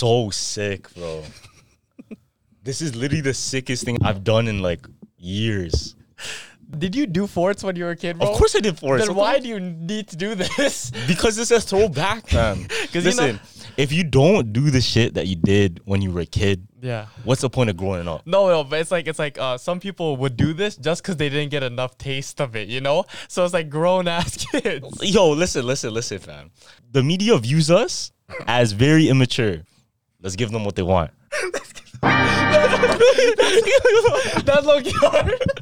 [0.00, 1.22] so sick, bro.
[2.62, 4.86] this is literally the sickest thing I've done in like
[5.18, 5.94] years.
[6.78, 8.28] Did you do forts when you were a kid, bro?
[8.30, 9.04] Of course I did forts.
[9.06, 10.92] Then why do you need to do this?
[11.08, 12.68] Because it's a throwback, man.
[12.92, 13.40] 'Cause you know- Listen,
[13.76, 17.06] if you don't do the shit that you did when you were a kid, yeah.
[17.24, 18.22] what's the point of growing up?
[18.26, 21.16] No, no, but it's like it's like uh, some people would do this just because
[21.16, 23.04] they didn't get enough taste of it, you know.
[23.28, 24.86] So it's like grown ass kids.
[25.02, 26.50] Yo, listen, listen, listen, fam.
[26.92, 28.12] The media views us
[28.46, 29.62] as very immature.
[30.22, 31.10] Let's give them what they want.
[34.44, 35.34] That's low key hard.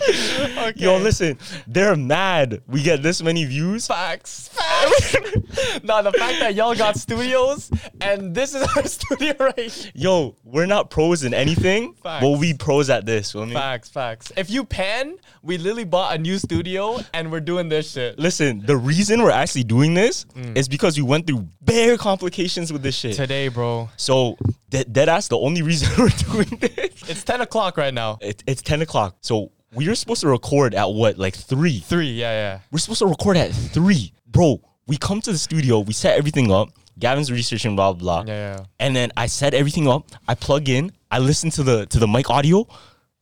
[0.08, 0.72] okay.
[0.76, 2.62] Yo, listen, they're mad.
[2.66, 3.86] We get this many views.
[3.86, 4.48] Facts.
[4.48, 5.14] Facts.
[5.82, 9.92] no, the fact that y'all got studios and this is our studio right here.
[9.94, 12.22] Yo, we're not pros in anything, Facts.
[12.24, 13.32] but we pros at this.
[13.32, 13.54] feel me?
[13.54, 14.32] Facts, facts.
[14.36, 18.18] If you pan, we literally bought a new studio and we're doing this shit.
[18.18, 20.56] Listen, the reason we're actually doing this Mm.
[20.56, 23.14] is because we went through bare complications with this shit.
[23.16, 23.88] Today, bro.
[23.96, 24.36] So
[24.70, 27.08] that ass the only reason we're doing this.
[27.08, 28.18] It's 10 o'clock right now.
[28.20, 29.16] It, it's 10 o'clock.
[29.20, 31.80] So we were supposed to record at what, like three?
[31.80, 32.58] Three, yeah, yeah.
[32.70, 34.12] We're supposed to record at three.
[34.26, 36.68] Bro, we come to the studio, we set everything up.
[36.98, 38.32] Gavin's researching, blah, blah, blah.
[38.32, 38.64] Yeah, yeah.
[38.80, 40.06] And then I set everything up.
[40.26, 42.66] I plug in, I listen to the to the mic audio,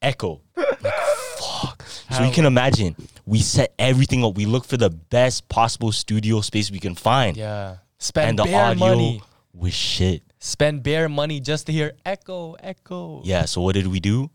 [0.00, 0.40] echo.
[0.56, 0.94] Like,
[1.38, 1.82] fuck.
[2.12, 2.94] So you can imagine,
[3.26, 4.36] we set everything up.
[4.36, 7.36] We look for the best possible studio space we can find.
[7.36, 7.76] Yeah.
[7.98, 9.22] Spend And the bare audio money.
[9.52, 10.22] was shit.
[10.38, 13.22] Spend bare money just to hear echo, echo.
[13.24, 14.30] Yeah, so what did we do?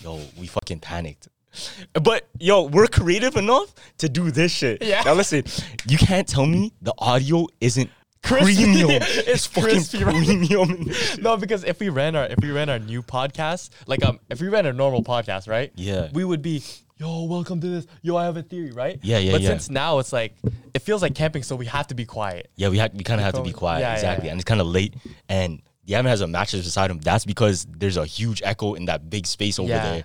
[0.00, 1.28] Yo, we fucking panicked.
[1.94, 4.82] But yo, we're creative enough to do this shit.
[4.82, 5.02] Yeah.
[5.04, 5.44] Now listen,
[5.88, 7.90] you can't tell me the audio isn't
[8.22, 8.54] Crispy.
[8.64, 8.88] premium.
[9.02, 10.90] It's fucking crispy, premium.
[11.20, 14.40] No, because if we ran our if we ran our new podcast, like um, if
[14.40, 15.72] we ran a normal podcast, right?
[15.74, 16.08] Yeah.
[16.12, 16.62] We would be,
[16.98, 17.86] yo, welcome to this.
[18.02, 18.98] Yo, I have a theory, right?
[19.02, 19.48] Yeah, yeah, But yeah.
[19.48, 20.36] since now it's like,
[20.72, 22.50] it feels like camping, so we have to be quiet.
[22.56, 23.80] Yeah, we ha- we kind of have to be quiet.
[23.80, 24.26] yeah, yeah, exactly.
[24.26, 24.32] yeah.
[24.32, 24.94] And it's kind of late.
[25.28, 26.98] And Yaman has a mattress beside him.
[26.98, 29.82] That's because there's a huge echo in that big space over Yeah.
[29.90, 30.04] there.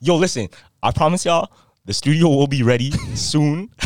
[0.00, 0.48] Yo, listen,
[0.82, 1.50] I promise y'all,
[1.84, 3.70] the studio will be ready soon.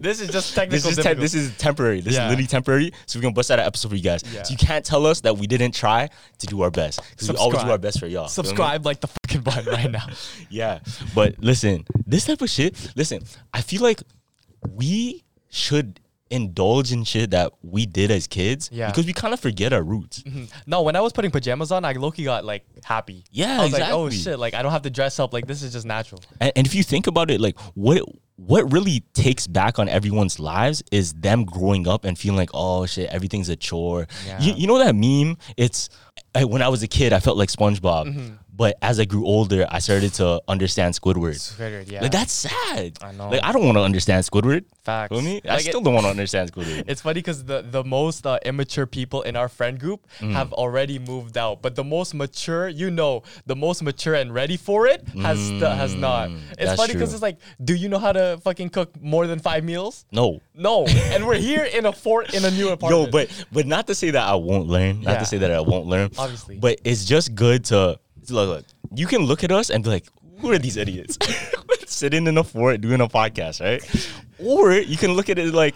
[0.00, 0.88] This is just technical.
[0.88, 2.00] this is te- this is temporary.
[2.00, 2.24] This Yeah.
[2.24, 2.90] is literally temporary.
[3.04, 4.22] So we're gonna bust out an episode for you guys.
[4.32, 4.42] Yeah.
[4.42, 6.08] So you can't tell us that we didn't try
[6.38, 8.26] to do our best because we always do our best for y'all.
[8.26, 8.48] Feel me?
[8.48, 10.06] subscribe like the fucking button right now.
[10.48, 10.78] Yeah,
[11.14, 12.92] but listen, this type of shit.
[12.96, 13.20] Listen,
[13.52, 14.02] I feel like
[14.70, 18.70] we should indulge in shit that we did as kids.
[18.72, 18.88] Yeah.
[18.88, 20.24] Because we kind of forget our roots.
[20.66, 23.24] No, when I was putting pajamas on, I Loki got like happy.
[23.30, 25.32] Yeah, I was like, oh shit, like I don't have to dress up.
[25.32, 26.22] Like this is just natural.
[26.40, 28.02] And, and if you think about it, like what
[28.36, 32.84] what really takes back on everyone's lives is them growing up and feeling like, oh
[32.86, 34.08] shit, everything's a chore.
[34.26, 34.40] Yeah.
[34.40, 35.36] You, you know that meme?
[35.56, 35.88] It's
[36.34, 38.34] I, when I was a kid, I felt like SpongeBob, Mm-hmm.
[38.56, 41.34] But as I grew older, I started to understand Squidward.
[41.36, 42.02] Squidward, yeah.
[42.02, 42.98] Like that's sad.
[43.02, 43.30] I know.
[43.30, 44.64] Like I don't want to understand Squidward.
[44.84, 45.08] Facts.
[45.12, 45.40] Feel me?
[45.44, 46.84] I Like, still it- don't want to understand Squidward.
[46.88, 50.32] It's funny because the, the most uh, immature people in our friend group Mm.
[50.32, 54.56] have already moved out, but the most mature, you know, the most mature and ready
[54.56, 56.30] for it has st- has not.
[56.30, 59.26] It's Mm, that's funny because it's like, do you know how to fucking cook more
[59.26, 60.04] than five meals?
[60.12, 60.40] no.
[60.56, 63.06] No, and we're here in a fort in a new apartment.
[63.06, 65.00] Yo, but but not to say that I won't learn.
[65.00, 65.18] Not Yeah.
[65.18, 66.10] to say that I won't learn.
[66.16, 66.58] Obviously.
[66.58, 67.98] But it's just good to
[68.30, 68.64] look, look.
[68.94, 70.06] You can look at us and be like,
[70.38, 71.18] who are these idiots?
[71.86, 73.82] Sitting in a fort doing a podcast, right?
[74.38, 75.74] Or you can look at it like,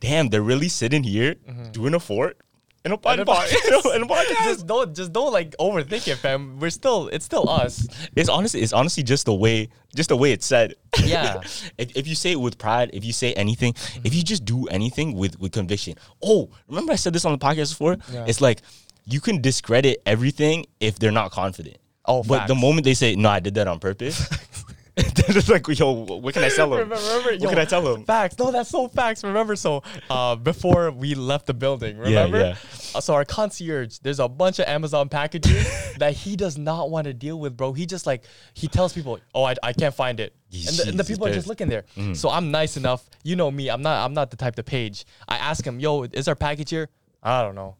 [0.00, 1.34] damn, they're really sitting here
[1.72, 2.38] doing a fort
[2.84, 3.28] in a, pod- Mm-hmm.
[3.28, 3.94] a podcast.
[3.96, 4.44] in a podcast.
[4.44, 6.58] just don't just don't like overthink it, fam.
[6.60, 7.86] We're still it's still us.
[8.16, 10.74] It's honestly, it's honestly just the way, just the way it's said.
[11.04, 11.40] Yeah.
[11.76, 13.74] if, if you say it with pride, if you say anything,
[14.04, 15.94] if you just do anything with with conviction.
[16.22, 17.96] Oh, remember I said this on the podcast before?
[18.12, 18.24] Yeah.
[18.26, 18.62] It's like
[19.04, 21.78] you can discredit everything if they're not confident.
[22.06, 24.26] Oh, but the moment they say, "No, I did that on purpose,"
[24.96, 26.80] it's like, "Yo, what can I tell them?
[26.80, 28.38] Remember, remember, what yo, can I tell them?" Facts.
[28.38, 29.22] No, that's so facts.
[29.22, 32.40] Remember, so uh, before we left the building, remember?
[32.40, 32.56] yeah.
[32.94, 37.04] Uh, so our concierge, there's a bunch of Amazon packages that he does not want
[37.04, 37.72] to deal with, bro.
[37.74, 38.24] He just like
[38.54, 41.32] he tells people, "Oh, I, I can't find it," and the, and the people are
[41.32, 41.84] just looking there.
[42.14, 43.08] So I'm nice enough.
[43.22, 43.68] You know me.
[43.68, 44.04] I'm not.
[44.04, 45.04] I'm not the type to page.
[45.28, 46.88] I ask him, "Yo, is our package here?"
[47.22, 47.76] I don't know.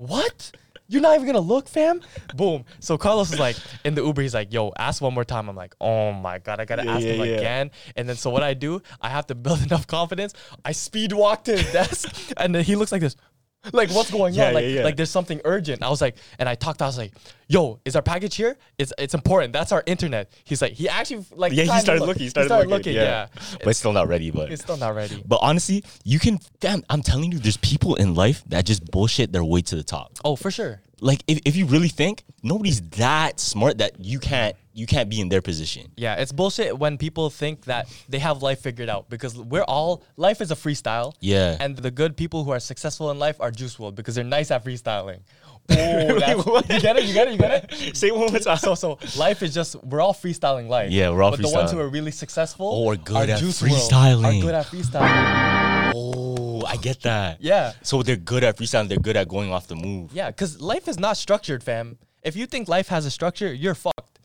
[0.00, 0.52] What?
[0.88, 2.00] You're not even gonna look, fam?
[2.34, 2.64] Boom.
[2.80, 4.22] So Carlos is like in the Uber.
[4.22, 6.94] He's like, "Yo, ask one more time." I'm like, "Oh my god, I gotta Yeah,
[6.96, 7.36] ask yeah, him yeah.
[7.36, 10.34] again." And then so what I do, I have to build enough confidence.
[10.64, 13.14] I speed walk to his desk, and then he looks like this.
[13.72, 14.54] Like what's going Yeah, on?
[14.54, 14.84] Like yeah, yeah.
[14.84, 15.82] like there's something urgent.
[15.82, 16.80] I was like, and I talked.
[16.80, 17.12] I was like,
[17.46, 18.56] "Yo, is our package here?
[18.78, 19.52] It's it's important.
[19.52, 22.08] That's our internet." He's like, he actually like Yeah, he started looked.
[22.08, 22.22] looking.
[22.22, 22.94] He started, looking.
[22.94, 23.26] Yeah,
[23.58, 24.30] but it's still not ready.
[24.30, 25.22] But it's still not ready.
[25.26, 26.38] but honestly, you can.
[26.60, 29.82] Damn, I'm telling you, there's people in life that just bullshit their way to the
[29.84, 30.12] top.
[30.24, 30.80] Oh, for sure.
[31.00, 35.20] Like if, if you really think nobody's that smart that you can't you can't be
[35.20, 35.90] in their position.
[35.96, 40.02] Yeah, it's bullshit when people think that they have life figured out because we're all
[40.16, 41.14] life is a freestyle.
[41.20, 41.56] Yeah.
[41.58, 44.50] And the good people who are successful in life are Juice WRLD because they're nice
[44.50, 45.20] at freestyling.
[45.72, 47.96] Oh, that's, you get it, you get it, you get it.
[47.96, 48.56] Say one more time.
[48.56, 50.90] So so life is just we're all freestyling life.
[50.90, 51.42] Yeah, we're all freestyling.
[51.42, 54.38] But the ones who are really successful Oh, are good at Juice WRLD, freestyling.
[54.38, 55.92] Are good at freestyling.
[55.94, 56.29] Oh,
[56.70, 57.38] I get that.
[57.40, 57.72] Yeah.
[57.82, 58.88] So they're good at freestyling.
[58.88, 60.12] They're good at going off the move.
[60.12, 61.98] Yeah, because life is not structured, fam.
[62.22, 64.18] If you think life has a structure, you're fucked.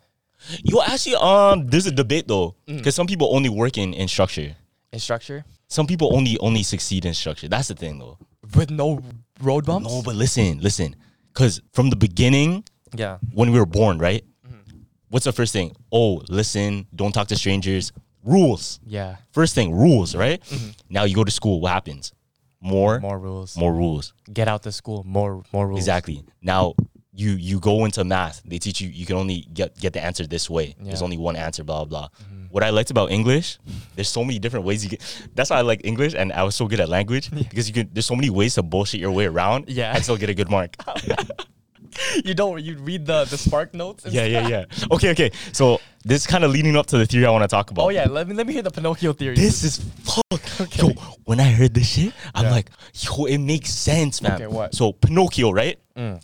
[0.63, 2.77] Yo, actually, um, there's a debate though, Mm.
[2.77, 4.55] because some people only work in, in structure.
[4.93, 7.47] In structure, Some people only only succeed in structure.
[7.47, 8.17] That's the thing though.
[8.55, 9.01] with no
[9.41, 9.89] road bumps.
[9.89, 10.95] No, but listen, listen,
[11.33, 12.63] because from the beginning,
[12.95, 13.17] Yeah.
[13.33, 14.23] when we were born, right?
[14.47, 14.77] Mm-hmm.
[15.09, 15.75] What's the first thing?
[15.91, 17.91] Oh, listen, don't talk to strangers.
[18.23, 18.79] Rules.
[18.85, 19.15] Yeah.
[19.31, 20.41] First thing, rules, right?
[20.89, 21.59] Now you go to school.
[21.61, 22.13] What happens?
[22.65, 23.59] More, more, Mm-hmm.
[23.59, 24.11] More rules.
[24.11, 24.13] rules.
[24.33, 25.03] Get out the school.
[25.05, 25.79] More more rules.
[25.79, 26.23] Exactly.
[26.41, 26.73] Now
[27.13, 28.41] you you go into math.
[28.43, 30.75] They teach you you can only get get the answer this way.
[30.77, 30.93] There's Yeah.
[30.95, 31.03] Mm-hmm.
[31.03, 31.63] only one answer.
[31.63, 32.07] Blah blah.
[32.09, 32.09] blah.
[32.51, 33.59] What I liked about English,
[33.95, 35.01] there's so many different ways you get.
[35.35, 37.89] That's why I like English, and I was so good at language because you can.
[37.91, 39.65] There's so many ways to bullshit your way around.
[39.67, 39.93] Yeah.
[39.93, 40.75] and still get a good mark.
[42.23, 42.63] You don't.
[42.63, 44.01] You read the the SparkNotes.
[44.05, 44.65] yeah, yeah, yeah.
[44.91, 45.31] Okay, okay.
[45.51, 47.83] So this is kind of leading up to the theory I want to talk about.
[47.85, 48.05] Oh yeah.
[48.07, 49.35] Let me let me hear the Pinocchio theory.
[49.35, 50.75] This is fuck.
[50.77, 50.89] Yo,
[51.25, 52.51] when I heard this shit, I'm Yeah.
[52.51, 54.33] like, yo, it makes sense, man.
[54.33, 54.71] Okay, what?
[54.71, 54.75] Mm.
[54.75, 55.77] So Pinocchio, right?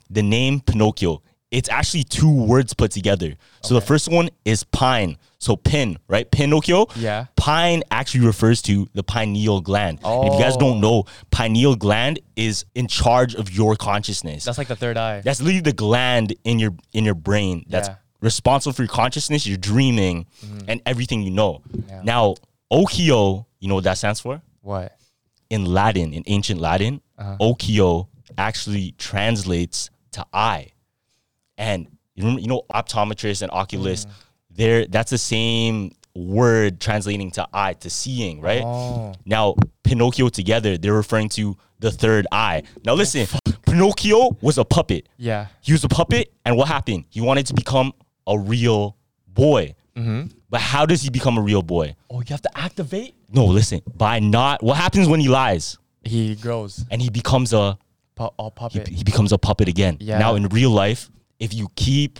[0.10, 1.22] The name Pinocchio.
[1.52, 3.36] It's actually two words put together.
[3.62, 5.18] So the first one is pine.
[5.38, 6.30] So pin, right?
[6.30, 6.86] Pinocchio.
[6.96, 7.26] Yeah.
[7.36, 10.00] Pine actually refers to the pineal gland.
[10.04, 10.60] And if you guys Oh.
[10.60, 14.46] don't know, pineal gland is in charge of your consciousness.
[14.46, 15.22] That's like the third eye.
[15.22, 17.96] That's literally the gland in your in your brain that's Yeah.
[18.22, 20.28] responsible for your consciousness, your dreaming,
[20.68, 21.62] and everything you know.
[21.90, 22.02] Yeah.
[22.04, 22.36] Now,
[22.72, 24.42] occhio, you know what that stands for?
[24.62, 24.96] what?
[25.50, 27.36] In Latin, in ancient Latin, Uh-huh.
[27.42, 28.08] occhio
[28.38, 30.68] actually translates to eye.
[31.58, 34.10] And you know, optometrists and oculists, Mm.
[34.52, 38.62] they're that's the same word translating to eye, to seeing, right?
[38.64, 39.14] Oh.
[39.26, 42.64] Now, Pinocchio together, they're referring to the third eye.
[42.86, 43.28] Now listen,
[43.66, 45.08] Pinocchio was a puppet.
[45.18, 45.48] Yeah.
[45.62, 47.06] He was a puppet, and what happened?
[47.10, 47.94] He wanted to become
[48.28, 49.76] a real boy.
[50.50, 51.96] But how does he become a real boy?
[52.10, 53.16] Oh, you have to activate.
[53.32, 53.82] No, listen.
[53.96, 56.84] By not what happens when he lies He grows.
[56.92, 57.78] and he becomes a
[58.16, 58.88] Pu- all he, puppet.
[58.90, 59.96] he becomes a puppet again.
[60.02, 60.18] Yeah.
[60.18, 61.10] Now in real life,
[61.42, 62.20] if you keep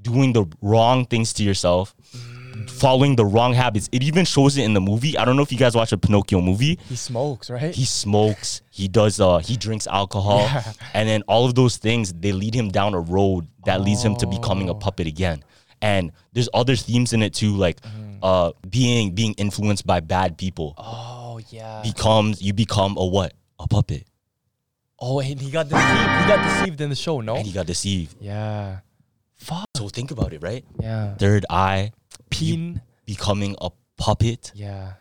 [0.00, 1.94] doing the wrong things to yourself,
[2.68, 5.16] following the wrong habits, it even shows it in the movie.
[5.16, 6.78] I don't know if you guys watch a Pinocchio movie.
[6.88, 7.74] he smokes, right?
[7.74, 10.72] He smokes, he does uh he drinks alcohol, Yeah.
[10.94, 14.16] and then all of those things they lead him down a road that leads him
[14.16, 14.72] to becoming Oh.
[14.72, 15.44] a puppet again.
[15.80, 17.78] And there's other themes in it too, like
[18.22, 20.74] uh being being influenced by bad people.
[20.78, 21.82] oh yeah.
[21.82, 23.34] Becomes you become a what?
[23.58, 24.06] A puppet.
[25.02, 25.84] Oh, and he got deceived.
[25.90, 27.20] He got deceived in the show.
[27.20, 27.36] No.
[27.36, 28.16] And he got deceived.
[28.20, 28.78] yeah.
[29.36, 29.66] Fuck.
[29.76, 30.64] So think about it, right?
[30.80, 31.14] Yeah.
[31.16, 31.90] Third eye,
[32.30, 32.80] Peen.
[33.04, 34.52] becoming a puppet.
[34.54, 34.92] Yeah.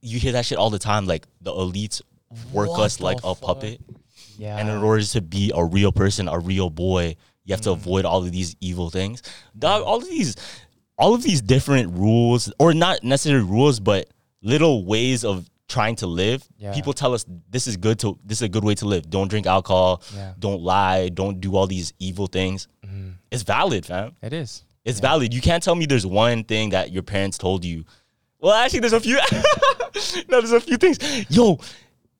[0.00, 1.06] You hear that shit all the time.
[1.06, 2.00] Like the elites
[2.52, 3.40] work What us like a fuck?
[3.40, 3.80] puppet.
[4.38, 4.56] Yeah.
[4.56, 7.56] And in order to be a real person, a real boy, you Mm.
[7.56, 9.22] have to avoid all of these evil things.
[9.58, 10.36] Dog, all of these,
[10.96, 14.06] all of these different rules, or not necessarily rules, but
[14.40, 16.46] little ways of trying to live.
[16.58, 16.74] Yeah.
[16.74, 19.08] People tell us this is good to this is a good way to live.
[19.08, 20.02] Don't drink alcohol.
[20.14, 20.34] Yeah.
[20.38, 21.08] Don't lie.
[21.08, 22.68] Don't do all these evil things.
[22.84, 23.10] Mm-hmm.
[23.30, 24.16] It's valid, fam.
[24.22, 24.64] it is.
[24.84, 25.32] It's valid.
[25.32, 27.84] You can't tell me there's one thing that your parents told you.
[28.40, 29.16] Well, actually, there's a few.
[30.28, 30.98] no, there's a few things.
[31.30, 31.58] Yo,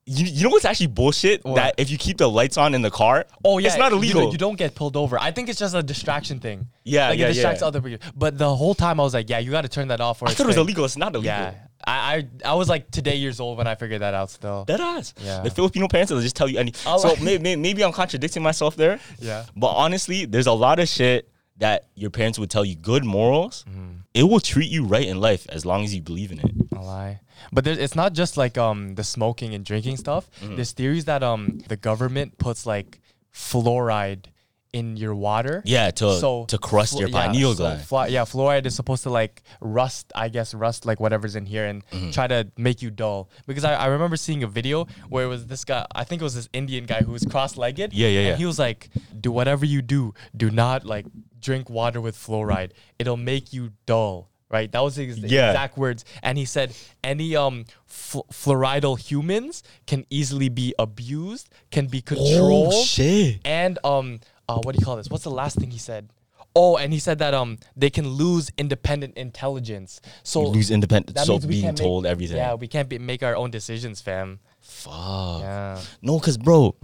[0.07, 1.45] you, you know what's actually bullshit?
[1.45, 1.55] What?
[1.57, 4.23] That if you keep the lights on in the car, Oh yeah, it's not illegal.
[4.23, 5.19] don't- You, don't get pulled over.
[5.19, 6.67] I think it's just a distraction thing.
[6.85, 7.69] Yeah, like yeah, it distracts yeah.
[7.69, 8.07] other people.
[8.15, 10.21] But the whole time I was like, yeah, you got to turn that off.
[10.23, 10.85] Or I thought it was illegal.
[10.85, 11.33] It's not illegal.
[11.35, 11.55] Yeah,
[11.87, 14.31] I, I I was like today years old when I figured that out.
[14.31, 14.65] Still.
[14.67, 15.15] That ass.
[15.23, 15.41] Yeah.
[15.43, 16.73] The Filipino parents will just tell you any.
[16.87, 19.01] Oh, so like- maybe, maybe I'm contradicting myself there.
[19.19, 19.45] Yeah.
[19.57, 23.65] But honestly, there's a lot of shit that your parents would tell you good morals.
[23.69, 23.91] Mm-hmm.
[24.15, 26.53] It will treat you right in life as long as you believe in it.
[26.77, 27.21] A lie.
[27.53, 30.31] But there's, it's not just like um the smoking and drinking stuff.
[30.41, 30.57] Mm-hmm.
[30.57, 33.01] There's theories that um the government puts like
[33.33, 34.25] fluoride
[34.73, 35.63] in your water.
[35.65, 37.81] Yeah, to to crust your yeah, pineal so gland.
[37.83, 41.67] flu- yeah, fluoride is supposed to like rust, I guess, rust like whatever's in here
[41.67, 42.11] and Mm-hmm.
[42.13, 43.29] try to make you dull.
[43.47, 46.25] Because I, I remember seeing a video where it was this guy, I think it
[46.25, 47.93] was this Indian guy who was cross legged.
[47.93, 48.37] Yeah, yeah, And yeah.
[48.37, 51.07] he was like, do whatever you do, do not like
[51.41, 52.71] drink water with fluoride.
[52.99, 54.29] It'll make you dull.
[54.53, 55.51] Right, that was his Yeah.
[55.51, 56.75] exact words, and he said
[57.05, 63.39] any um fl- fluoridal humans can easily be abused, can be controlled, Oh shit.
[63.45, 64.19] and um
[64.51, 66.13] uh what do you call this what's the last thing he said
[66.57, 71.17] oh and he said that um they can lose independent intelligence so lose independent.
[71.19, 72.37] So being can't make- told everything.
[72.39, 75.41] yeah we can't be, make our own decisions fam Fuck.
[75.43, 76.75] yeah No, cause bro,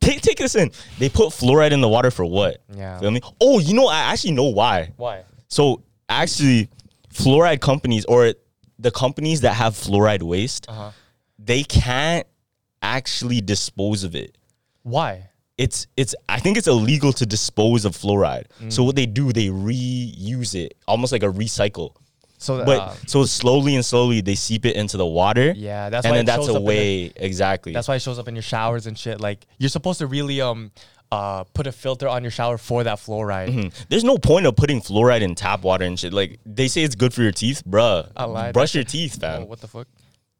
[0.00, 0.70] take take this in.
[0.98, 2.62] They put fluoride in the water for what?
[2.74, 2.98] Yeah.
[3.00, 3.20] Feel me?
[3.40, 4.92] Oh, you know, I actually know why.
[4.96, 5.22] Why?
[5.48, 6.68] So actually,
[7.12, 8.34] fluoride companies or
[8.78, 10.90] the companies that have fluoride waste, Uh-huh.
[11.38, 12.26] they can't
[12.82, 14.36] actually dispose of it.
[14.82, 15.30] Why?
[15.58, 18.44] It's it's I think it's illegal to dispose of fluoride.
[18.62, 18.72] Mm.
[18.72, 21.94] So what they do, they reuse it, almost like a recycle.
[22.40, 25.52] So, But uh, so slowly and slowly they seep it into the water.
[25.56, 27.72] yeah, that's and why then it that's a in the- way exactly.
[27.72, 29.20] That's why it shows up in your showers and shit.
[29.20, 30.70] Like you're supposed to really um
[31.10, 33.48] uh put a filter on your shower for that fluoride.
[33.48, 33.72] Mhm.
[33.88, 36.12] There's no point of putting fluoride in tap water and shit.
[36.12, 38.08] Like they say it's good for your teeth, bruh.
[38.16, 38.54] I lied.
[38.54, 39.48] Brush your teeth, Oh, fam.
[39.48, 39.88] what the fuck?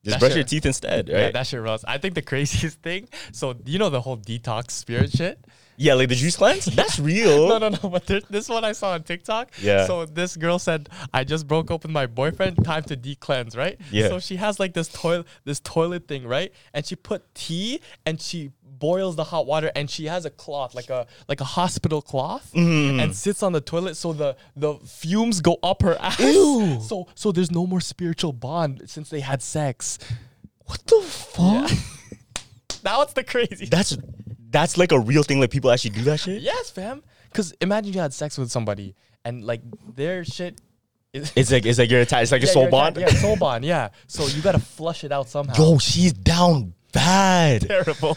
[0.05, 1.33] Just that brush shit- your teeth instead, Yeah, right?
[1.33, 1.85] that shit runs.
[1.87, 3.09] I think the craziest thing.
[3.33, 5.39] So you know the whole detox spirit shit.
[5.81, 6.65] Yeah, like the juice cleanse.
[6.75, 7.49] That's real.
[7.49, 7.89] No, no, no.
[7.89, 9.53] But there, this one I saw on TikTok.
[9.63, 9.87] Yeah.
[9.87, 12.65] So this girl said, "I just broke up with my boyfriend.
[12.65, 13.79] Time to de-cleanse, right?
[13.93, 14.09] Yeah.
[14.09, 16.53] So she has like this toilet, this toilet thing, right?
[16.75, 20.75] And she put tea and she boils the hot water and she has a cloth,
[20.75, 23.03] like a like a hospital cloth, Mm.
[23.03, 26.19] and sits on the toilet so the the fumes go up her ass.
[26.21, 26.81] Ew.
[26.83, 29.99] So so there's no more spiritual bond since they had sex.
[30.67, 31.71] What the fuck?
[32.85, 33.67] Now it's the crazy.
[33.67, 33.97] That's
[34.51, 35.41] that's like a real thing.
[35.41, 36.43] Like people actually do that shit.
[36.43, 37.03] Yes, fam.
[37.31, 38.95] Because imagine you had sex with somebody
[39.25, 39.63] and like
[39.95, 40.61] their shit
[41.13, 41.33] is.
[41.37, 42.23] It's like it's like you're attached.
[42.25, 42.97] It's like a soul bond.
[42.97, 43.65] Yeah, soul bond.
[43.65, 43.89] Yeah.
[44.07, 45.55] So you gotta flush it out somehow.
[45.73, 47.63] Yo, she's down bad.
[47.63, 48.17] terrible,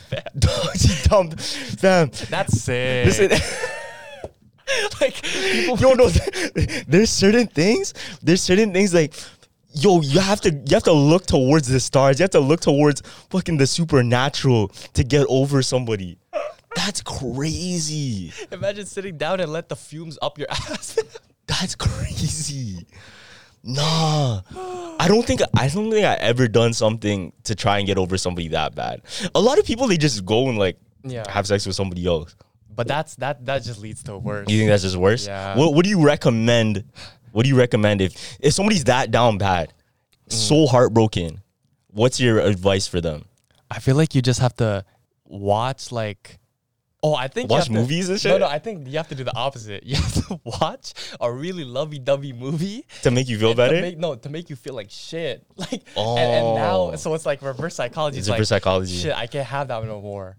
[0.73, 2.11] she's down, fam.
[2.29, 3.05] That's sick.
[3.05, 3.29] Listen,
[5.01, 5.77] like people.
[5.77, 6.09] yo, no.
[6.87, 7.93] There's certain things.
[8.21, 9.13] There's certain things like.
[9.73, 12.19] Yo, you have to you have to look towards the stars.
[12.19, 16.17] You have to look towards fucking the supernatural to get over somebody.
[16.75, 18.33] That's crazy.
[18.51, 20.99] Imagine sitting down and let the fumes up your ass.
[21.47, 22.85] That's crazy.
[23.63, 24.41] Nah,
[25.00, 28.18] I don't think I don't think I ever done something to try and get over
[28.18, 29.01] somebody that bad.
[29.36, 31.30] A lot of people they just go and like Yeah.
[31.30, 32.36] have sex with somebody else.
[32.74, 33.46] but that's that.
[33.46, 34.50] That just leads to worse.
[34.50, 35.27] You think that's just worse?
[35.27, 35.56] Yeah.
[35.58, 36.84] What What do you recommend?
[37.32, 39.74] What do you recommend if if somebody's that down bad,
[40.30, 40.34] Mm.
[40.34, 41.41] so heartbroken?
[41.91, 43.25] What's your advice for them?
[43.70, 44.84] I feel like you just have to
[45.25, 46.39] watch like.
[47.03, 48.29] Oh, I think you Watch to- movies and shit?
[48.31, 49.84] no, no, I think you have to do the opposite.
[49.88, 53.81] You have to watch a really lovey-dovey movie To make you feel and to better?
[53.81, 55.43] make- no, to make you feel like shit.
[55.58, 56.96] Like, and, and now, Oh.
[56.96, 58.20] so it's like reverse psychology.
[58.20, 58.96] It's like, reverse psychology.
[58.96, 60.38] Shit, I can't have that no more.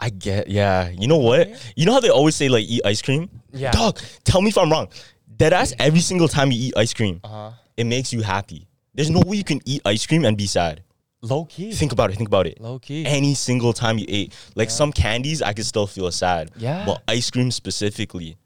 [0.00, 0.88] I get, yeah.
[0.88, 1.48] You know what?
[1.76, 3.28] You know how they always say like eat ice cream?
[3.52, 3.70] Yeah.
[3.72, 4.88] Dog, tell me if I'm wrong.
[5.36, 7.50] Dead ass, every single time you eat ice cream, Uh-huh.
[7.76, 8.66] it makes you happy.
[8.94, 10.82] There's no way you can eat ice cream and be sad.
[11.28, 11.72] Low key.
[11.72, 12.16] Think about it.
[12.16, 12.60] Think about it.
[12.60, 13.04] Low key.
[13.06, 16.50] Any single time you ate, like some candies, I could still feel sad.
[16.56, 16.84] Yeah.
[16.86, 18.36] But ice cream specifically,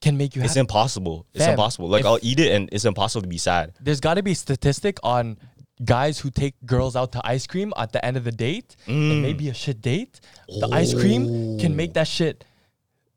[0.00, 0.60] Can make you it's happy.
[0.60, 1.26] impossible.
[1.34, 1.88] It's impossible.
[1.88, 3.74] Like I'll eat it and it's impossible to be sad.
[3.80, 5.38] There's got to be a statistic on
[5.84, 8.76] guys who take girls out to ice cream at the end of the date.
[8.86, 9.10] Mm.
[9.12, 10.20] And maybe a shit date.
[10.48, 12.44] The ice cream can make that shit.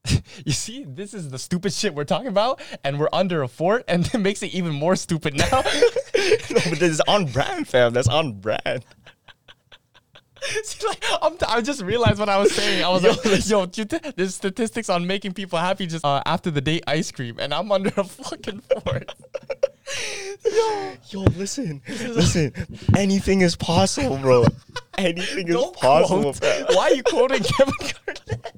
[0.46, 3.84] you see, this is the stupid shit we're talking about, and we're under a fort,
[3.88, 5.50] and it makes it even more stupid now.
[5.52, 7.94] no, but this is on brand, fam.
[7.94, 8.86] That's on brand.
[10.64, 12.84] See, like, I'm t- I just realized what I was saying.
[12.84, 16.52] I was Yo, like, yo, t- there's statistics on making people happy just uh, after
[16.52, 19.14] the date ice cream, and I'm under a fucking fort.
[20.46, 22.54] yo, Yo, listen, listen.
[22.96, 24.46] Anything is possible, bro.
[24.98, 26.34] Anything is possible.
[26.76, 28.54] Why are you quoting Kevin Garnett?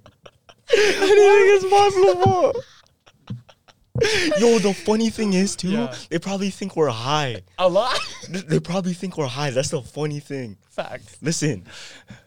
[0.76, 2.54] Anything is possible.
[4.40, 5.96] Yo, the funny thing is too, Yeah.
[6.10, 7.42] they probably think we're high.
[7.58, 7.98] A lot.
[8.30, 9.50] They probably think we're high.
[9.52, 10.58] That's the funny thing.
[10.70, 11.18] Facts.
[11.22, 11.66] Listen,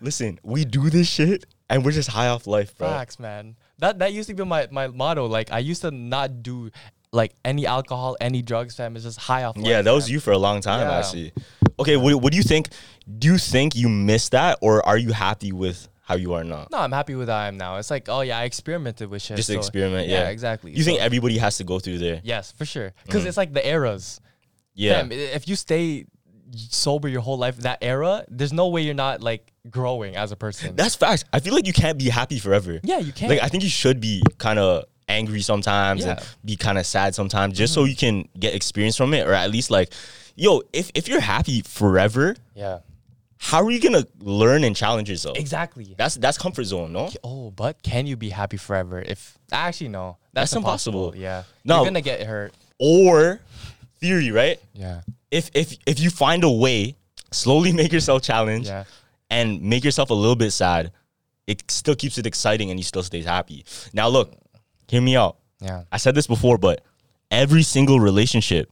[0.00, 0.38] listen.
[0.42, 2.88] We do this shit and we're just high off life, bro.
[2.88, 3.56] Facts, man.
[3.78, 5.26] That that used to be my, my motto.
[5.26, 6.70] Like I used to not do
[7.12, 8.94] like any alcohol, any drugs, fam.
[8.96, 9.56] It's just high off.
[9.56, 10.12] Yeah, that was fam.
[10.14, 10.98] you for a long time, Yeah.
[10.98, 11.32] actually.
[11.78, 12.68] Okay, what, what do you think?
[13.18, 16.66] Do you think you missed that, or are you happy with how you are now?
[16.70, 17.76] No, I'm happy with how I am now.
[17.78, 19.36] It's like, oh yeah, I experimented with shit.
[19.36, 20.28] Just so- experiment, yeah.
[20.28, 20.72] exactly.
[20.72, 22.20] You think everybody has to go through there?
[22.24, 22.92] Yes, for sure.
[23.06, 24.20] Because it's like the eras.
[24.74, 25.00] Yeah.
[25.00, 26.06] Fam, i- if you stay
[26.54, 30.36] sober your whole life, that era, there's no way you're not like growing as a
[30.36, 30.74] person.
[30.76, 31.24] That's facts.
[31.32, 32.80] I feel like you can't be happy forever.
[32.82, 33.30] yeah, you can't.
[33.30, 36.24] Like I think you should be kind of angry sometimes and Yeah.
[36.24, 36.46] Mm-hmm.
[36.46, 39.50] be kind of sad sometimes just so you can get experience from it or at
[39.50, 39.92] least like
[40.36, 42.78] yo, if if you're happy forever, yeah,
[43.42, 45.38] how are you going to learn and challenge yourself?
[45.38, 45.94] exactly.
[45.96, 47.08] That's that's comfort zone, no?
[47.24, 49.00] Oh, but can you be happy forever?
[49.00, 51.14] If actually no, that's, That's impossible.
[51.16, 51.76] Yeah, No.
[51.76, 52.52] you're gonna get hurt.
[52.78, 53.40] Or
[53.98, 54.60] theory, right?
[54.74, 56.96] Yeah, If if if you find a way,
[57.32, 58.84] slowly make yourself challenge yeah,
[59.30, 60.92] and make yourself a little bit sad,
[61.46, 63.64] it still keeps it exciting and you still stays happy.
[63.94, 64.34] Now look,
[64.88, 65.38] hear me out.
[65.60, 65.84] yeah.
[65.90, 66.82] I said this before, but
[67.30, 68.70] every single relationship,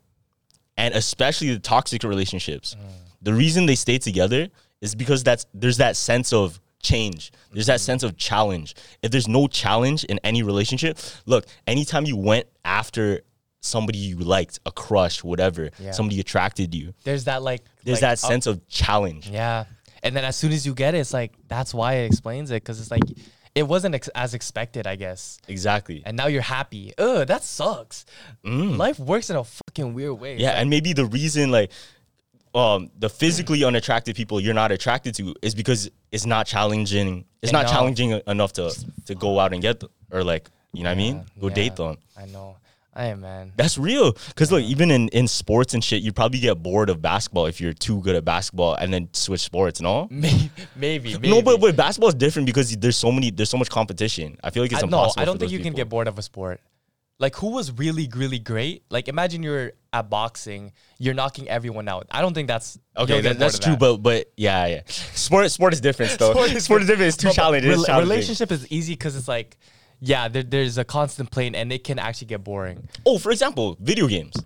[0.77, 2.85] and especially the toxic relationships, Mm.
[3.29, 4.43] The reason they stay together
[4.81, 7.23] is because that's there's that sense of change.
[7.53, 7.73] There's Mm-hmm.
[7.75, 8.69] that sense of challenge.
[9.05, 13.23] If there's no challenge in any relationship, look, anytime you went after
[13.61, 15.91] somebody you liked, a crush, whatever, Yeah.
[15.99, 19.29] somebody attracted you, There's that like there's like, that up- sense of challenge.
[19.29, 19.65] Yeah.
[20.05, 22.63] And then as soon as you get it, it's like that's why it explains it
[22.63, 23.03] because it's like
[23.55, 25.39] it wasn't ex- as expected, I guess.
[25.49, 26.03] Exactly.
[26.07, 26.93] And now you're happy.
[26.97, 28.07] Ugh, that sucks.
[28.45, 30.37] Life works in a fucking weird way.
[30.37, 30.41] Mm.
[30.41, 31.73] Yeah, like- and maybe the reason like
[32.55, 37.25] um the physically unattractive people you're not attracted to is because it's not challenging.
[37.43, 38.75] It's not challenging enough to
[39.07, 41.55] to go out and get them, or like you know what I mean, go yeah.
[41.55, 41.99] date them.
[42.17, 42.57] I know.
[42.99, 43.53] Hey man.
[43.57, 44.13] That's real.
[44.35, 47.61] Cause look, even in, in sports and shit, you probably get bored of basketball if
[47.61, 50.09] you're too good at basketball and then switch sports, no?
[50.11, 51.31] Maybe, maybe, maybe.
[51.31, 54.37] No, but but basketball is different because there's so many there's so much competition.
[54.43, 55.13] I feel like it's I, no.
[55.17, 56.61] I don't think you can get bored of a sport.
[57.21, 58.85] Like who was really, really great?
[58.91, 62.07] Like imagine you're at boxing, you're knocking everyone out.
[62.11, 63.81] I don't think that's Okay, that, that's true, that.
[63.81, 64.81] but but yeah, yeah.
[64.87, 66.33] Sport sport is different though.
[66.59, 67.09] sport, is different.
[67.09, 67.73] It's too challenging.
[67.73, 68.09] It's challenging.
[68.09, 69.59] relationship is easy because it's like,
[70.01, 72.89] yeah, there, there's a constant playing and it can actually get boring.
[73.05, 74.37] Oh, for example, video games.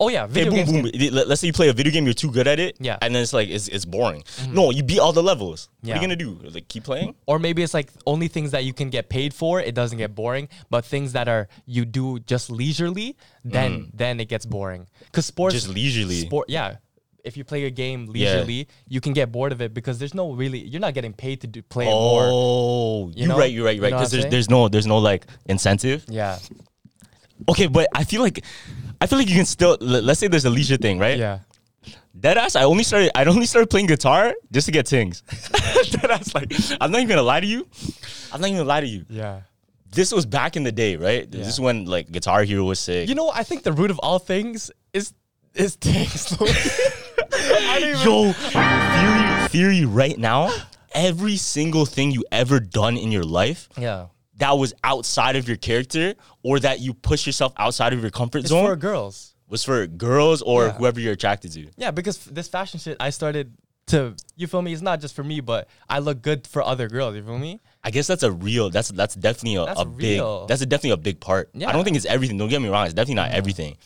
[0.00, 0.72] Oh yeah, Hey, boom, games.
[0.72, 0.90] boom.
[1.12, 2.76] let- Let's say you play a video game, you're too good at it.
[2.80, 2.94] Yeah.
[2.94, 3.04] Mm-hmm.
[3.04, 4.24] And then it's like it's, it's boring.
[4.48, 5.68] No, you beat all the levels.
[5.82, 5.94] Yeah.
[5.94, 6.48] What are you gonna do?
[6.50, 7.14] Like keep playing?
[7.26, 9.60] or maybe it's like only things that you can get paid for.
[9.60, 14.28] It doesn't get boring, but things that are you do just leisurely, then then it
[14.28, 14.86] gets boring.
[15.06, 15.58] Because sports Mm.
[15.58, 16.20] Just leisurely.
[16.22, 16.76] Sport, yeah.
[17.22, 18.34] If you play a game Yeah.
[18.34, 21.40] leisurely, you can get bored of it because there's no really you're not getting paid
[21.42, 22.24] to do play it more.
[22.30, 23.50] Oh, You are right.
[23.52, 23.76] You're right.
[23.76, 23.92] You're right.
[23.92, 24.30] Because there's saying?
[24.32, 26.04] there's no there's no like incentive.
[26.08, 26.38] Yeah,
[27.48, 28.44] Okay, but I feel like
[29.04, 31.18] I feel like you can still let- let's say there's a leisure thing, right?
[31.18, 31.38] yeah.
[32.18, 32.54] Dead ass.
[32.56, 33.10] I only started.
[33.14, 35.22] I only started playing guitar just to get things.
[35.90, 36.32] Dead ass.
[36.34, 37.66] Like I'm not even gonna lie to you.
[38.32, 39.04] I'm not even gonna lie to you.
[39.10, 39.40] Yeah.
[39.90, 41.28] This was back in the day, right?
[41.30, 43.08] This is when like Guitar Hero was sick.
[43.08, 45.12] You know, I think the root of all things is
[45.54, 46.32] is things.
[48.04, 50.50] Yo, theory, theory right now.
[50.94, 54.06] Every single thing you ever done in your life yeah.
[54.38, 58.38] That was outside of your character or that you push yourself outside of your comfort
[58.38, 59.34] It's zone for girls.
[59.48, 60.72] was for girls or Yeah.
[60.72, 61.68] whoever you're attracted to.
[61.76, 63.52] Yeah, because this fashion shit I started
[63.88, 64.72] to you feel me?
[64.72, 67.14] It's not just for me, but I look good for other girls.
[67.16, 67.60] You feel me?
[67.84, 68.70] I guess that's a real.
[68.70, 70.22] That's that's definitely a, That's a big.
[70.48, 71.50] That's a definitely a big part.
[71.52, 71.68] Yeah.
[71.68, 72.38] I don't think it's everything.
[72.38, 72.86] Don't get me wrong.
[72.86, 73.76] It's definitely not everything,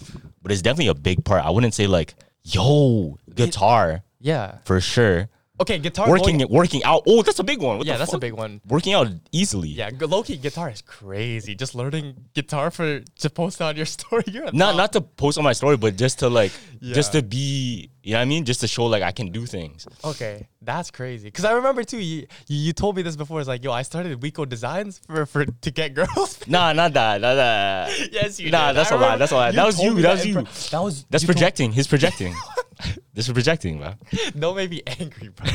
[0.40, 1.44] but it's definitely a big part.
[1.44, 4.58] I wouldn't say like, yo, guitar Yeah.
[4.64, 5.28] for sure.
[5.60, 6.08] Okay, guitar.
[6.08, 7.02] Working going- working out.
[7.06, 7.78] Oh, that's a big one.
[7.78, 8.60] What yeah, that's a big one.
[8.68, 9.68] Working out easily.
[9.70, 11.54] Yeah, low key guitar is crazy.
[11.54, 14.22] Just learning guitar for to post on your story.
[14.28, 14.76] You're Not top.
[14.76, 17.90] not to post on my story, but just to like, just to be.
[18.08, 18.46] You know what I mean?
[18.46, 19.86] Just to show like I can do things.
[20.02, 21.30] Okay, that's crazy.
[21.30, 21.98] Cause I remember too.
[21.98, 23.38] You, you told me this before.
[23.38, 26.40] It's like, yo, I started Wico Designs for for to get girls.
[26.46, 27.20] Nah, not that.
[27.20, 27.90] Not that.
[28.12, 28.50] yes, you.
[28.50, 28.78] Nah, did.
[28.78, 29.16] that's I a lie.
[29.18, 29.50] That's a lie.
[29.50, 29.92] That was you.
[29.94, 30.32] me That was you.
[30.32, 31.70] fr- That was That's you told- projecting.
[31.72, 32.34] He's projecting.
[33.12, 33.92] this is projecting, bro.
[34.38, 35.46] Don't make me angry, bro.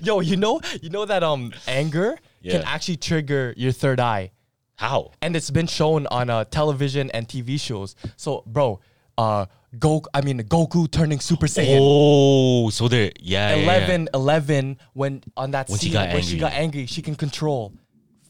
[0.00, 2.16] Yo, you know, you know that um anger
[2.48, 4.30] can actually trigger your third eye,
[4.76, 5.10] How?
[5.20, 7.96] and it's been shown on uh, television and TV shows.
[8.16, 8.78] So, bro,
[9.18, 9.46] uh,
[9.78, 11.78] Go, I mean Goku turning Super Saiyan.
[11.80, 13.10] Oh, so there.
[13.20, 13.54] Yeah.
[13.54, 13.76] yeah, yeah.
[13.78, 17.14] 11, 11, when on that When she scene got when she got angry, she can
[17.14, 17.72] control.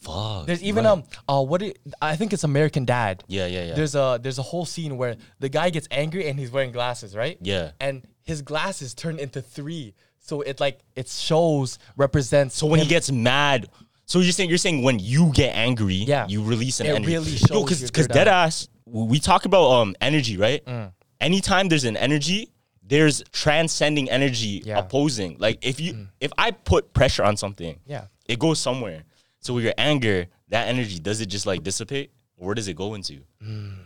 [0.01, 0.47] Fuck.
[0.47, 0.91] There's even right.
[0.93, 3.25] um uh what it, I think it's American Dad.
[3.27, 3.75] Yeah, yeah, yeah.
[3.75, 7.17] There's a there's a whole scene where the guy gets angry and he's wearing glasses,
[7.17, 7.39] right?
[7.41, 7.71] Yeah.
[7.81, 12.55] And his glasses turn into three, so it like it shows represents.
[12.57, 13.69] So when he gets mad,
[14.05, 16.27] so you're saying you're saying when you get angry, Yeah.
[16.29, 17.15] you release an energy.
[17.15, 17.31] It energy.
[17.31, 20.63] really shows because because dead ass, we talk about um energy, right?
[20.67, 20.93] Mm.
[21.25, 22.51] Anytime there's an energy,
[22.83, 24.77] there's transcending energy Yeah.
[24.77, 24.81] Mm.
[24.85, 25.37] opposing.
[25.39, 28.05] Like if you if I put pressure on something, Yeah.
[28.29, 29.05] it goes somewhere.
[29.41, 32.77] So with your anger, that energy does it just like dissipate, or where does it
[32.77, 33.21] go into?
[33.43, 33.79] Mm.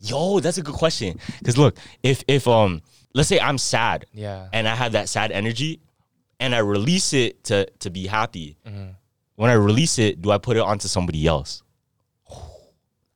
[0.00, 1.18] Yo, that's a good question.
[1.38, 2.80] Because look, if if um
[3.14, 4.48] let's say I'm sad, Yeah.
[4.52, 5.80] and I have that sad energy,
[6.38, 8.56] and I release it to to be happy.
[8.66, 8.90] Mm-hmm.
[9.36, 11.62] When I release it, do I put it onto somebody else?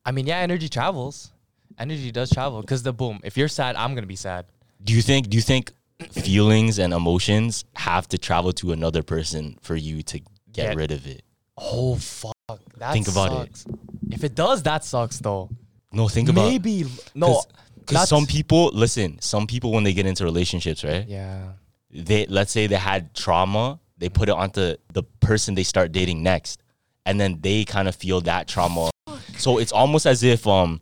[0.05, 1.31] I mean, yeah, energy travels.
[1.79, 3.19] Energy does travel because the boom.
[3.23, 4.45] If you're sad, I'm gonna be sad.
[4.83, 5.29] Do you think?
[5.29, 5.71] Do you think
[6.11, 10.91] feelings and emotions have to travel to another person for you to get Get- rid
[10.91, 11.23] of it?
[11.57, 12.35] Oh fuck!
[12.77, 13.63] That Think about it.
[14.11, 15.49] If it does, that sucks though.
[15.91, 17.41] No, think about Maybe no.
[17.79, 19.19] because some people listen.
[19.21, 21.05] Some people when they get into relationships, right?
[21.07, 21.53] Yeah.
[21.91, 26.21] They let's say they had trauma, they put it onto the person they start dating
[26.23, 26.61] next,
[27.05, 28.91] and then they kind of feel that trauma.
[29.37, 30.79] So it's almost as if um,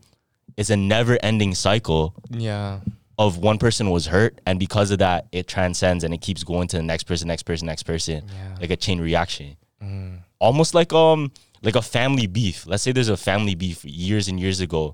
[0.57, 2.79] it's a never-ending cycle Yeah.
[3.17, 6.67] of one person was hurt and because of that it transcends and it keeps going
[6.69, 8.55] to the next person next person next person Yeah.
[8.61, 9.57] like a chain reaction
[10.39, 11.31] almost like um
[11.63, 14.93] like a family beef let's say there's a family beef years and years ago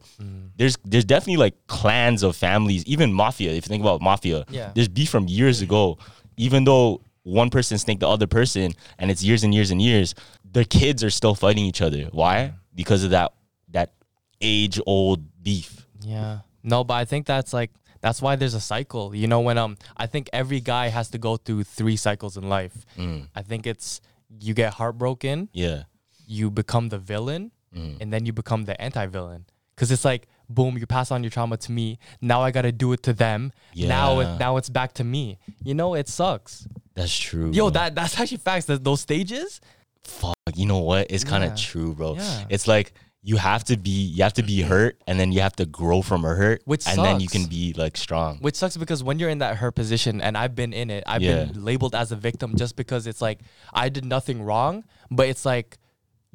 [0.57, 4.71] there's there's definitely like clans of families even mafia if you think about mafia Yeah.
[4.75, 5.97] there's beef from years ago
[6.37, 10.13] even though one person snake the other person and it's years and years and years,
[10.43, 12.09] their kids are still fighting each other.
[12.11, 12.53] Why?
[12.75, 13.31] Because of that
[13.69, 13.93] that
[14.41, 15.85] age old beef.
[16.01, 16.39] Yeah.
[16.63, 19.13] No, but I think that's like that's why there's a cycle.
[19.15, 22.49] You know, when um I think every guy has to go through three cycles in
[22.49, 22.85] life.
[22.97, 23.27] Mm.
[23.35, 24.01] I think it's
[24.39, 25.83] you get heartbroken, Yeah.
[26.25, 27.97] you become the villain, Mm.
[28.01, 29.45] and then you become the anti-villain.
[29.75, 31.97] Cause it's like, boom, you pass on your trauma to me.
[32.21, 33.51] Now I gotta do it to them.
[33.73, 33.87] Yeah.
[33.89, 35.39] Now it now it's back to me.
[35.63, 36.67] You know, it sucks.
[36.93, 37.51] That's true.
[37.51, 38.65] Yo, that that's actually facts.
[38.65, 39.59] That those stages.
[40.03, 40.35] fuck.
[40.55, 41.07] You know what?
[41.09, 42.15] It's kind of true, bro.
[42.15, 42.45] Yeah.
[42.49, 42.93] It's like
[43.25, 46.01] you have to be you have to be hurt and then you have to grow
[46.01, 48.37] from a hurt Which and then you can be like strong.
[48.39, 51.21] Which sucks because when you're in that hurt position, and I've been in it, I've
[51.21, 51.45] Yeah.
[51.45, 53.39] been labeled as a victim just because it's like
[53.73, 55.77] I did nothing wrong, but it's like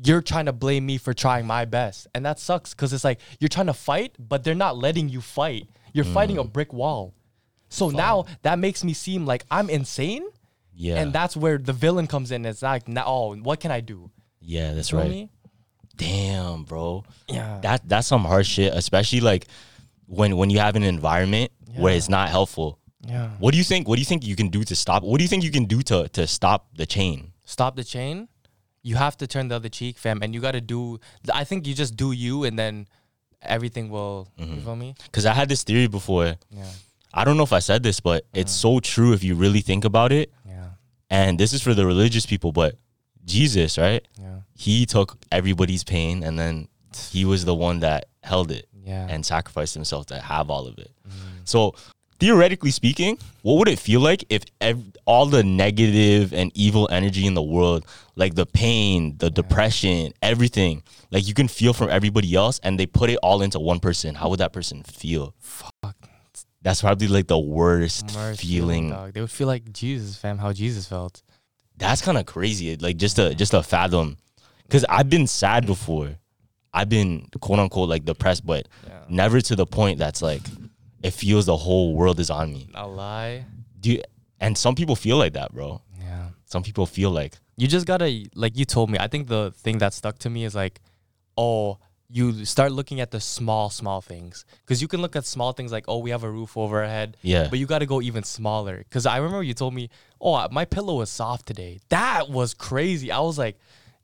[0.02, 2.06] you're trying to blame me for trying my best.
[2.14, 5.20] And that sucks because it's like you're trying to fight, but they're not letting you
[5.20, 5.68] fight.
[5.92, 6.52] You're fighting a Mm.
[6.52, 7.12] brick wall.
[7.68, 10.24] So now that makes me seem like I'm insane.
[10.74, 11.00] yeah.
[11.00, 12.46] And that's where the villain comes in.
[12.46, 14.10] It's like, now, oh, what can I do?
[14.40, 15.28] yeah, that's Feel right.
[15.98, 17.04] Damn, bro.
[17.28, 17.58] Yeah.
[17.62, 19.46] That that's some hard shit, especially like
[20.06, 22.78] when when you have an environment where it's not helpful.
[23.06, 23.28] yeah.
[23.38, 23.86] What do you think?
[23.88, 25.02] What do you think you can do to stop?
[25.02, 27.32] What do you think you can do to to stop the chain?
[27.44, 28.28] Stop the chain.
[28.82, 30.22] You have to turn the other cheek, fam.
[30.22, 30.98] And you got to do,
[31.34, 32.86] I think you just do you and then
[33.42, 34.54] everything will, Mm-hmm.
[34.54, 34.94] you feel me?
[35.04, 36.36] Because I had this theory before.
[36.50, 36.64] Yeah.
[37.12, 39.84] I don't know if I said this, but it's so true if you really think
[39.84, 40.30] about it.
[40.46, 40.70] Yeah.
[41.10, 42.76] And this is for the religious people, but
[43.24, 44.06] Jesus, right?
[44.20, 44.40] Yeah.
[44.54, 46.68] He took everybody's pain and then
[47.10, 49.06] he was the one that held it Yeah.
[49.08, 50.90] and sacrificed himself to have all of it.
[51.08, 51.40] Mm-hmm.
[51.44, 51.74] So,
[52.18, 57.26] theoretically speaking, what would it feel like if ev- all the negative and evil energy
[57.26, 62.34] in the world, like the pain, the depression, everything, like you can feel from everybody
[62.34, 64.14] else and they put it all into one person?
[64.16, 65.34] How would that person feel?
[65.38, 65.94] Fuck.
[66.60, 68.90] That's probably like the worst Worst feeling.
[68.90, 69.12] dog.
[69.12, 71.22] They would feel like Jesus, fam, how Jesus felt.
[71.78, 72.76] That's kind of crazy.
[72.76, 74.16] Like just to just to fathom,
[74.64, 76.16] because I've been sad before.
[76.74, 79.00] I've been quote unquote like depressed, but Yeah.
[79.08, 80.42] never to the point that's like
[81.02, 82.68] it feels the whole world is on me.
[82.72, 83.44] Not lie.
[83.80, 84.02] Do you,
[84.40, 85.80] and some people feel like that, bro.
[86.00, 86.28] Yeah.
[86.46, 89.78] Some people feel like You just gotta, like you told me, I think the thing
[89.78, 90.80] that stuck to me is like,
[91.36, 91.78] oh,
[92.10, 94.44] you start looking at the small, small things.
[94.66, 96.88] Cause you can look at small things like, oh, we have a roof over our
[96.88, 97.16] head.
[97.22, 97.48] Yeah.
[97.50, 98.84] But you gotta go even smaller.
[98.90, 99.90] Cause I remember you told me,
[100.20, 101.80] oh, my pillow was soft today.
[101.90, 103.12] That was crazy.
[103.12, 103.58] I was like,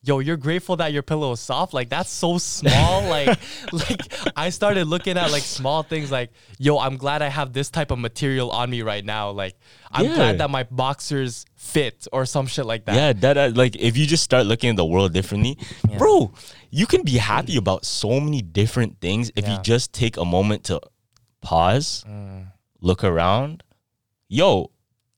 [0.05, 1.73] yo, you're grateful that your pillow is soft.
[1.75, 3.09] Like that's so small.
[3.17, 3.39] like,
[3.73, 4.01] like
[4.37, 7.91] I started looking at like small things like, yo, I'm glad I have this type
[7.91, 9.31] of material on me right now.
[9.31, 9.57] Like,
[9.91, 10.15] I'm Yeah.
[10.15, 12.95] glad that my boxers fit or some shit like that.
[12.95, 15.57] yeah, that uh, like if you just start looking at the world differently,
[15.99, 16.33] bro,
[16.71, 20.65] you can be happy about so many different things if you just take a moment
[20.65, 20.81] to
[21.41, 22.05] pause,
[22.81, 23.63] look around.
[24.29, 24.71] Yo,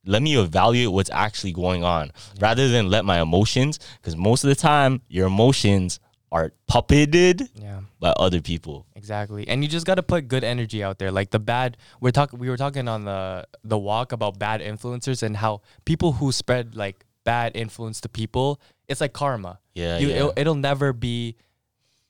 [0.07, 4.49] let me evaluate what's actually going on rather than let my emotions, because most of
[4.49, 6.01] the time your emotions
[6.33, 7.81] are puppeted Yeah.
[8.01, 8.87] by other people.
[8.97, 9.47] Exactly.
[9.49, 11.11] And you just got to put good energy out there.
[11.13, 15.23] Like the bad we're talking we were talking on the the walk about bad influencers
[15.23, 19.59] and how people who spread like bad influence to people, it's like karma.
[19.75, 20.15] Yeah, You, yeah.
[20.17, 21.37] It'll, it'll never be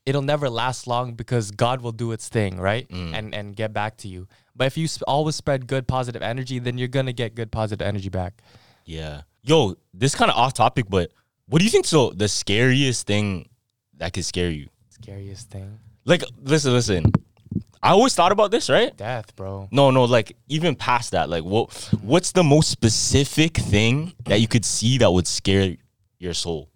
[0.06, 2.88] it'll never last long because God will do its thing, right?
[2.88, 3.12] Mm.
[3.14, 4.28] And and get back to you.
[4.56, 7.52] But if you sp- always spread good positive energy, then you're going to get good
[7.52, 8.40] positive energy back.
[8.84, 9.22] Yeah.
[9.42, 11.10] Yo, this kind of off topic, but
[11.48, 11.86] what do you think?
[11.86, 13.48] So the scariest thing
[13.98, 14.68] that could scare you?
[14.88, 15.78] Scariest thing.
[16.04, 17.12] Like, listen, listen.
[17.82, 18.96] I always thought about this, right?
[18.96, 19.68] Death, bro.
[19.70, 24.48] No, no, like even past that, like what what's the most specific thing that you
[24.48, 25.76] could see that would scare
[26.18, 26.68] your soul?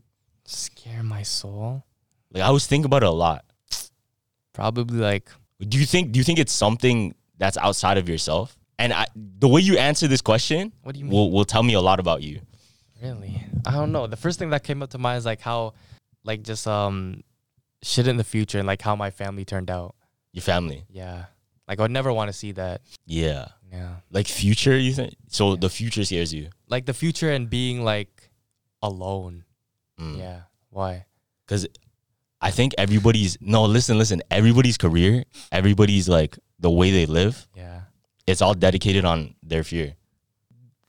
[0.44, 1.84] Scare my soul.
[2.32, 3.44] Like I was thinking about it a lot.
[4.52, 8.56] Probably like Do you think do you think it's something that's outside of yourself?
[8.78, 11.74] And I, the way you answer this question What do you will will tell me
[11.74, 12.40] a lot about you.
[13.02, 13.44] Really?
[13.66, 14.06] I don't know.
[14.06, 15.74] The first thing that came up to mind is like how,
[16.22, 17.24] like just um,
[17.82, 19.96] shit in the future and like how my family turned out.
[20.32, 20.84] Your family.
[20.88, 21.24] Yeah.
[21.66, 22.82] Like I would never want to see that.
[23.06, 23.48] Yeah.
[23.72, 23.96] Yeah.
[24.10, 25.14] Like future, you think?
[25.28, 26.50] So the future scares you.
[26.68, 28.30] Like the future and being like
[28.82, 29.44] alone.
[29.98, 30.18] Mm.
[30.18, 30.40] Yeah.
[30.70, 31.06] Why?
[31.46, 31.66] Because
[32.40, 34.22] I think everybody's no, listen, listen.
[34.30, 37.80] Everybody's career, everybody's like the way they live, Yeah.
[38.26, 39.96] it's all dedicated on their fear.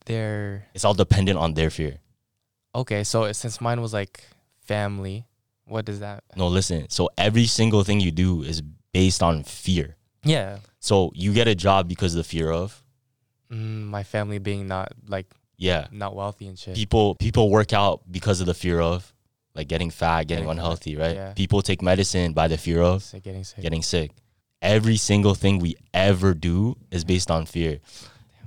[0.06, 2.00] They're It's all dependent on their fear.
[2.76, 3.04] okay.
[3.04, 4.24] So since mine was like
[4.66, 5.26] family,
[5.66, 6.24] what does that?
[6.36, 6.90] No, listen.
[6.90, 8.62] So every single thing you do is
[8.94, 9.96] based on fear.
[10.24, 10.58] Yeah.
[10.80, 12.78] So you get a job because of the fear of,
[13.52, 15.88] Mm, my family being not like yeah.
[15.92, 16.74] not wealthy and shit.
[16.76, 19.14] People people work out because of the fear of,
[19.56, 21.16] like getting fat, getting, Getting fat, unhealthy, right?
[21.16, 21.34] yeah.
[21.34, 23.62] People take medicine by the fear of Sick, getting sick.
[23.62, 24.12] getting sick.
[24.62, 27.80] Every single thing we ever do is based on fear.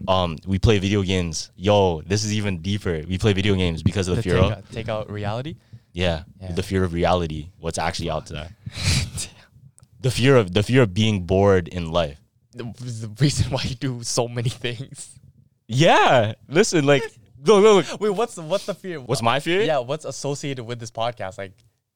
[0.06, 1.50] Um, we play video games.
[1.56, 3.02] Yo, this is even deeper.
[3.08, 5.56] We play video games because of the To fear take, of take out reality.
[5.92, 6.52] yeah, Yeah.
[6.52, 7.48] the fear of reality.
[7.58, 8.50] What's actually out there?
[10.00, 12.20] the fear of the fear of being bored in life.
[12.52, 15.18] The, the reason why you do so many things.
[15.66, 17.02] Yeah, listen, like
[17.44, 18.00] look, look, look.
[18.00, 19.00] Wait, what's the, what's the fear?
[19.00, 19.62] What's my fear?
[19.62, 19.78] yeah?
[19.78, 21.38] What's associated with this podcast?
[21.38, 21.52] Like,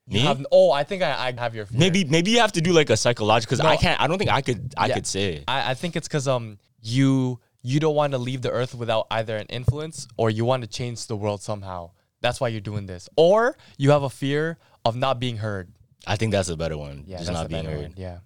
[0.08, 0.26] you Me?
[0.26, 1.78] have oh, I think I, I have your fear.
[1.78, 3.68] Maybe maybe you have to do like a psychological because No.
[3.70, 4.00] I can't.
[4.00, 4.74] I don't think I could.
[4.76, 4.94] I Yeah.
[4.94, 5.44] could say.
[5.46, 9.06] I, I think it's because um you you don't want to leave the earth without
[9.10, 11.90] either an influence or you want to change the world somehow.
[12.20, 13.08] That's why you're doing this.
[13.16, 15.68] Or you have a fear of not being heard.
[16.06, 17.04] I think that's a better one.
[17.06, 17.82] Yeah, just that's not the being better heard.
[17.88, 17.94] one.
[17.96, 18.18] Yeah.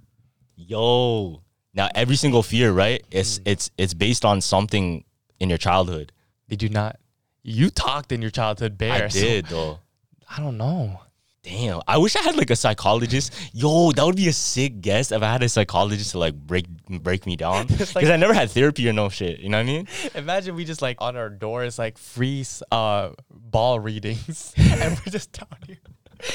[0.56, 1.42] Yo,
[1.74, 3.02] now every single fear, right?
[3.10, 3.42] It's Mm.
[3.46, 5.04] it's it's based on something
[5.40, 6.12] in your childhood.
[6.48, 6.98] Did you not?
[7.42, 9.04] You talked in your childhood, bear.
[9.04, 9.80] I so- did though.
[10.28, 11.00] I don't know.
[11.42, 13.32] Damn, I wish I had like a psychologist.
[13.52, 16.66] Yo, that would be a sick guest if I had a psychologist to like break
[16.88, 17.66] break me down.
[17.72, 19.40] Because like- I never had therapy or no shit.
[19.40, 19.88] You know what I mean?
[20.14, 25.10] Imagine we just like on our door is like free uh ball readings and we're
[25.10, 25.78] just down here.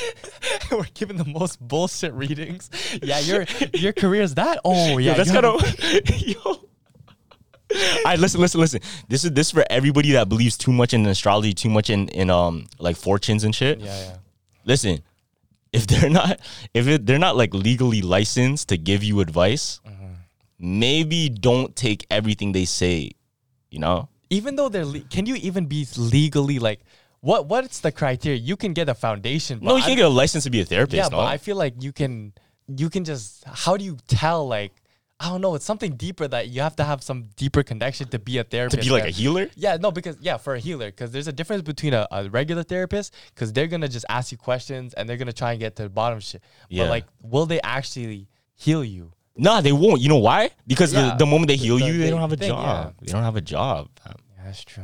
[0.72, 2.70] we're giving the most bullshit readings.
[3.02, 4.60] Yeah, your your career is that.
[4.66, 6.36] Oh yeah, Yo, that's kind of yo.
[6.44, 8.82] All right, listen, listen, listen.
[9.08, 12.10] This is this is for everybody that believes too much in astrology, too much in
[12.10, 13.80] in um like fortunes and shit.
[13.80, 14.18] Yeah, yeah.
[14.68, 15.02] Listen,
[15.74, 16.40] if they're not
[16.74, 19.82] if it, they're not like legally licensed to give you advice,
[20.60, 23.12] maybe don't take everything they say.
[23.70, 24.10] You know?
[24.30, 26.82] Even though they're, le- can you even be legally like,
[27.22, 27.48] what?
[27.48, 28.38] What's the criteria?
[28.38, 29.60] You can get a foundation.
[29.60, 30.96] But no, you I- can't get a license to be a therapist.
[30.98, 31.18] Yeah, no?
[31.18, 32.34] but I feel like you can,
[32.68, 33.44] you can just.
[33.46, 34.48] How do you tell?
[34.48, 34.74] Like,
[35.20, 35.56] I don't know.
[35.56, 38.84] It's something deeper that you have to have some deeper connection to be a therapist.
[38.84, 39.50] to be like a healer.
[39.56, 42.62] Yeah, no, because yeah, for a healer, because there's a difference between a, a regular
[42.64, 45.84] therapist, because they're gonna just ask you questions and they're gonna try and get to
[45.84, 46.44] the bottom of shit.
[46.70, 46.84] Yeah.
[46.84, 49.12] But like, will they actually heal you?
[49.36, 50.02] Nah, they won't.
[50.02, 50.52] You know why?
[50.68, 51.10] Because Yeah.
[51.12, 52.94] the, the moment they heal the- you, they the don't have a thing, job.
[53.02, 53.90] They don't have a job.
[54.06, 54.14] Yeah,
[54.46, 54.84] that's true.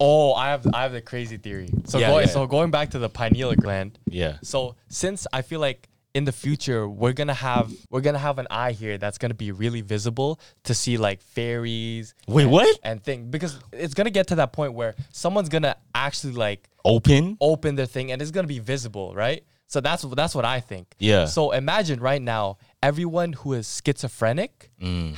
[0.00, 1.68] Oh, I have I have the crazy theory.
[1.86, 2.32] So Yeah, going yeah.
[2.32, 3.98] so going back to the pineal gland.
[4.06, 4.38] Yeah.
[4.42, 8.46] So since I feel like in the future we're gonna have we're gonna have an
[8.48, 12.14] eye here that's gonna be really visible to see like fairies.
[12.28, 12.78] Wait, and- what?
[12.82, 17.36] And thing because it's gonna get to that point where someone's gonna actually like Open.
[17.40, 19.44] open their thing and it's gonna be visible, right?
[19.66, 20.94] So that's that's what I think.
[20.98, 21.24] Yeah.
[21.24, 24.70] So imagine right now, everyone who is schizophrenic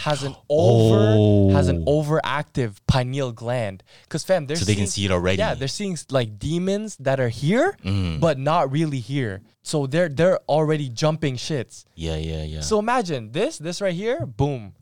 [0.07, 1.85] has an over has an Mm.
[1.87, 2.03] Oh.
[2.03, 3.83] overactive pineal gland.
[4.09, 5.39] Cause fam, they're So they can seeing- see it already.
[5.39, 8.21] Yeah, they're seeing like demons that are here, Mm.
[8.21, 9.43] but not really here.
[9.63, 11.85] So they're they're already jumping shits.
[11.95, 12.61] Yeah, yeah, yeah.
[12.61, 14.73] So imagine this, this right here, boom.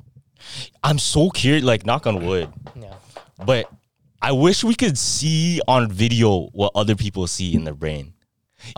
[0.82, 1.64] I'm so curious.
[1.64, 2.48] Like, knock on wood.
[2.80, 2.94] Yeah.
[3.44, 3.70] But
[4.20, 8.13] I wish we could see on video what other people see in their brain.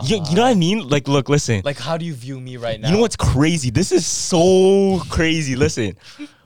[0.03, 0.55] You, you know what I uh-huh.
[0.55, 0.87] mean?
[0.87, 1.61] Like, look, listen.
[1.63, 2.89] Like, how do you view me right now?
[2.89, 3.69] you know what's crazy?
[3.69, 5.55] This is so crazy.
[5.55, 5.97] Listen,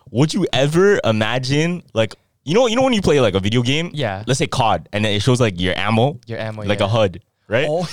[0.10, 3.62] would you ever imagine like you know you know when you play like a video
[3.62, 3.92] game?
[3.94, 4.24] Yeah.
[4.28, 6.86] Let's say COD, and then it shows like your ammo, Your ammo, like yeah.
[6.86, 7.68] a HUD, right?
[7.70, 7.82] Oh,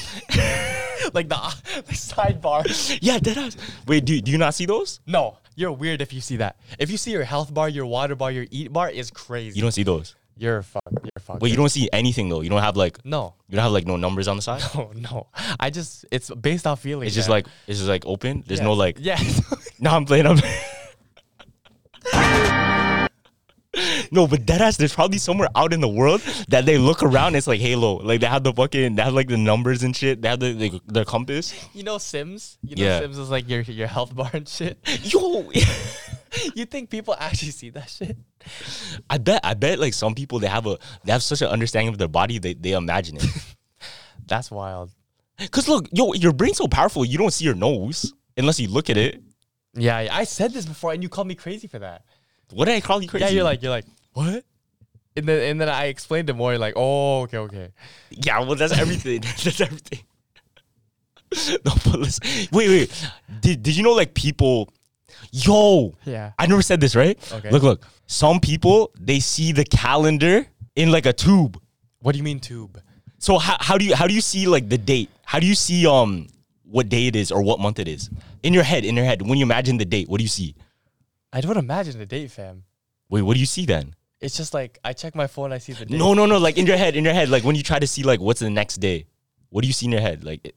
[1.15, 1.55] like the,
[1.87, 2.99] the sidebar.
[3.01, 3.57] Yeah, that has.
[3.87, 5.01] Wait, do do you not see those?
[5.07, 6.57] No, you're weird if you see that.
[6.79, 9.57] If you see your health bar, your water bar, your eat bar is crazy.
[9.57, 10.15] You don't see those.
[10.39, 10.83] You're fuck.
[10.91, 11.41] You're fuck.
[11.43, 12.41] Wait, you don't see anything though.
[12.43, 13.35] You don't have like No.
[13.49, 14.63] you don't have like no numbers on the side.
[14.75, 15.27] Oh no.
[15.59, 17.07] I just it's based off feeling.
[17.07, 17.39] It's just man.
[17.39, 18.45] like it's just like open.
[18.47, 18.67] There's Yeah.
[18.67, 18.99] no like.
[19.01, 19.19] Yeah.
[19.81, 20.27] No, I'm playing.
[20.27, 20.39] I'm
[24.11, 24.77] no, but dead ass.
[24.77, 27.35] There's probably somewhere out in the world that they look around.
[27.35, 27.97] It's like Halo.
[27.97, 28.97] Like they have the fucking.
[28.97, 30.23] They have like the numbers and shit.
[30.23, 31.55] They have the the, the compass.
[31.75, 32.59] you know Sims?
[32.63, 33.01] You know Yeah.
[33.01, 34.79] Sims is like your your health bar and shit.
[35.03, 35.51] Yo,
[36.55, 38.17] you think people actually see that shit?
[39.09, 39.41] I bet.
[39.45, 39.79] I bet.
[39.79, 42.39] Like some people, they have a they have such an understanding of their body.
[42.39, 43.27] They they imagine it.
[44.27, 44.91] That's wild.
[45.51, 47.05] Cause look, yo, your brain's so powerful.
[47.05, 49.23] You don't see your nose unless you look at it.
[49.75, 52.03] Yeah, I said this before and you called me crazy for that.
[52.53, 53.27] What did I call you crazy?
[53.27, 54.45] Yeah, you're like you're like, what?
[55.17, 57.69] And then and then I explained it more, you're like, oh, okay, okay.
[58.11, 59.21] Yeah, well, that's everything.
[59.45, 60.01] that's everything.
[61.65, 62.49] no, but listen.
[62.53, 63.11] Wait, wait.
[63.41, 64.71] Did, did you know like people?
[65.33, 66.33] Yo, Yeah.
[66.39, 67.19] I never said this, right?
[67.33, 67.51] Okay.
[67.51, 67.87] Look, look.
[68.07, 71.61] Some people they see the calendar in like a tube.
[72.01, 72.81] What do you mean tube?
[73.19, 75.11] So how, how do you how do you see like the date?
[75.25, 76.29] How do you see um
[76.65, 78.09] what day it is or what month it is
[78.43, 78.85] in your head?
[78.85, 80.55] In your head, when you imagine the date, what do you see?
[81.33, 82.65] I don't imagine the date, fam.
[83.09, 83.95] Wait, what do you see then?
[84.21, 85.97] It's just like I check my phone, I see the date.
[85.99, 86.39] No, no, no.
[86.39, 88.41] Like in your head, in your head, like when you try to see like what's
[88.41, 89.07] the next day,
[89.51, 90.25] what do you see in your head?
[90.25, 90.55] Like, it-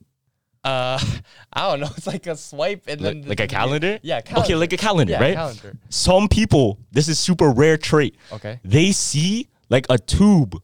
[0.63, 0.99] Uh,
[1.53, 1.89] I don't know.
[1.97, 3.99] It's like a swipe and like, then like a calendar?
[4.03, 4.45] Yeah, calendar.
[4.45, 5.33] Okay, like a calendar, Yeah, right?
[5.35, 5.75] calendar.
[5.89, 8.15] Some people, this is super rare trait.
[8.31, 8.59] Okay.
[8.63, 10.55] They see like a tube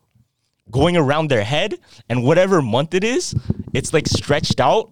[0.69, 1.75] going around their head,
[2.09, 3.33] and whatever month it is,
[3.73, 4.91] it's like stretched out.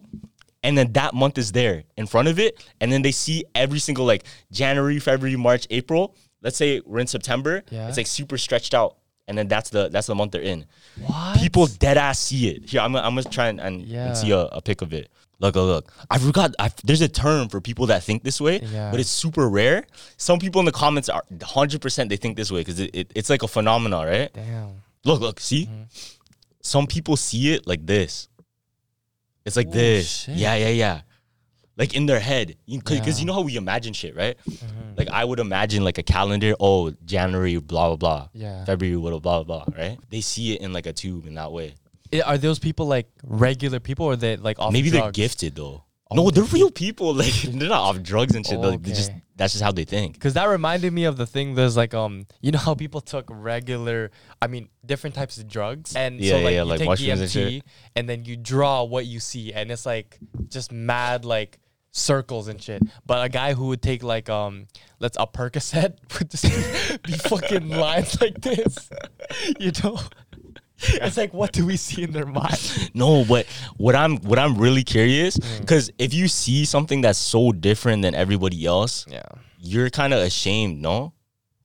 [0.65, 2.67] And then that month is there in front of it.
[2.81, 6.15] And then they see every single like January, February, March, April.
[6.41, 7.63] Let's say we're in September.
[7.71, 7.87] Yeah.
[7.87, 8.97] It's like super stretched out.
[9.27, 10.65] And then that's the that's the month they're in.
[11.05, 11.39] What?
[11.39, 12.69] People dead ass see it.
[12.69, 15.09] Here, I'm, gonna- I'm gonna try and, and, and see a, a pic of it.
[15.39, 15.93] Look, look, look.
[16.09, 16.53] I forgot.
[16.59, 18.89] I, there's a term for people that think this way, Yeah.
[18.91, 19.85] but it's super rare.
[20.17, 23.29] Some people in the comments are 100% they think this way because it, it, it's
[23.29, 24.31] like a phenomenon, right?
[24.33, 24.81] Damn.
[25.03, 25.65] Look, look, see?
[25.65, 25.83] Mm-hmm.
[26.61, 28.27] Some people see it like this.
[29.45, 30.23] It's like Oh, this.
[30.23, 30.35] shit.
[30.35, 31.01] Yeah, yeah, yeah.
[31.77, 32.55] Like in their head.
[32.67, 33.01] Because Yeah.
[33.03, 33.19] Mm-hmm.
[33.19, 34.37] you know how we imagine shit, right?
[34.97, 38.27] Like I would imagine like a calendar, oh, January, blah, blah, blah.
[38.33, 38.63] Yeah.
[38.65, 39.97] February, blah, blah, blah, right?
[40.09, 41.75] They see it in like a tube in that way.
[42.13, 45.83] I- Are those people like regular people or they like off Maybe they're gifted though.
[46.13, 47.13] no, they're real people.
[47.13, 48.59] Like they're not off drugs and shit.
[48.59, 49.21] Like, they just Okay.
[49.35, 50.19] That's just how they think.
[50.19, 51.55] Cause that reminded me of the thing.
[51.55, 55.95] There's like um, you know how people took regular, I mean, different types of drugs,
[55.95, 57.63] and Yeah, so like yeah, you like take mushrooms and shit.
[57.95, 60.17] and then you draw what you see, and it's like
[60.49, 61.59] just mad like
[61.91, 62.81] circles and shit.
[63.05, 64.67] But a guy who would take like um,
[64.99, 68.89] let's a Percocet would just be fucking lines like this,
[69.59, 69.99] you know.
[71.05, 72.59] It's like, what do we see in their mind?
[72.93, 73.45] No, but
[73.77, 75.61] what I'm what I'm really curious, Mm.
[75.61, 79.23] because if you see something that's so different than everybody else, Yeah,
[79.59, 81.13] you're kind of ashamed, no?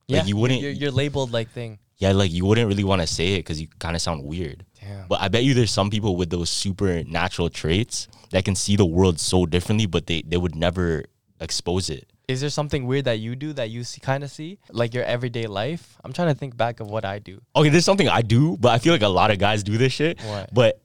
[0.07, 0.19] yeah.
[0.19, 1.79] Like you wouldn't, You're, you're labeled like thing.
[1.97, 4.65] yeah, like you wouldn't really want to say it because you kind of sound weird.
[4.79, 5.07] Damn.
[5.07, 8.85] But I bet you there's some people with those supernatural traits that can see the
[8.85, 11.05] world so differently, but they they would never
[11.39, 12.07] expose it.
[12.31, 15.03] Is there something weird that you do that you see, kind of see, like your
[15.03, 15.97] everyday life?
[16.03, 17.41] I'm trying to think back of what I do.
[17.55, 19.91] Okay, there's something I do, but I feel like a lot of guys do this
[19.91, 20.21] shit.
[20.21, 20.53] What?
[20.53, 20.81] But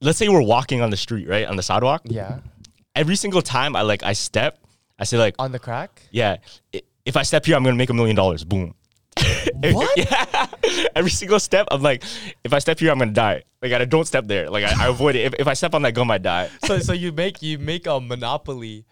[0.00, 2.02] let's say we're walking on the street, right, on the sidewalk.
[2.04, 2.38] Yeah,
[2.94, 4.58] Every single time I like I step,
[4.98, 6.02] I say like, on the crack.
[6.10, 6.38] yeah,
[7.04, 8.42] if I step here, I'm gonna make a million dollars.
[8.44, 8.74] Boom.
[9.60, 9.96] What?
[9.96, 10.46] yeah.
[10.94, 12.04] Every single step, I'm like,
[12.44, 13.42] if I step here, I'm gonna die.
[13.60, 14.48] Like I don't step there.
[14.48, 15.26] Like I, I avoid it.
[15.26, 16.48] If, if I step on that gum, I die.
[16.64, 18.84] So so you make you make a monopoly,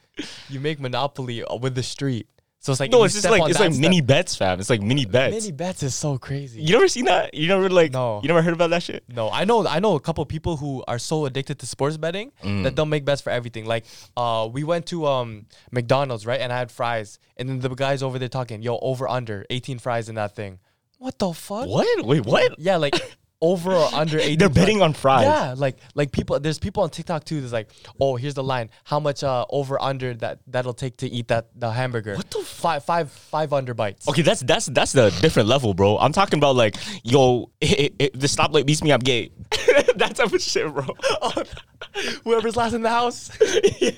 [0.48, 2.28] you make monopoly uh, with the street.
[2.58, 4.58] So it's like No, it's just like it's like step- mini bets, fam.
[4.58, 5.36] It's like mini bets.
[5.36, 6.60] Mini bets is so crazy.
[6.62, 7.32] you never seen that?
[7.32, 7.92] You never like?
[7.92, 8.20] No.
[8.22, 9.04] You never heard about that shit?
[9.08, 12.32] No, I know I know a couple people who are so addicted to sports betting
[12.42, 12.64] Mm.
[12.64, 13.66] that they'll make bets for everything.
[13.66, 13.84] Like
[14.16, 16.40] uh we went to um McDonald's, right?
[16.40, 17.20] And I had fries.
[17.36, 20.58] And then the guys over there talking, yo, over under 18 fries in that thing.
[20.98, 21.68] What the fuck?
[21.68, 22.04] What?
[22.04, 22.58] Wait, what?
[22.58, 22.94] Yeah, like
[23.42, 25.24] over or under 18 They're betting on fries.
[25.24, 27.70] Yeah, like like people there's people on TikTok too that's like,
[28.00, 28.70] "Oh, here's the line.
[28.84, 32.38] How much uh over under that that'll take to eat that the hamburger?" What the
[32.38, 34.08] five five five under bites.
[34.08, 35.98] Okay, that's that's that's the different level, bro.
[35.98, 39.30] I'm talking about like, yo, i- i- if the stoplight beats me, I'm gay.
[39.96, 40.84] that type of shit, bro.
[42.24, 43.30] Whoever's last in the house.
[43.80, 43.90] yeah,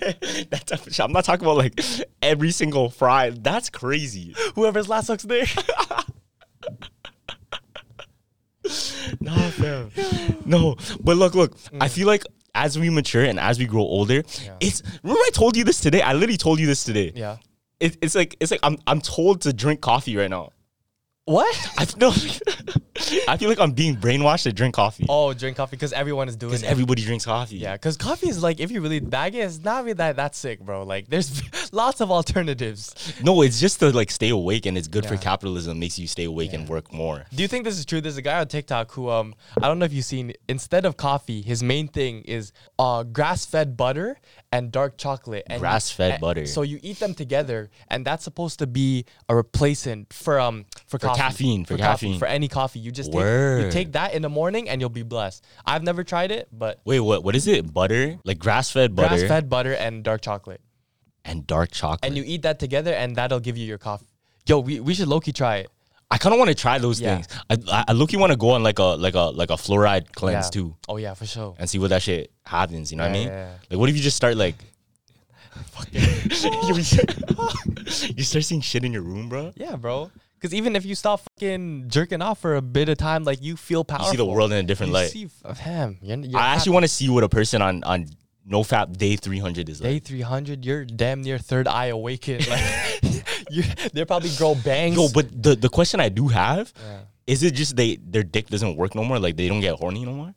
[0.51, 1.01] that type of shit.
[1.05, 1.81] I'm not talking about like
[2.23, 3.31] every single fry.
[3.31, 4.35] That's crazy.
[4.57, 5.49] Whoever's last sucks dick.
[9.21, 9.91] No, fam.
[10.45, 11.57] No, but look, look.
[11.81, 11.91] I mm.
[11.91, 14.23] feel like as we mature and as we grow older,
[14.61, 14.83] it's.
[15.03, 16.03] Remember, I told you this today.
[16.03, 17.13] I literally told you this today.
[17.15, 17.37] yeah.
[17.81, 20.53] It, it's like it's like I'm I'm told to drink coffee right now.
[21.25, 21.71] What?
[21.79, 22.13] I no.
[23.29, 26.37] I feel like I'm being brainwashed to drink coffee Oh, drink coffee because everyone is
[26.37, 27.57] doing because everybody drinks coffee.
[27.57, 30.35] yeah, because coffee is like if you really bag it, it's not really that that
[30.35, 30.83] sick, bro.
[30.85, 32.95] Like there's lots of alternatives.
[33.23, 35.21] No, it's just to like stay awake and it's good for Yeah.
[35.21, 35.79] capitalism.
[35.79, 37.25] Makes you stay awake and work more.
[37.35, 38.01] Do you think this is true?
[38.01, 40.97] There's a guy on TikTok who um I don't know if you've seen instead of
[40.97, 44.19] coffee, his main thing is uh grass-fed butter
[44.51, 45.45] and dark chocolate.
[45.49, 46.47] And Grass-fed and- butter.
[46.47, 50.99] So you eat them together, and that's supposed to be a replacement for um for,
[50.99, 52.19] coffee, caffeine, for coffee, caffeine.
[52.19, 52.79] for any coffee.
[52.79, 53.21] You just take,
[53.65, 55.45] you take that in the morning, and you'll be blessed.
[55.67, 57.25] I've never tried it, but Wait, what?
[57.25, 57.73] What is it?
[57.73, 60.61] Butter, like grass-fed butter grass-fed butter and dark chocolate,
[61.25, 62.05] and dark chocolate.
[62.05, 64.07] and you eat that together, and that'll give you your coffee.
[64.47, 65.69] Yo, we, we should low key try it.
[66.11, 67.17] I kind of want to try those Yeah.
[67.21, 67.29] things.
[67.51, 69.55] I I, I look, you want to go on like a like a like a
[69.57, 70.51] fluoride cleanse Yeah.
[70.63, 71.55] too, Oh yeah, for sure.
[71.59, 72.91] and see what that shit happens.
[72.91, 73.29] You know what I Yeah, mean?
[73.29, 73.53] yeah, yeah.
[73.71, 74.55] Like, what if you just start like.
[75.93, 76.75] you,
[78.17, 79.53] you start seeing shit in your room, bro.
[79.57, 80.11] Yeah, bro.
[80.39, 83.57] Because even if you stop fucking jerking off for a bit of time, like you
[83.57, 84.07] feel powerful.
[84.07, 85.11] You see the world in a different You light.
[85.11, 88.07] see, f- damn, you're, you're I actually want to see what a person on on
[88.47, 89.91] no fap day 300 is like.
[89.91, 90.65] day 300.
[90.65, 92.47] You're damn near third eye awakened.
[92.49, 92.63] Like,
[93.51, 94.97] you, they probably grow bangs.
[94.97, 97.01] Yo, but the the question I do have Yeah.
[97.27, 99.19] is it just they their dick doesn't work no more?
[99.19, 100.35] Like they don't get horny no more?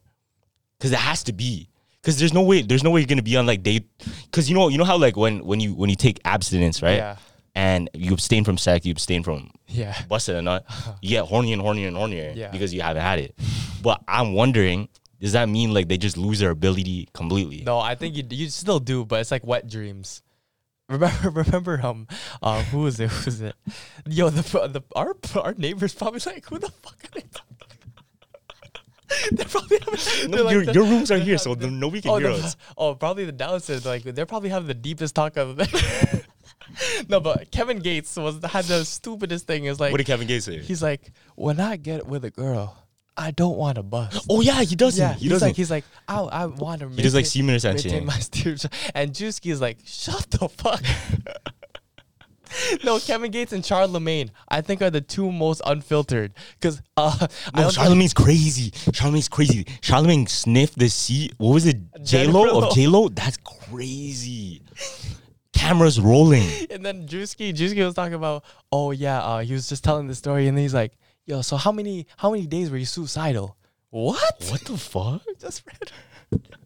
[0.77, 1.69] Because it has to be.
[2.01, 3.85] Because there's no way there's no way you're gonna be on like day.
[4.25, 6.97] Because you know you know how like when when you when you take abstinence right,
[6.97, 7.15] Yeah.
[7.55, 9.95] and you abstain from sex, you abstain from Yeah.
[10.07, 10.65] busted a not,
[11.01, 12.49] you get hornier and horny and hornier Yeah.
[12.51, 13.35] because you haven't had it.
[13.83, 14.89] But I'm wondering,
[15.19, 17.61] does that mean like they just lose their ability completely?
[17.63, 20.23] No, I think you you still do, but it's like wet dreams.
[20.91, 22.07] Remember, remember, um,
[22.43, 23.09] uh, who was it?
[23.09, 23.55] Who was it?
[24.07, 27.47] Yo, the the our our neighbors probably like, who the fuck are they talking?
[29.31, 32.11] They're probably having, they're like your, the- your rooms are here, so the, nobody can
[32.11, 32.55] oh, hear the- us.
[32.77, 33.85] oh, probably the downstairs.
[33.85, 36.23] Like they're probably having the deepest talk of the
[37.09, 39.65] no, but Kevin Gates was had the stupidest thing.
[39.65, 40.59] Is like What did Kevin Gates say?
[40.59, 42.80] he's like, when I get with a girl,
[43.17, 44.25] I don't want to bust.
[44.29, 45.01] oh yeah, he doesn't.
[45.01, 45.49] Yeah, he he's doesn't.
[45.49, 46.89] like he's like I I want to.
[46.89, 47.91] He does, like, semen retention.
[47.91, 48.71] Maintain my spiritual.
[48.95, 50.81] And Juicy is like, shut the fuck.
[52.83, 56.33] no, Kevin Gates and Charlamagne, I think are the two most unfiltered.
[56.61, 58.71] Cause uh, no, Charlamagne's crazy.
[58.71, 59.63] Charlamagne's crazy.
[59.81, 61.33] Charlamagne sniffed the seat.
[61.37, 61.77] What was it?
[62.03, 63.09] J Lo of J Lo.
[63.09, 64.61] That's crazy.
[65.53, 66.47] Cameras rolling.
[66.71, 70.15] And then Juicy, Juicy was talking about, oh yeah, uh, he was just telling the
[70.15, 70.93] story, and then he's like,
[71.25, 73.57] yo, so how many how many days were you suicidal?
[73.89, 74.35] What?
[74.49, 75.21] What the fuck?
[75.39, 75.91] Just read.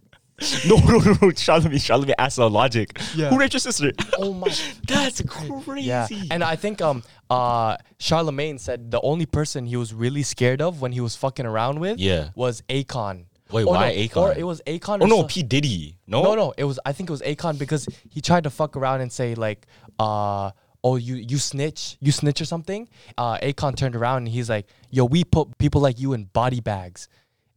[0.68, 1.32] No, no, no, no.
[1.32, 3.00] Charlamagne, Charlamagne asked the logic.
[3.16, 3.30] Yeah.
[3.30, 3.94] Who raped your sister?
[4.18, 4.54] Oh my.
[4.88, 5.84] That's crazy.
[5.84, 10.62] Yeah, and I think um uh Charlamagne said the only person he was really scared
[10.62, 12.32] of when he was fucking around with Yeah.
[12.36, 13.28] was Akon.
[13.50, 14.18] Wait, why no, Akon?
[14.18, 15.02] Or it was Akon.
[15.02, 15.96] Oh no, so- P Diddy.
[16.06, 16.82] No, no, no, it was.
[16.86, 19.66] I think it was Akon because he tried to fuck around and say like,
[20.00, 20.52] uh,
[20.86, 22.88] oh you you snitch, you snitch or something.
[23.18, 26.62] Uh, Akon turned around and he's like, yo, we put people like you in body
[26.62, 27.10] bags.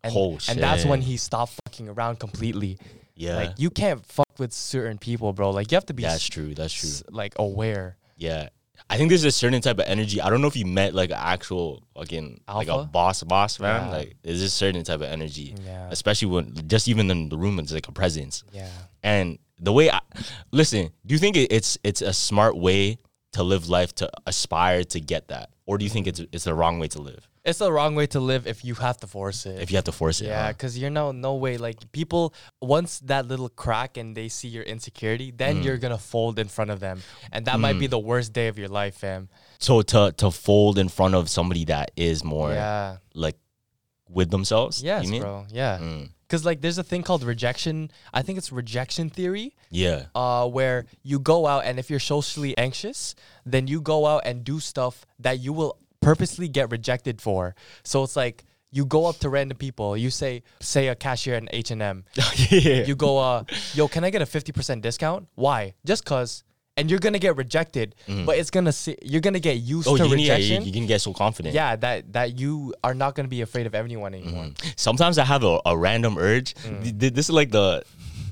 [0.02, 2.78] And, Oh, and that's when he stopped fucking around completely.
[3.14, 3.36] Yeah.
[3.36, 5.50] Like you can't fuck with certain people, bro.
[5.50, 6.54] Like you have to be That's true.
[6.54, 6.88] That's true.
[6.88, 7.96] s- like aware.
[8.16, 8.48] Yeah.
[8.88, 10.20] I think there's a certain type of energy.
[10.22, 13.86] I don't know if you met like an actual fucking like a boss boss man.
[13.86, 13.90] Yeah.
[13.98, 15.54] Like there's a certain type of energy.
[15.66, 15.88] Yeah.
[15.90, 18.44] Especially when just even in the room it's like a presence.
[18.52, 18.70] Yeah.
[19.02, 20.00] And the way I
[20.52, 22.98] listen, do you think it's it's a smart way
[23.32, 25.50] to live life to aspire to get that?
[25.66, 27.28] Or do you think it's it's the wrong way to live?
[27.44, 29.60] It's the wrong way to live if you have to force it.
[29.62, 30.26] If you have to force it.
[30.26, 30.52] Yeah, huh?
[30.52, 31.56] because you're no no way.
[31.56, 35.64] Like people, once that little crack and they see your insecurity, then Mm.
[35.64, 37.02] you're gonna fold in front of them,
[37.32, 39.28] and that might be the worst day of your life, fam.
[39.58, 42.96] So to to fold in front of somebody that is more Yeah.
[43.14, 43.36] like
[44.08, 44.82] with themselves.
[44.82, 45.22] Yes, you mean?
[45.22, 45.46] bro.
[45.50, 45.78] Yeah.
[45.78, 46.10] Mm.
[46.28, 47.90] Because like, there's a thing called rejection.
[48.12, 49.56] I think it's rejection theory.
[49.70, 50.06] Yeah.
[50.14, 53.14] Uh, where you go out and if you're socially anxious,
[53.46, 57.54] then you go out and do stuff that you will purposely get rejected for.
[57.82, 59.96] So it's like you go up to random people.
[59.96, 62.04] You say, say a cashier in H and M.
[62.50, 62.84] yeah.
[62.84, 65.28] you go, uh, yo, can I get a 50% discount?
[65.34, 65.74] Why?
[65.84, 66.44] Just cause.
[66.78, 70.06] And you're gonna get rejected, but it's gonna see, you're gonna get used oh, to
[70.06, 70.62] you, rejection.
[70.62, 71.54] you, you can get so confident.
[71.54, 74.50] yeah, that that you are not gonna be afraid of anyone anymore.
[74.76, 76.54] Sometimes I have a, a random urge.
[76.54, 76.82] Mm.
[76.82, 77.84] Th- th- This is like the,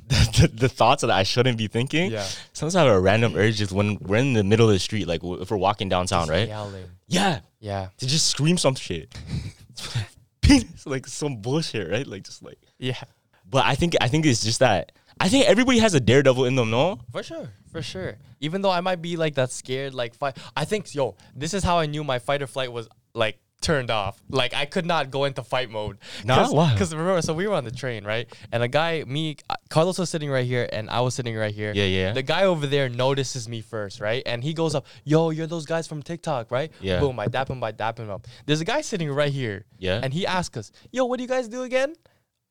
[0.09, 2.13] the the thoughts that I shouldn't be thinking.
[2.13, 2.25] Yeah.
[2.53, 5.07] Sometimes I have a random urge just when we're in the middle of the street,
[5.09, 6.47] like if we're walking downtown, right?
[6.49, 6.85] Yelling.
[7.09, 7.41] Yeah.
[7.59, 7.89] Yeah.
[7.99, 9.13] To just scream some shit.
[10.41, 12.07] Penis, like some bullshit, right?
[12.07, 12.59] Like just like.
[12.79, 13.01] Yeah.
[13.49, 16.57] But I think I think it's just that I think everybody has a daredevil in
[16.57, 17.01] them, no?
[17.11, 18.17] For sure, for sure.
[18.41, 20.39] Even though I might be like that scared, like fight.
[20.57, 23.91] I think, yo, this is how I knew my fight or flight was like turned
[23.91, 24.21] off.
[24.31, 25.99] Like I could not go into fight mode.
[26.25, 26.73] Why?
[26.73, 28.29] Because remember, so we were on the train, right?
[28.53, 31.55] And a guy, me, uh, Carlos was sitting right here, and I was sitting right
[31.55, 31.73] here.
[31.75, 32.13] Yeah, yeah.
[32.13, 34.23] The guy over there notices me first, right?
[34.25, 36.73] And he goes up, yo, you're those guys from TikTok, right?
[36.81, 37.01] Yeah.
[37.01, 38.27] Boom, I dap him, I dap him up.
[38.47, 39.65] There's a guy sitting right here.
[39.79, 40.01] Yeah.
[40.03, 41.95] And he asks us, yo, what do you guys do again?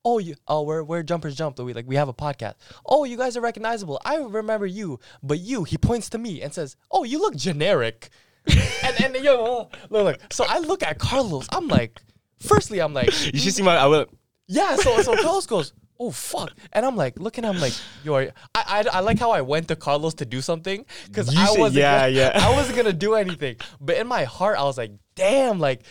[0.08, 1.58] Oh, you, oh, we're, we're jumpers jump.
[1.60, 2.54] We like we have a podcast.
[2.86, 4.00] Oh, you guys are recognizable.
[4.06, 5.64] I remember you, but you.
[5.64, 8.10] He points to me and says, "Oh, you look generic."
[8.84, 10.20] and and yo, look, look.
[10.32, 11.48] So I look at Carlos.
[11.52, 12.00] I'm like,
[12.40, 13.76] firstly, I'm like, You should see my.
[13.76, 14.06] I will.
[14.48, 14.76] yeah.
[14.76, 17.44] So so Carlos goes, oh fuck, and I'm like looking.
[17.44, 20.26] I'm like, yo, are you- I, I I like how I went to Carlos to
[20.26, 22.32] do something because I wasn't yeah, gonna, yeah.
[22.48, 23.56] I wasn't gonna do anything.
[23.82, 25.82] But in my heart, I was like, damn, like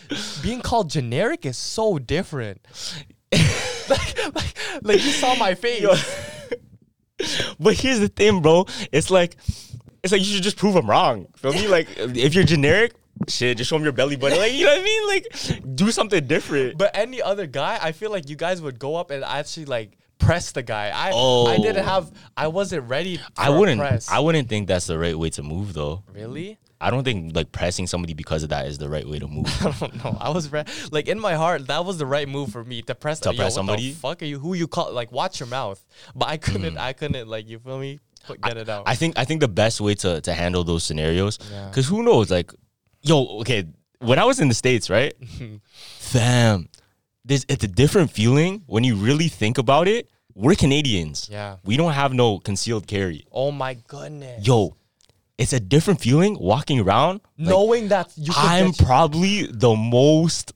[0.41, 2.65] being called generic is so different.
[3.89, 5.85] like, like, like you saw my face.
[7.59, 8.65] But here's the thing, bro.
[8.91, 9.37] It's like,
[10.03, 11.27] it's like you should just prove them wrong.
[11.37, 11.67] Feel me?
[11.67, 12.93] Like if you're generic,
[13.27, 14.37] shit, just show them your belly button.
[14.37, 15.07] Like you know what I mean?
[15.07, 16.77] Like do something different.
[16.77, 19.97] But any other guy, I feel like you guys would go up and actually like
[20.19, 20.89] press the guy.
[20.93, 21.61] I I Oh.
[21.61, 23.19] didn't have I wasn't ready.
[23.37, 23.79] I wouldn't.
[23.79, 24.09] press.
[24.11, 26.03] I wouldn't think that's the right way to move, though.
[26.13, 26.57] really.
[26.81, 29.47] I don't think like pressing somebody because of that is the right way to move.
[29.65, 30.17] I don't know.
[30.19, 32.95] I was re- like in my heart, that was the right move for me to
[32.95, 33.19] press.
[33.21, 33.91] To yo, press somebody?
[33.91, 34.39] The fuck are you?
[34.39, 34.91] Who you call?
[34.91, 35.83] Like watch your mouth.
[36.13, 36.75] But I couldn't.
[36.75, 36.79] Mm.
[36.79, 37.27] I couldn't.
[37.27, 37.99] Like you feel me?
[38.25, 38.83] Put- Get it out.
[38.87, 41.67] I think I think the best way to to handle those scenarios, Yeah.
[41.69, 42.29] because who knows?
[42.31, 42.51] Like,
[43.01, 43.65] yo, okay,
[43.99, 45.13] when I was in the states, right,
[45.99, 46.69] fam,
[47.23, 50.09] there's it's a different feeling when you really think about it.
[50.33, 51.29] We're Canadians.
[51.31, 51.57] Yeah.
[51.63, 53.25] we don't have no concealed carry.
[53.31, 54.45] oh my goodness.
[54.45, 54.75] Yo,
[55.37, 57.21] it's a different feeling walking around.
[57.37, 60.53] like, Knowing that you I'm probably the most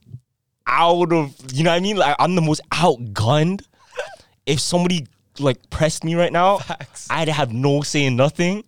[0.66, 1.96] out of you know what I mean?
[1.96, 3.62] Like I'm the most outgunned.
[4.46, 5.06] if somebody
[5.38, 7.06] like pressed me right now, Facts.
[7.10, 8.64] I'd have no say in nothing.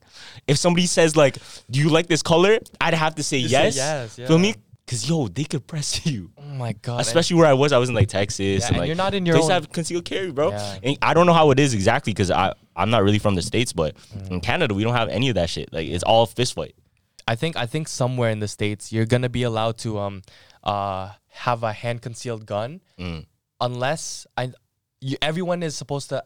[0.47, 1.37] If somebody says like,
[1.71, 3.77] "Do you like this color?" I'd have to say You say yes.
[3.77, 4.55] yes, Feel me?
[4.87, 6.31] Cause yo, they could press you.
[6.37, 6.99] oh my god.
[6.99, 8.97] and- Especially where I was, I was in like Texas, Yeah, and and like you're
[8.97, 10.51] not in your places own- have concealed carry, bro.
[10.51, 10.79] Yeah.
[10.83, 13.43] And I don't know how it is exactly because I I'm not really from the
[13.43, 14.31] states, but Mm.
[14.31, 15.73] in Canada we don't have any of that shit.
[15.73, 16.75] Like it's all fist fight.
[17.29, 20.23] I think I think somewhere in the states you're gonna be allowed to um
[20.64, 23.27] uh have a hand concealed gun Mm.
[23.61, 24.53] unless I
[25.01, 26.23] you everyone is supposed to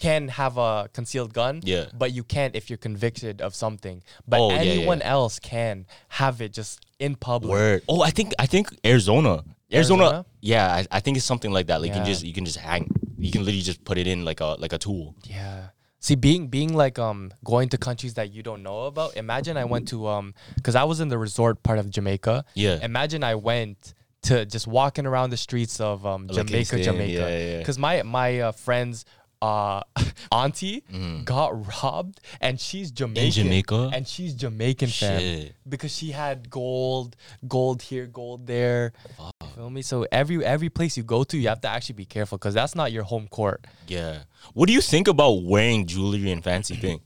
[0.00, 1.86] can have a concealed gun Yeah.
[1.96, 5.10] but you can't if you're convicted of something but Oh, yeah, yeah, anyone yeah.
[5.12, 7.82] else can have it just in public Word.
[7.88, 9.44] Oh, I think I think Arizona.
[9.72, 10.02] Arizona.
[10.04, 10.26] Arizona?
[10.40, 11.80] Yeah, I, I think it's something like that.
[11.80, 12.88] Like you can just you can just hang.
[13.18, 15.14] You can literally just put it in like a like a tool.
[15.24, 15.68] Yeah.
[16.00, 19.16] See, being being like um going to countries that you don't know about.
[19.16, 22.44] Imagine I went to um because I was in the resort part of Jamaica.
[22.54, 22.78] Yeah.
[22.82, 27.12] Imagine I went to just walking around the streets of um Jamaica, Jamaica.
[27.12, 27.58] yeah, yeah, yeah.
[27.58, 29.04] Because my my uh, friends
[29.40, 29.82] uh
[30.32, 31.24] auntie Mm.
[31.24, 31.50] got
[31.82, 33.24] robbed and she's Jamaican.
[33.26, 33.90] In Jamaica?
[33.94, 35.20] And she's Jamaican fam.
[35.20, 35.54] Shit.
[35.68, 37.14] Because she had gold,
[37.46, 38.92] gold here, gold there.
[39.18, 39.82] You feel me?
[39.82, 42.74] So every every place you go to, you have to actually be careful because that's
[42.74, 43.64] not your home court.
[43.86, 44.20] Yeah.
[44.54, 47.00] What do you think about wearing jewelry and fancy thing?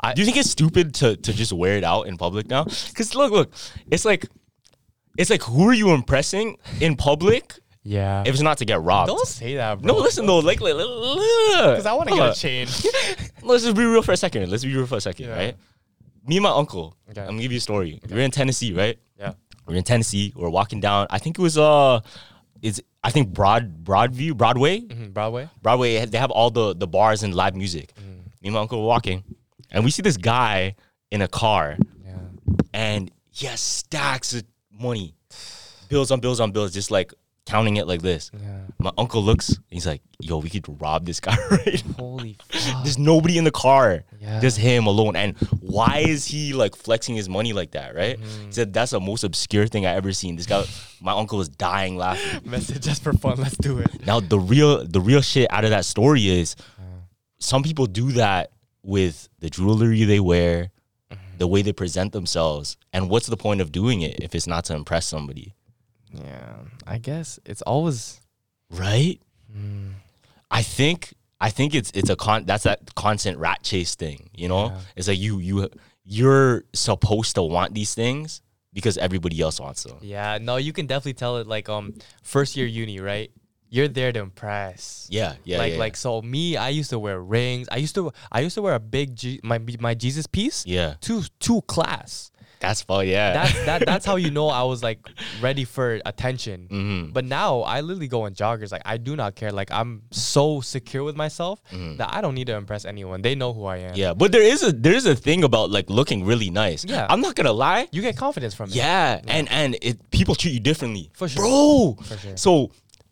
[0.00, 2.64] I- do you think it's stupid to to just wear it out in public now?
[2.64, 3.52] Because look, look,
[3.90, 4.26] it's like,
[5.18, 8.22] it's like who are you impressing in public Yeah.
[8.24, 9.08] if it's not to get robbed?
[9.08, 9.94] Don't say that, bro.
[9.94, 12.66] no, listen though, like, like, Because I want to get a chain.
[13.42, 14.50] Let's just be real for a second.
[14.50, 15.36] Let's be real for a second, Yeah.
[15.36, 15.56] right?
[16.26, 16.96] Me and my uncle.
[17.10, 17.20] Okay.
[17.20, 18.00] I'm gonna give you a story.
[18.08, 18.96] We're in Tennessee, right?
[19.18, 19.32] yeah.
[19.66, 20.32] We're in Tennessee.
[20.36, 21.06] We're walking down.
[21.10, 22.00] I think it was uh,
[22.62, 24.80] it's I think Broad Broadview Broadway.
[24.82, 25.48] Mhm, Broadway.
[25.62, 26.04] Broadway.
[26.06, 27.92] They have all the the bars and live music.
[27.98, 29.24] Me and my uncle were walking,
[29.72, 30.74] and we see this guy
[31.10, 32.12] in a car, Yeah.
[32.72, 35.14] and he has stacks of money,
[35.88, 37.12] bills on bills on bills, just like
[37.46, 38.30] counting it like this.
[38.32, 38.60] Yeah.
[38.78, 39.58] My uncle looks.
[39.68, 42.82] He's like, "Yo, we could rob this guy right now." Holy fuck.
[42.84, 44.04] There's nobody in the car.
[44.20, 44.40] Yeah.
[44.40, 45.16] Just him alone.
[45.16, 48.18] And why is he like flexing his money like that, right?
[48.20, 48.46] Mm-hmm.
[48.46, 50.36] He said that's the most obscure thing I ever seen.
[50.36, 50.64] This guy,
[51.00, 52.48] my uncle was dying laughing.
[52.48, 53.36] Message just for fun.
[53.38, 54.06] Let's do it.
[54.06, 56.54] Now the real the real shit out of that story is
[57.40, 58.52] some people do that
[58.84, 60.70] with the jewelry they wear,
[61.10, 61.38] Mm-hmm.
[61.38, 62.78] the way they present themselves.
[62.92, 65.54] And what's the point of doing it if it's not to impress somebody?
[66.12, 66.54] Yeah.
[66.86, 68.20] I guess it's always.
[68.70, 69.20] Right?
[69.54, 69.92] Mm.
[70.50, 74.48] I think I think it's it's a con that's that constant rat chase thing, you
[74.48, 74.66] know?
[74.66, 74.78] Yeah.
[74.96, 75.68] It's like you you
[76.04, 78.42] you're supposed to want these things
[78.72, 79.98] because everybody else wants them.
[80.00, 80.38] Yeah.
[80.40, 83.30] No, you can definitely tell it like um first year uni, right?
[83.68, 85.06] You're there to impress.
[85.08, 85.56] Yeah, yeah.
[85.56, 87.68] like yeah, like so me, I used to wear rings.
[87.72, 90.66] I used to I used to wear a big G, my my Jesus piece.
[90.66, 90.94] yeah.
[91.02, 92.30] To to class.
[92.62, 93.32] That's fun, yeah.
[93.34, 95.00] That's that that's how you know I was like
[95.40, 96.68] ready for attention.
[96.70, 97.12] Mhm.
[97.12, 98.70] But now I literally go in joggers.
[98.72, 99.50] Like I do not care.
[99.50, 101.60] Like I'm so secure with myself
[101.98, 103.20] that I don't need to impress anyone.
[103.22, 103.82] They know who I am.
[103.90, 103.96] Mm-hmm.
[103.98, 106.84] yeah, but there is a there is a thing about like looking really nice.
[106.84, 107.06] Yeah.
[107.10, 107.88] I'm not gonna lie.
[107.92, 108.76] You get confidence from it.
[108.76, 111.10] Yeah, and and it people treat you differently.
[111.14, 111.42] For sure.
[111.42, 111.98] Bro.
[112.04, 112.36] For sure.
[112.36, 112.70] So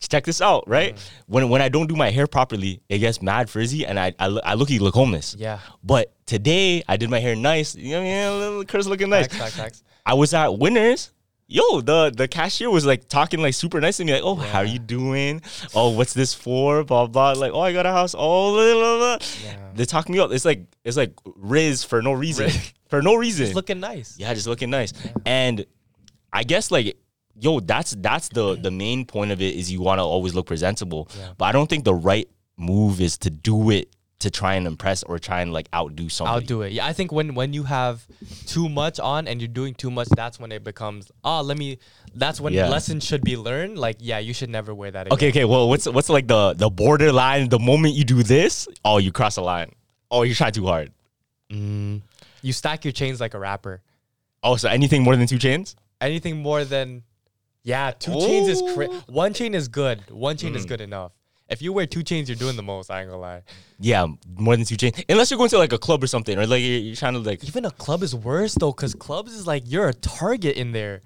[0.09, 0.94] check this out, right?
[0.96, 1.11] Mm.
[1.26, 4.26] When when I don't do my hair properly, it gets mad frizzy and I I,
[4.28, 5.36] look- I look you look homeless.
[5.38, 5.59] Yeah.
[5.84, 7.74] But today I did my hair nice.
[7.74, 8.24] You know, what I mean?
[8.26, 9.26] a little Chris looking nice.
[9.26, 9.82] Facts, facts, facts.
[10.07, 11.12] I was at Winners.
[11.53, 14.61] Yo, the the cashier was like talking like super nice to me, like, "Oh, how
[14.61, 15.42] are you doing?
[15.74, 16.84] Oh, what's this for?
[16.84, 17.32] Blah blah.
[17.32, 18.14] Like, oh, I got a house.
[18.16, 19.18] Oh, blah, blah, blah.
[19.44, 19.57] Yeah.
[19.74, 20.30] they talk me up.
[20.30, 22.51] It's like it's like Riz for no reason,
[22.88, 23.46] for no reason.
[23.46, 24.14] It's looking nice.
[24.16, 24.92] yeah, just looking nice.
[25.26, 25.66] And
[26.32, 26.96] I guess like,
[27.41, 30.47] yo, that's that's the the main point of it is you want to always look
[30.47, 31.09] presentable.
[31.18, 31.32] Yeah.
[31.38, 35.03] But I don't think the right move is to do it to try and impress
[35.03, 36.34] or try and like outdo somebody.
[36.34, 36.72] I'll it.
[36.72, 38.07] Yeah, I think when when you have
[38.47, 41.78] too much on and you're doing too much, that's when it becomes oh let me.
[42.14, 42.68] That's when Yeah.
[42.68, 43.78] lessons should be learned.
[43.78, 45.14] Like yeah, you should never wear that again.
[45.14, 45.45] Okay, okay.
[45.45, 47.49] Well, what's what's like the the borderline?
[47.49, 49.72] The moment you do this, oh, you cross the line.
[50.11, 50.93] Oh, you try too hard.
[51.51, 52.03] Mm,
[52.43, 53.80] you stack your chains like a rapper.
[54.43, 55.76] Oh, so anything more than two chains?
[56.01, 57.03] Anything more than
[57.62, 60.00] yeah, two chains is cra- one chain is good.
[60.11, 60.56] One chain Mm.
[60.56, 61.12] is good enough.
[61.48, 62.90] If you wear two chains, you're doing the most.
[62.90, 63.42] I ain't gonna lie.
[63.80, 64.06] Yeah,
[64.36, 65.02] more than two chains.
[65.08, 67.18] Unless you're going to like a club or something, or like you're, you're trying to
[67.18, 67.42] like.
[67.44, 71.02] Even a club is worse though, cause clubs is like you're a target in there.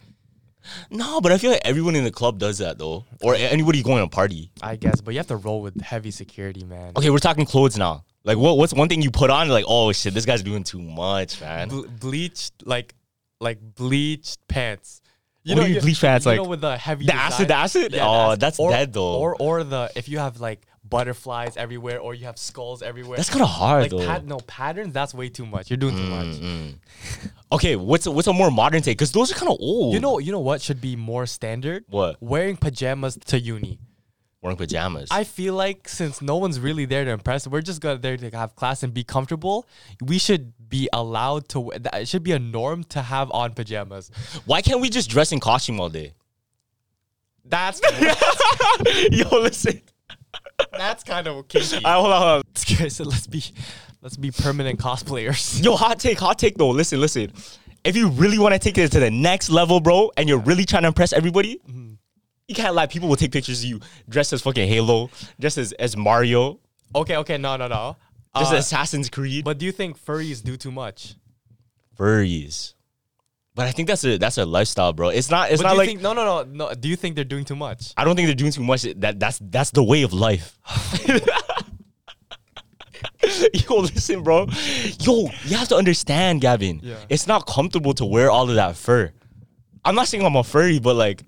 [0.91, 3.99] No, but I feel like everyone in the club does that though, or anybody going
[3.99, 4.51] to a party.
[4.63, 6.93] I guess, but you have to roll with heavy security, man.
[6.97, 8.05] Okay, we're talking clothes now.
[8.25, 9.49] Like, what what's one thing you put on?
[9.49, 11.69] Like, oh shit, this guy's doing too much, man.
[11.69, 12.95] Ble- bleached like
[13.41, 15.01] like bleached pants.
[15.47, 17.55] What do you you- bleach pants, you like, know, with the heavy the acid- the
[17.55, 17.95] acid?
[18.01, 19.15] Oh, that's or, dead, though.
[19.17, 23.17] Or or the if you have like butterflies everywhere or you have skulls everywhere.
[23.17, 23.99] That's kind of hard like though.
[23.99, 24.93] Mm, pat- no patterns.
[24.93, 25.71] That's way too much.
[25.71, 26.75] You're doing too much.
[27.53, 28.99] okay, what's a, what's a more modern take?
[28.99, 29.95] Because those are kind of old.
[29.95, 31.85] You know, you know what should be more standard?
[31.89, 32.17] What?
[32.21, 33.79] Wearing pajamas to uni.
[34.43, 35.09] wearing pajamas.
[35.11, 38.31] I feel like since no one's really there to impress, we're just gonna there to
[38.37, 39.67] have class and be comfortable.
[40.03, 41.71] We should be allowed to.
[41.71, 44.11] It should be a norm to have on pajamas.
[44.45, 46.15] Why can't we just dress in costume all day?
[47.45, 47.81] That's
[49.13, 49.81] Yo, listen.
[50.73, 51.85] that's kind of kinky.
[51.85, 52.43] I, hold on, hold on.
[52.73, 53.45] Okay, so let's be
[54.03, 55.63] let's be permanent cosplayers.
[55.63, 56.71] Yo, hot take, hot take though.
[56.71, 57.33] Listen, listen.
[57.85, 60.65] If you really want to take it to the next level, bro, and you're really
[60.65, 61.93] trying to impress everybody, mm-hmm.
[62.49, 62.87] you can't lie.
[62.87, 66.59] People will take pictures of you dressed as fucking Halo, dressed as, as Mario,
[66.97, 67.97] Okay, okay, no, no, no.
[68.37, 69.45] Just Uh, Assassin's Creed.
[69.45, 71.15] but do you think furries do too much?
[71.99, 72.75] furries.
[73.55, 75.11] But I think that's a that's a lifestyle, bro.
[75.11, 76.75] It's not it's But not like think, no, no, no, no.
[76.75, 77.93] Do you think they're doing too much?
[77.97, 78.83] I don't think they're doing too much.
[78.97, 80.59] That that's that's the way of life.
[83.69, 84.47] Yo, listen, bro.
[85.01, 86.81] Yo, you have to understand, Gavin.
[86.83, 86.97] Yeah.
[87.09, 89.13] It's not comfortable to wear all of that fur.
[89.85, 91.23] I'm not saying I'm a furry, but like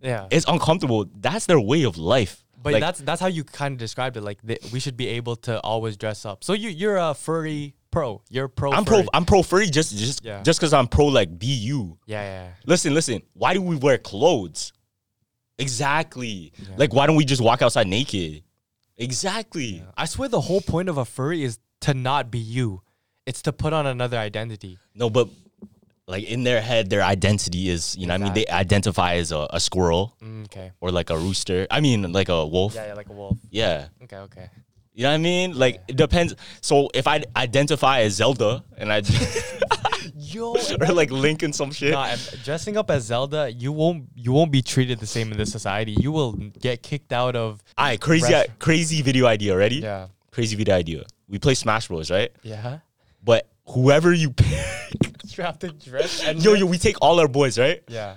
[0.00, 0.26] Yeah.
[0.30, 1.06] it's uncomfortable.
[1.20, 2.44] That's their way of life.
[2.66, 4.22] But Like, that's that's how you kind of described it.
[4.22, 4.40] Like
[4.72, 6.42] we should be able to always dress up.
[6.42, 8.22] So you you're a furry pro.
[8.28, 8.72] You're pro.
[8.72, 9.08] I'm pro furry.
[9.14, 10.42] I'm pro furry just just Yeah.
[10.42, 11.96] just because I'm pro like be you.
[12.06, 12.44] Yeah, yeah.
[12.46, 12.50] yeah.
[12.66, 13.22] Listen, listen.
[13.34, 14.72] Why do we wear clothes?
[15.58, 16.52] Exactly.
[16.76, 18.42] Like why don't we just walk outside naked?
[18.98, 19.84] Exactly.
[19.96, 22.82] I swear the whole point of a furry is to not be you.
[23.26, 24.78] It's to put on another identity.
[24.92, 25.28] No, but
[26.08, 29.32] like in their head, their identity is, you know, what I mean, they identify as
[29.32, 30.72] a, a squirrel Mm, okay.
[30.80, 31.66] or like a rooster.
[31.70, 32.74] I mean, like a wolf.
[32.74, 33.38] Yeah, yeah, like a wolf.
[33.50, 33.88] Yeah.
[34.04, 34.50] Okay, okay.
[34.94, 35.58] You know what I mean?
[35.58, 36.34] Like it depends.
[36.62, 39.02] So if I identify as Zelda and I
[40.18, 44.32] Yo, or like Link and some shit, Nah, dressing up as Zelda, you won't you
[44.32, 45.94] won't be treated the same in this society.
[46.00, 47.62] You will get kicked out of.
[47.76, 49.56] all right, crazy, Rest- crazy video idea.
[49.56, 49.76] Ready?
[49.76, 50.06] Yeah.
[50.30, 51.04] Crazy video idea.
[51.28, 52.30] We play Smash Bros, right?
[52.42, 52.78] Yeah.
[53.22, 57.28] But whoever you pick, You have to dress and yo, yo, we take all our
[57.28, 57.82] boys, right?
[57.88, 58.16] Yeah.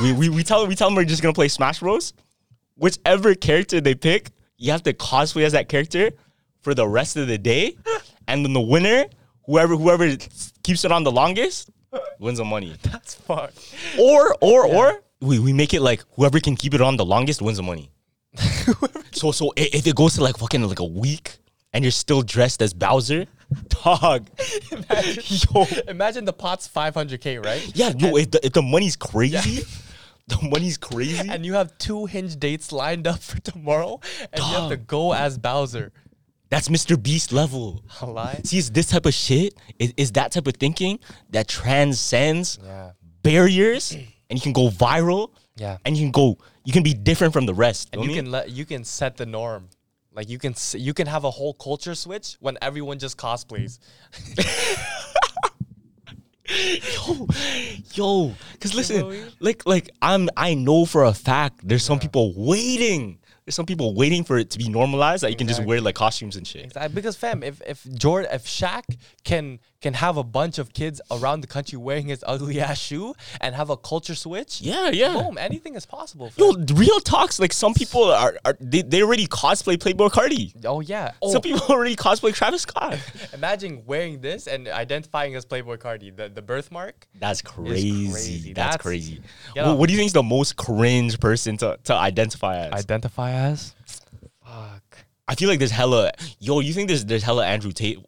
[0.00, 2.12] we, we, we tell we tell them we're just gonna play Smash Bros.
[2.76, 6.10] Whichever character they pick, you have to cosplay as that character
[6.60, 7.76] for the rest of the day,
[8.28, 9.06] and then the winner,
[9.46, 10.14] whoever whoever
[10.62, 11.70] keeps it on the longest,
[12.18, 12.74] wins the money.
[12.82, 13.74] That's fucked.
[13.98, 17.40] Or or or we, we make it like whoever can keep it on the longest
[17.40, 17.90] wins the money.
[19.12, 21.38] so so if it goes to like fucking like a week
[21.72, 23.26] and you're still dressed as Bowser,
[23.84, 24.28] dog.
[25.52, 27.70] yo, Imagine the pot's 500k, right?
[27.74, 29.62] yeah, yo, if the, if the money's crazy,
[30.26, 31.28] the money's crazy.
[31.28, 34.00] And you have two hinge dates lined up for tomorrow,
[34.32, 35.92] and you have to go as Bowser.
[36.48, 37.00] That's Mr.
[37.00, 37.82] Beast level.
[38.00, 38.40] A lie?
[38.44, 39.54] See, it's this type of shit.
[39.80, 42.92] Is, is that type of thinking that transcends Yeah.
[43.22, 43.92] barriers,
[44.30, 45.30] and you can go viral.
[45.58, 45.78] Yeah.
[45.86, 46.36] and you can go.
[46.64, 47.88] You can be different from the rest.
[47.94, 49.70] And you can let you can set the norm.
[50.16, 53.78] Like you can you can have a whole culture switch when everyone just cosplays.
[57.06, 57.28] yo,
[57.92, 59.32] yo, because listen, what I mean?
[59.40, 63.18] like, like I'm, I know for a fact there's some people waiting.
[63.46, 65.94] There's some people waiting for it to be normalized that you can just wear like
[65.94, 66.64] costumes and shit.
[66.64, 66.92] Exactly.
[66.96, 68.82] Because fam, if if Jordan, if Shaq
[69.22, 73.14] can can have a bunch of kids around the country wearing his ugly ass shoe
[73.40, 75.12] and have a culture switch, Yeah, yeah.
[75.12, 76.30] boom, anything is possible.
[76.30, 76.44] Fam.
[76.44, 77.38] Yo, real talks.
[77.38, 80.52] Like some people are, are they, they already cosplay Playboi Carti.
[80.64, 81.12] oh yeah.
[81.22, 82.98] Oh, Some people already cosplay Travis Scott.
[83.32, 87.06] imagine wearing this and identifying as Playboi Carti, the the birthmark.
[87.20, 88.10] That's crazy.
[88.10, 88.52] crazy.
[88.54, 89.20] That's, That's- crazy.
[89.54, 92.72] What, what do you think is the most cringe person to, to identify as?
[92.72, 93.74] Identify as.
[94.44, 94.98] Fuck.
[95.28, 96.12] I feel like there's hella.
[96.38, 97.98] Yo, you think there's there's hella Andrew Tate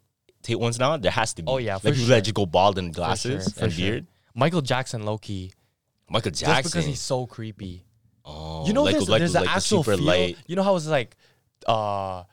[0.41, 0.95] Tate ones now?
[0.97, 1.47] There has to be.
[1.51, 2.15] Oh, yeah, like for people sure.
[2.15, 3.91] that just go bald and For glasses sure, for and sure.
[3.91, 4.07] beard.
[4.35, 5.51] Michael Jackson, low key,
[6.09, 6.69] Michael just Jackson.
[6.69, 7.83] because he's so creepy.
[8.23, 10.05] oh, You know, like, there's, like, there's like an the actual super feel.
[10.05, 10.37] light.
[10.47, 11.17] You know how it's like,
[11.67, 12.23] uh,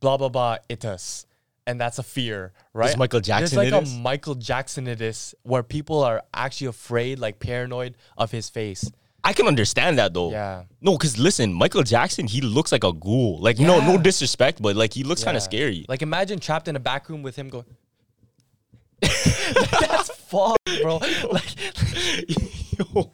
[0.00, 1.26] blah blah blah itus,
[1.66, 2.96] and that's a fear, right?
[2.98, 3.94] Michael Jackson There's like itis?
[3.94, 8.90] a Michael Jackson itis where people are actually afraid, like paranoid of his face.
[9.26, 10.30] I can understand that though.
[10.30, 10.62] Yeah.
[10.80, 13.38] No, because listen, Michael Jackson, he looks like a ghoul.
[13.40, 15.84] Like, no, no disrespect, but like he looks kind of scary.
[15.88, 17.64] Like imagine trapped in a back room with him going.
[19.00, 20.96] that's fucked, bro.
[21.30, 21.54] Like,
[22.78, 23.10] yo,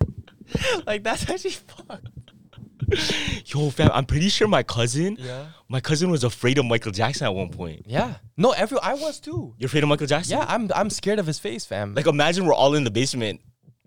[0.86, 2.08] like that's actually fucked.
[3.46, 5.46] yo, fam, I'm pretty sure my cousin, Yeah.
[5.68, 7.86] my cousin was afraid of Michael Jackson at one point.
[7.88, 8.14] Yeah.
[8.36, 9.54] No, every I was too.
[9.58, 10.36] You're afraid of Michael Jackson?
[10.38, 11.94] Yeah, I'm I'm scared of his face, fam.
[11.94, 13.40] Like, imagine we're all in the basement.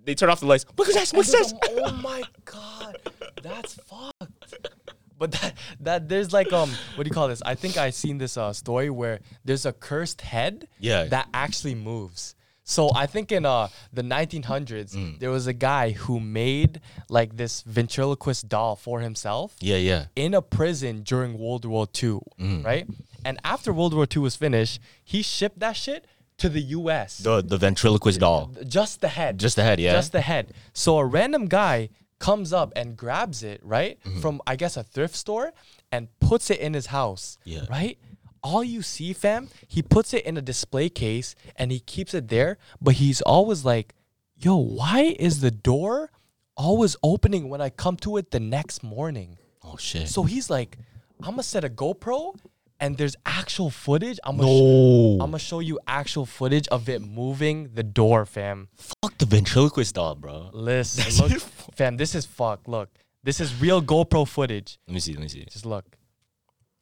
[0.05, 0.65] They turn off the lights.
[0.77, 1.79] Michael Jackson, And Michael there's Jackson.
[1.79, 2.97] a- oh my god,
[3.41, 4.69] that's fucked.
[5.17, 7.41] But that that there's like um what do you call this?
[7.45, 11.05] I think I seen this uh story where there's a cursed head Yeah.
[11.05, 12.35] that actually moves.
[12.67, 15.19] So I think in uh the 1900s Mm.
[15.19, 20.05] there was a guy who made like this ventriloquist doll for himself Yeah, yeah.
[20.15, 22.65] in a prison during World War II, Mm.
[22.65, 22.85] right?
[23.23, 26.05] And after World War II was finished, he shipped that shit
[26.37, 27.19] to the U.S.
[27.19, 28.51] The the ventriloquist doll.
[28.67, 29.93] just the head, Just the head, yeah.
[29.93, 30.53] just the head.
[30.73, 34.19] So a random guy comes up and grabs it, right, Mm-hmm.
[34.21, 35.53] from I guess a thrift store,
[35.91, 37.65] and puts it in his house, Yeah.
[37.69, 37.97] right.
[38.43, 42.27] All you see, fam, he puts it in a display case and he keeps it
[42.27, 43.95] there, but he's always like,
[44.37, 46.11] "Yo, why is the door
[46.55, 50.09] always opening when I come to it the next morning?" Oh shit.
[50.09, 50.77] So he's like,
[51.23, 52.35] I'm gonna set a GoPro
[52.79, 54.19] and there's actual footage.
[54.23, 55.11] I'm gonna, no.
[55.23, 58.69] I'm gonna show you actual footage of it moving the door, fam.
[58.75, 60.49] Fuck the ventriloquist doll, bro.
[60.53, 61.41] Listen, look,
[61.75, 62.67] fam, this is fuck.
[62.67, 62.89] Look,
[63.23, 64.77] this is real GoPro footage.
[64.87, 65.13] Let me see.
[65.13, 65.45] Let me see.
[65.49, 65.85] Just look.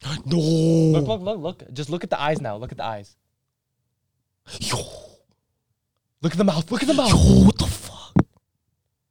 [0.26, 0.36] No.
[0.36, 1.72] Look, look, look, look.
[1.72, 2.56] Just look at the eyes now.
[2.56, 3.16] Look at the eyes.
[4.60, 4.76] Yo.
[6.20, 6.70] Look at the mouth.
[6.70, 7.08] Look at the mouth.
[7.08, 7.93] Yo, what the fuck?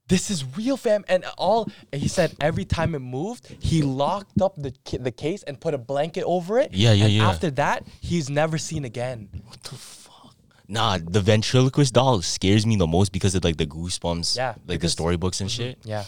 [0.10, 1.06] This is real, fam.
[1.08, 5.60] And all he said every time it moved, he locked up the the case and
[5.60, 6.74] put a blanket over it.
[6.74, 7.30] Yeah, yeah, and yeah.
[7.30, 9.30] After that, he's never seen again.
[9.46, 10.36] What the fuck?
[10.68, 14.82] Nah, the ventriloquist doll scares me the most because of like the goosebumps, Yeah, like
[14.82, 15.80] the storybooks and shit.
[15.80, 15.90] Mm-hmm.
[15.90, 16.04] Yeah.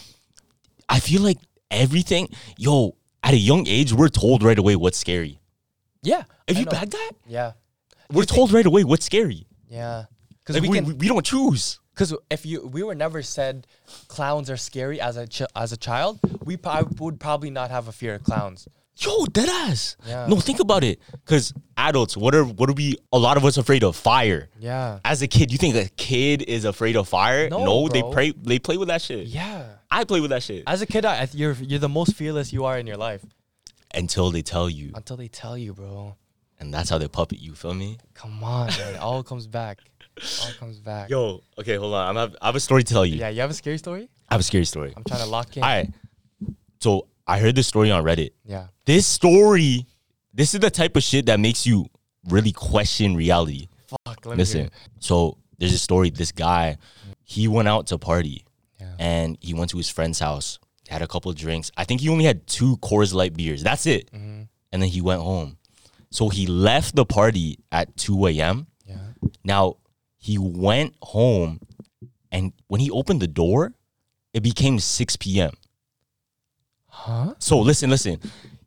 [0.88, 1.38] I feel like
[1.70, 2.28] everything,
[2.58, 5.40] yo, at a young age, we're told right away what's scary.
[6.02, 6.22] Yeah.
[6.46, 6.70] If I you know.
[6.70, 7.52] bad guy, Yeah.
[8.12, 9.46] we're told right away what's scary.
[9.68, 10.04] Yeah.
[10.38, 10.86] Because Like we, we, can.
[10.86, 11.80] we, we don't choose.
[11.96, 13.66] Because if you we were never said
[14.06, 17.88] clowns are scary as a ch- as a child, we prob- would probably not have
[17.88, 18.68] a fear of clowns.
[18.98, 19.96] Yo, dead ass.
[20.06, 20.26] Yeah.
[20.26, 21.00] No, think about it.
[21.24, 22.96] Cause adults, what are what are we?
[23.14, 24.50] A lot of us afraid of fire.
[24.60, 25.00] Yeah.
[25.06, 27.48] As a kid, you think a kid is afraid of fire?
[27.48, 28.10] No, they bro.
[28.10, 28.32] pray.
[28.36, 29.26] They play with that shit.
[29.26, 29.64] Yeah.
[29.90, 32.64] I play with that shit As a kid, I- you're you're the most fearless you
[32.66, 33.24] are in your life
[33.94, 36.16] until they tell you, until they tell you, bro.
[36.60, 37.54] and that's how they puppet you.
[37.54, 37.96] Feel me?
[38.14, 38.94] Come on, man.
[38.94, 39.78] It all comes back.
[40.42, 41.10] All comes back.
[41.10, 42.08] Yo, okay, hold on.
[42.08, 43.16] I'm have, I have a story to tell you.
[43.16, 44.08] Yeah, you have a scary story?
[44.28, 44.92] I have a scary story.
[44.96, 45.62] I'm trying to lock in.
[45.62, 45.92] All right.
[46.80, 48.30] So I heard this story on Reddit.
[48.44, 48.68] Yeah.
[48.86, 49.86] This story,
[50.32, 51.86] this is the type of shit that makes you
[52.28, 53.68] really question reality.
[53.86, 54.24] Fuck.
[54.24, 56.10] Let me Listen, so there's a story.
[56.10, 56.78] This guy,
[57.24, 58.44] he went out to party,
[58.80, 58.92] Yeah.
[58.98, 60.58] and he went to his friend's house.
[60.88, 61.70] Had a couple of drinks.
[61.76, 63.62] I think he only had two Coors Light beers.
[63.62, 64.10] That's it.
[64.12, 64.42] Mm-hmm.
[64.72, 65.58] And then he went home.
[66.10, 68.68] So he left the party at 2 a.m.
[68.86, 68.96] Yeah.
[69.42, 69.76] Now
[70.26, 71.60] he went home,
[72.32, 73.72] and when he opened the door,
[74.34, 75.52] it became 6 p.m.
[76.88, 77.34] Huh?
[77.38, 78.18] So listen, listen.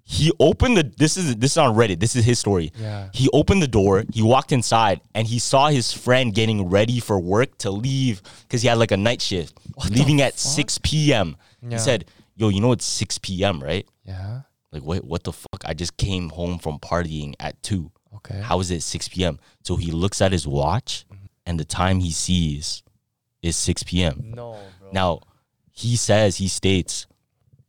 [0.04, 2.00] He opened the this is this is on Reddit.
[2.00, 2.72] This is his story.
[2.76, 3.10] Yeah.
[3.14, 7.20] He opened the door, he walked inside, and he saw his friend getting ready for
[7.20, 9.54] work to leave because he had like a night shift.
[9.84, 11.36] the leaving at 6 p.m.
[11.62, 11.70] Yeah.
[11.72, 12.06] He said,
[12.36, 13.86] Yo, you know it's 6 p.m., right?
[14.04, 14.42] Yeah.
[14.72, 15.62] Like, wait, what the fuck?
[15.66, 17.92] I just came home from partying at 2.
[18.16, 18.40] Okay.
[18.40, 19.40] How is it 6 p.m.?
[19.64, 21.06] So he looks at his watch,
[21.50, 22.84] and the time he sees
[23.42, 24.32] is 6 p.m.
[24.36, 24.92] No, bro.
[24.92, 25.20] Now,
[25.72, 27.08] he says, he states,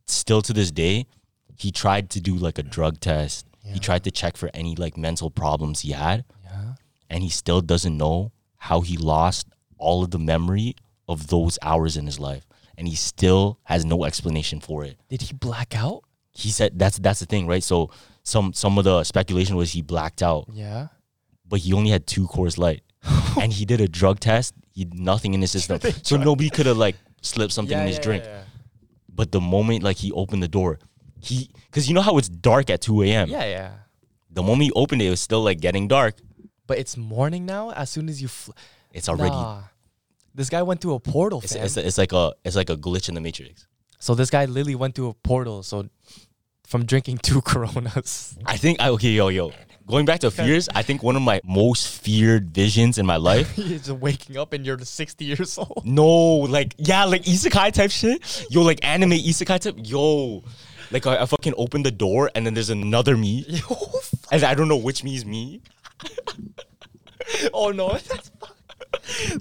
[0.05, 1.07] still to this day,
[1.55, 3.45] he tried to do like a drug test.
[3.63, 6.73] He tried to check for any like mental problems he had, Yeah.
[7.09, 10.75] and he still doesn't know how he lost all of the memory
[11.07, 12.45] of those hours in his life.
[12.77, 14.97] And he still has no explanation for it.
[15.09, 16.03] Did he black out?
[16.33, 17.63] He said that's that's the thing, right?
[17.63, 17.91] So
[18.23, 20.87] some some of the speculation was he blacked out, Yeah.
[21.47, 22.81] but he only had two Coors Light,
[23.41, 24.53] and he did a drug test.
[24.73, 27.97] He nothing in his system, so nobody could have like slipped something yeah, in his
[27.97, 28.23] yeah, drink.
[28.23, 28.43] Yeah.
[29.13, 30.79] But the moment like he opened the door,
[31.19, 33.29] he because you know how it's dark at 2 a.m.
[33.29, 33.71] yeah, yeah.
[34.29, 36.15] The moment he opened it, it was still like getting dark.
[36.67, 37.71] But it's morning now.
[37.71, 38.51] As soon as you, fl-
[38.93, 39.63] It's already Nah.
[40.33, 43.09] This guy went through a portal, it's, it's, it's like a it's like a glitch
[43.09, 43.67] in the matrix.
[43.99, 45.61] so this guy literally went through a portal.
[45.63, 45.89] So
[46.65, 48.37] from drinking two Coronas.
[48.45, 49.51] I think I okay yo yo
[49.91, 50.69] going back to fears.
[50.73, 53.55] I think one of my most feared visions in my life.
[53.57, 55.83] You're waking up and you're 60 years old.
[55.85, 58.47] no, like yeah, like isekai type shit.
[58.49, 59.75] Yo, like anime isekai type.
[59.77, 60.43] Yo,
[60.91, 63.45] like I, I fucking open the door and then there's another me,
[64.31, 65.61] and I don't know which me is me.
[67.53, 68.57] oh no, that's fuck-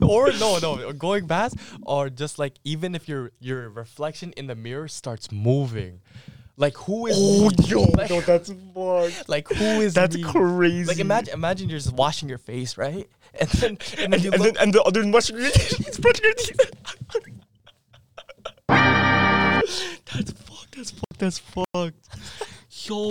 [0.03, 4.55] or no, no, going past, or just like even if your your reflection in the
[4.55, 6.01] mirror starts moving,
[6.57, 7.17] like who is?
[7.19, 7.57] Oh, me?
[7.67, 9.29] yo, like, no, that's fucked.
[9.29, 9.95] like who is?
[9.95, 10.23] That's me?
[10.23, 10.85] crazy.
[10.85, 13.09] Like imagine, imagine you're just washing your face, right?
[13.41, 14.55] And then and then you and look.
[14.55, 16.71] then and the other mushroom he's brushing your teeth.
[18.69, 20.77] that's fucked.
[20.77, 21.19] That's fucked.
[21.19, 22.09] That's fucked.
[22.89, 23.11] Yo,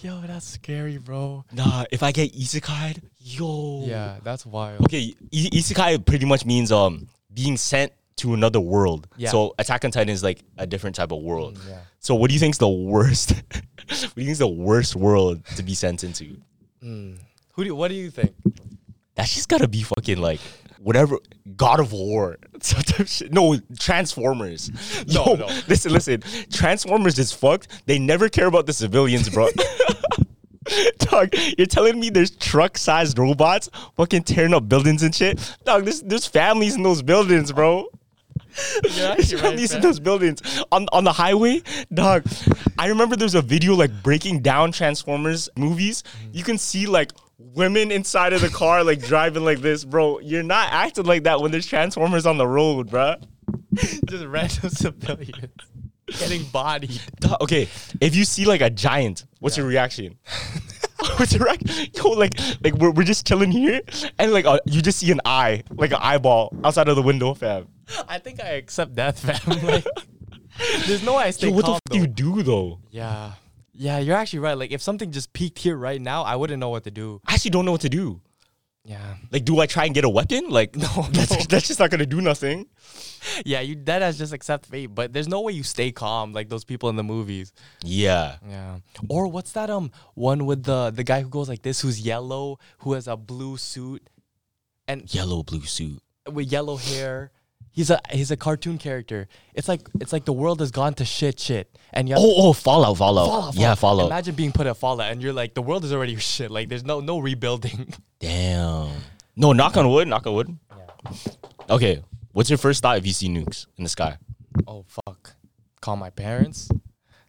[0.00, 1.44] Yo, that's scary, bro.
[1.52, 1.84] nah.
[1.92, 3.84] If I get isekai, yo.
[3.86, 4.80] Yeah, that's wild.
[4.84, 9.08] Okay, I- isekai pretty much means um being sent to another world.
[9.16, 9.30] Yeah.
[9.30, 11.58] So Attack on Titan is like a different type of world.
[11.58, 11.78] Mm, yeah.
[12.00, 13.30] So what do you think is the worst?
[13.52, 16.36] what do you think is the worst world to be sent into?
[16.82, 17.74] Who do?
[17.74, 18.34] What do you think?
[19.14, 20.40] That's just gotta be fucking like
[20.78, 21.18] whatever
[21.56, 22.36] God of War.
[22.60, 23.32] Some type of shit.
[23.32, 24.70] No, Transformers.
[25.08, 25.46] No, Yo, no.
[25.68, 26.22] listen, listen.
[26.52, 27.68] Transformers is fucked.
[27.86, 29.48] They never care about the civilians, bro.
[30.98, 35.56] Dog, you're telling me there's truck-sized robots fucking tearing up buildings and shit?
[35.64, 37.86] Dog, there's there's families in those buildings, bro.
[38.90, 39.08] You're
[39.40, 40.40] right, in those buildings
[40.70, 42.24] on on the highway, dog.
[42.78, 46.02] I remember there's a video like breaking down Transformers movies.
[46.02, 46.30] Mm-hmm.
[46.32, 50.20] You can see like women inside of the car like driving like this, bro.
[50.20, 53.16] You're not acting like that when there's Transformers on the road, bro.
[53.74, 55.52] Just random civilians
[56.06, 57.00] getting bodied.
[57.40, 57.68] Okay,
[58.00, 60.16] if you see like a giant, what's your reaction?
[61.16, 61.88] what's your reaction?
[61.94, 63.80] Yo, like like we're, we're just chilling here,
[64.18, 67.34] and like uh, you just see an eye, like an eyeball outside of the window,
[67.34, 67.66] fam.
[68.08, 69.62] I think I accept death, fam.
[69.62, 69.84] Like,
[70.86, 71.74] there's no way I stay Yo, what the calm.
[71.76, 72.80] f- do you do though?
[72.90, 73.32] Yeah.
[73.72, 74.56] Yeah, you're actually right.
[74.56, 77.20] Like if something just peaked here right now, I wouldn't know what to do.
[77.26, 78.20] I actually don't know what to do.
[78.86, 79.16] Yeah.
[79.32, 80.50] Like, do I try and get a weapon?
[80.50, 81.38] Like, no, that's, no.
[81.48, 82.66] that's just not gonna do nothing.
[83.44, 86.48] Yeah, you that has just accept fate, but there's no way you stay calm like
[86.50, 87.52] those people in the movies.
[87.82, 88.36] Yeah.
[88.48, 88.78] Yeah.
[89.08, 92.58] Or what's that um one with the the guy who goes like this who's yellow,
[92.78, 94.08] who has a blue suit
[94.86, 96.00] and Yellow blue suit.
[96.30, 97.32] with yellow hair.
[97.70, 99.26] He's a he's a cartoon character.
[99.54, 101.76] It's like it's like the world has gone to shit shit.
[101.92, 103.28] And you have Oh, oh, Fallout, Fallout.
[103.28, 104.06] Fallout, Yeah, Fallout.
[104.06, 106.50] Imagine being put at Fallout and you're like the world is already shit.
[106.50, 107.92] Like there's no no rebuilding.
[108.20, 108.90] Damn.
[109.36, 110.58] No, knock on wood, knock on wood.
[111.68, 112.02] Okay,
[112.32, 114.18] what's your first thought if you see nukes in the sky?
[114.68, 115.34] oh fuck.
[115.80, 116.68] Call my parents.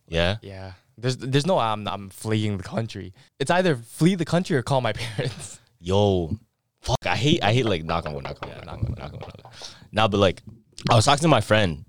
[0.07, 0.38] Yeah.
[0.41, 0.73] Yeah.
[0.97, 3.13] There's there's no I'm I'm fleeing the country.
[3.39, 5.59] It's either flee the country or call my parents.
[5.79, 6.38] Yo,
[6.81, 6.97] fuck.
[7.05, 7.43] I hate.
[7.43, 9.21] I hate like knock on wood, knock on wood, knock on wood, knock on wood.
[9.21, 9.84] knock on wood.
[9.95, 10.43] Now, but like,
[10.89, 11.85] I was talking to my friend,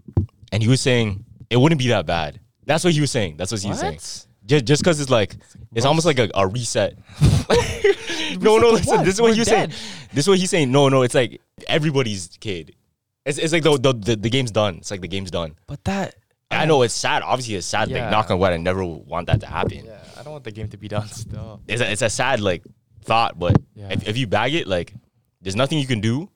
[0.52, 2.40] and he was saying it wouldn't be that bad.
[2.64, 3.36] That's what he was saying.
[3.36, 3.94] That's what he was saying.
[3.94, 4.26] What?
[4.46, 5.36] Just just because it's like
[5.74, 6.96] it's almost like a, a reset.
[8.40, 8.96] no, no, listen.
[8.96, 9.04] what?
[9.04, 9.70] This is what We're saying.
[10.12, 10.70] This is what he's saying.
[10.70, 12.76] No, no, it's like everybody's kid.
[13.24, 14.76] It's, it's like the, the the the game's done.
[14.76, 15.56] It's like the game's done.
[15.66, 16.14] But that
[16.50, 17.24] I know it's sad.
[17.24, 17.90] Obviously, it's sad.
[17.90, 18.02] Yeah.
[18.02, 18.52] Like knock on wood.
[18.52, 19.84] I never want that to happen.
[19.84, 21.60] Yeah, I don't want the game to be done still.
[21.66, 22.62] It's a, it's a sad like
[23.02, 23.88] thought, but Yeah.
[23.90, 24.94] if, if you bag it, like
[25.40, 26.30] there's nothing you can do,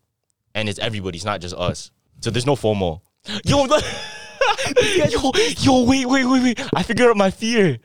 [0.54, 1.16] and it's everybody.
[1.16, 1.90] It's not just us.
[2.20, 3.00] So there's no FOMO.
[3.44, 3.66] Yo,
[5.08, 6.60] yo, yo, wait, wait, wait, wait.
[6.74, 7.78] I figured out my fear.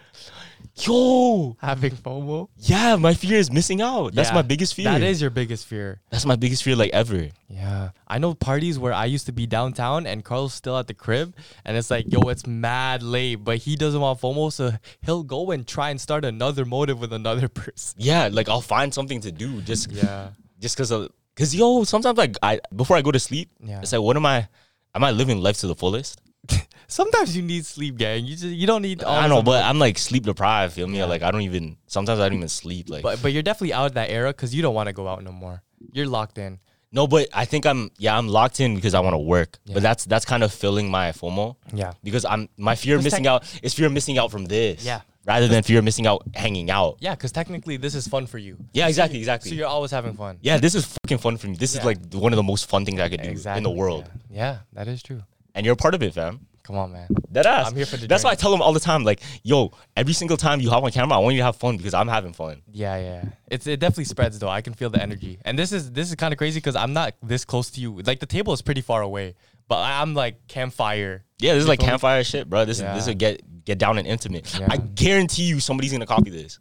[0.78, 2.50] Yo, Having FOMO.
[2.58, 4.14] yeah, my fear is missing out.
[4.14, 4.86] That's Yeah, my biggest fear.
[4.86, 6.02] That is your biggest fear.
[6.10, 7.30] That's my biggest fear, like ever.
[7.48, 7.92] Yeah.
[8.10, 11.34] I know parties where I used to be downtown and Carl's still at the crib
[11.64, 14.72] and it's like, yo, it's mad late, but he doesn't want FOMO, so
[15.06, 17.96] he'll go and try and start another motive with another person.
[17.98, 20.32] Yeah, like I'll find something to do just Yeah.
[20.60, 23.82] just because of because yo sometimes like I before I go to sleep, Yeah.
[23.82, 24.48] it's like what am I
[24.96, 26.22] am I living life to the fullest?
[26.88, 28.24] Sometimes you need sleep, gang.
[28.26, 30.74] You just you don't need all I this know, other- but I'm like sleep deprived.
[30.74, 31.04] Feel me?
[31.04, 32.90] Like I don't even sometimes I don't even sleep.
[32.90, 35.08] Like but but you're definitely out of that era because you don't want to go
[35.08, 35.64] out no more.
[35.94, 36.60] You're locked in.
[36.92, 39.58] no, but I think I'm yeah I'm locked in because I want to work.
[39.66, 39.74] Yeah.
[39.74, 41.56] But that's that's kind of filling my FOMO.
[41.74, 41.94] Yeah.
[42.04, 44.86] Because I'm my fear of missing tech- out is fear of missing out from this.
[44.86, 45.02] Yeah.
[45.26, 46.98] Rather than fear of missing out hanging out.
[47.00, 48.58] Yeah, because technically this is fun for you.
[48.74, 49.50] Yeah, exactly, exactly.
[49.50, 50.38] So you're always having fun.
[50.42, 51.56] yeah, this is fucking fun for me.
[51.56, 54.10] This is like one of the most fun things I could do in the world.
[54.30, 54.36] Yeah.
[54.38, 55.24] Yeah, that is true.
[55.56, 56.46] And you're a part of it, fam.
[56.64, 57.08] Come on, man.
[57.30, 57.68] That ass.
[57.70, 60.14] I'm here for the That's why I tell them all the time, like, yo, every
[60.14, 62.34] single time you hop on camera, I want you to have fun because I'm having
[62.34, 62.64] fun.
[62.72, 63.26] Yeah, yeah.
[63.48, 64.50] It's it definitely spreads though.
[64.50, 65.38] I can feel the energy.
[65.46, 68.02] And this is this is kind of crazy because I'm not this close to you.
[68.02, 69.36] Like the table is pretty far away,
[69.68, 71.24] but I'm like campfire.
[71.40, 72.66] Yeah, this is like campfire shit, bro.
[72.66, 73.12] This is this Yeah.
[73.12, 74.58] is get get down and intimate.
[74.60, 74.68] Yeah.
[74.70, 76.60] I guarantee you, somebody's gonna copy this.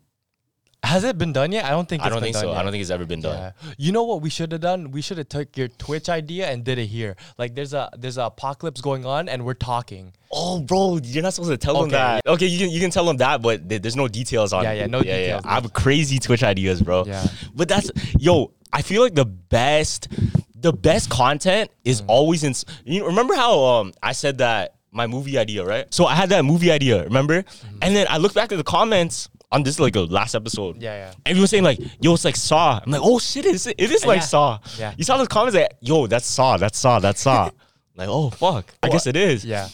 [0.82, 1.64] Has it been done yet?
[1.64, 2.02] I don't think.
[2.02, 2.48] I don't think so.
[2.50, 2.58] Yet.
[2.58, 3.38] I don't think it's ever been done.
[3.38, 3.72] Yeah.
[3.78, 4.90] You know what we should have done?
[4.90, 7.16] We should have took your Twitch idea and did it here.
[7.38, 10.12] Like there's a there's a apocalypse going on and we're talking.
[10.30, 12.26] Oh, bro, you're not supposed to tell them that.
[12.26, 14.64] Okay, you can you can tell them that, but th- there's no details on.
[14.64, 14.78] Yeah, it.
[14.80, 17.04] yeah, no details, I have crazy Twitch ideas, bro.
[17.06, 17.24] Yeah.
[17.54, 18.52] but that's yo.
[18.70, 20.08] I feel like the best,
[20.54, 22.06] the best content is Mm.
[22.08, 22.52] always in.
[22.84, 25.92] You remember how um I said that my movie idea, right?
[25.92, 27.42] So I had that movie idea, remember?
[27.42, 27.78] Mm-hmm.
[27.82, 30.80] And then I looked back at the comments on this like a last episode.
[30.80, 31.12] Yeah, yeah.
[31.26, 34.06] Everyone saying like, "Yo, it's like Saw." I'm like, "Oh shit, it is, it is
[34.06, 34.26] like Yeah.
[34.26, 34.94] Saw." Yeah.
[34.96, 37.50] You saw those comments like, "Yo, that's Saw, that's Saw, that's Saw."
[37.96, 39.44] like, oh fuck, I guess it is.
[39.44, 39.68] Yeah.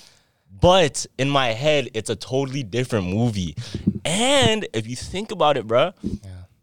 [0.61, 3.57] But in my head, it's a totally different movie.
[4.05, 5.95] And if you think about it, bruh,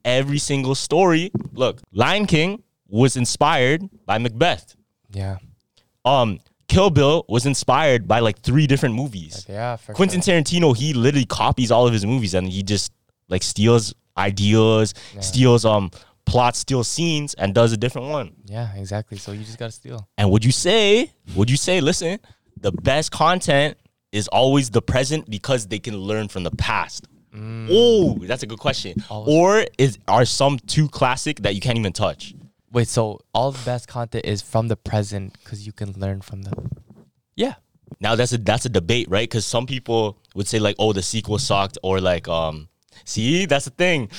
[0.06, 4.76] every single story, look, Lion King was inspired by Macbeth.
[5.12, 5.38] Yeah.
[6.06, 9.46] Um, Kill Bill was inspired by like three different movies.
[9.48, 9.78] Yeah.
[9.78, 10.36] For Quentin sure.
[10.36, 12.92] Tarantino, he literally copies all of his movies and he just
[13.30, 15.92] like steals ideas, steals um
[16.26, 18.34] plots, steals scenes, and does a different one.
[18.46, 19.18] Yeah, exactly.
[19.18, 20.08] So you just gotta steal.
[20.18, 22.20] And would you say, would you say, listen,
[22.60, 23.78] the best content
[24.12, 27.08] is always the present because they can learn from the past?
[27.40, 28.96] Oh, that's a good question.
[29.10, 29.36] Always.
[29.36, 32.34] Or is are some too classic that you can't even touch?
[32.72, 36.42] Wait, so all the best content is from the present because you can learn from
[36.42, 36.52] the.
[37.36, 37.56] Yeah.
[38.00, 39.28] Now that's a that's a debate, right?
[39.28, 42.68] Because some people would say like, oh, the sequel sucked, or like, um,
[43.06, 44.10] see, that's the thing.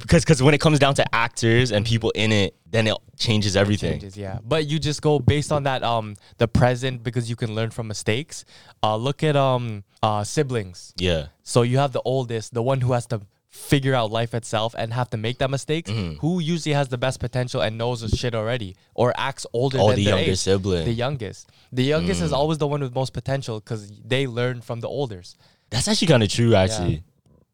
[0.00, 3.56] Because because when it comes down to actors and people in it, then it changes
[3.56, 3.92] everything.
[3.92, 4.38] Changes, yeah.
[4.44, 7.88] But you just go based on that um the present because you can learn from
[7.88, 8.44] mistakes.
[8.82, 10.92] Uh, look at um uh siblings.
[10.96, 11.28] Yeah.
[11.42, 14.92] So you have the oldest, the one who has to figure out life itself and
[14.92, 15.90] have to make that mistakes.
[15.90, 16.18] Mm-hmm.
[16.18, 19.88] Who usually has the best potential and knows the shit already, or acts older Oh,
[19.88, 20.38] than the younger age.
[20.38, 20.82] sibling.
[20.82, 20.84] Mm.
[20.86, 21.50] The youngest.
[21.72, 25.36] The youngest is always the one with most potential because they learn from the olders.
[25.70, 26.54] That's actually kind of true.
[26.54, 27.02] Actually,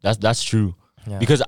[0.03, 0.75] that's that's true.
[1.07, 1.19] Yeah.
[1.19, 1.43] Because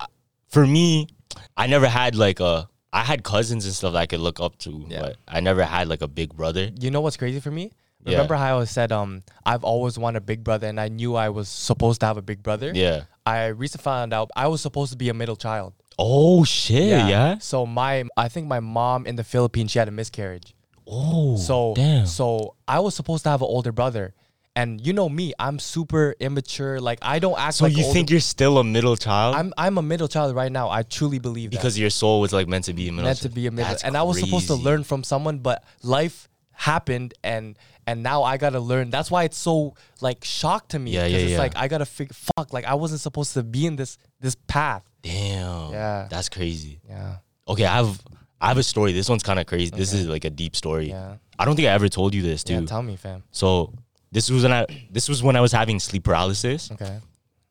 [0.49, 1.09] for me,
[1.57, 2.69] I never had like a.
[2.93, 5.01] I had cousins and stuff that I could look up to, Yeah.
[5.01, 6.71] but I never had like a big brother.
[6.81, 7.73] You know what's crazy for me?
[8.13, 11.29] Remember how I said um I've always wanted a big brother and I knew I
[11.29, 12.73] was supposed to have a big brother.
[12.75, 13.05] Yeah.
[13.25, 15.73] I recently found out I was supposed to be a middle child.
[15.99, 16.89] Oh shit!
[17.09, 17.39] Yeah.
[17.39, 20.55] So my I think my mom in the Philippines she had a miscarriage.
[20.87, 21.37] Oh.
[21.37, 22.07] So damn.
[22.07, 24.15] so I was supposed to have an older brother.
[24.55, 26.81] And you know me, I'm super immature.
[26.81, 29.37] Like I don't act So like you older- think you're still a middle child?
[29.37, 30.71] I'm I'm a middle child right now.
[30.71, 31.59] I truly believe that.
[31.59, 33.05] because your soul was like meant to be a middle.
[33.05, 33.35] meant to child.
[33.35, 33.71] be a middle.
[33.71, 34.65] That's and I was supposed to crazy.
[34.65, 38.91] learn from someone, but life happened and and now I gotta learn.
[38.91, 40.91] That's why it's so like shocked to me.
[40.93, 41.39] Yeah, yeah, it's yeah.
[41.39, 44.83] like I gotta figure fuck, like I wasn't supposed to be in this this path.
[45.03, 45.71] Damn.
[45.73, 46.09] Yeah.
[46.11, 46.81] That's crazy.
[46.89, 47.17] Yeah.
[47.47, 48.01] Okay, I have
[48.41, 48.93] I have a story.
[48.93, 49.71] This one's kind of crazy.
[49.75, 50.89] This is like a deep story.
[50.89, 51.17] Yeah.
[51.39, 52.55] I don't think I ever told you this, too.
[52.55, 53.23] Yeah, tell me, fam.
[53.31, 53.73] so
[54.11, 56.99] this was when I this was when I was having sleep paralysis, Okay.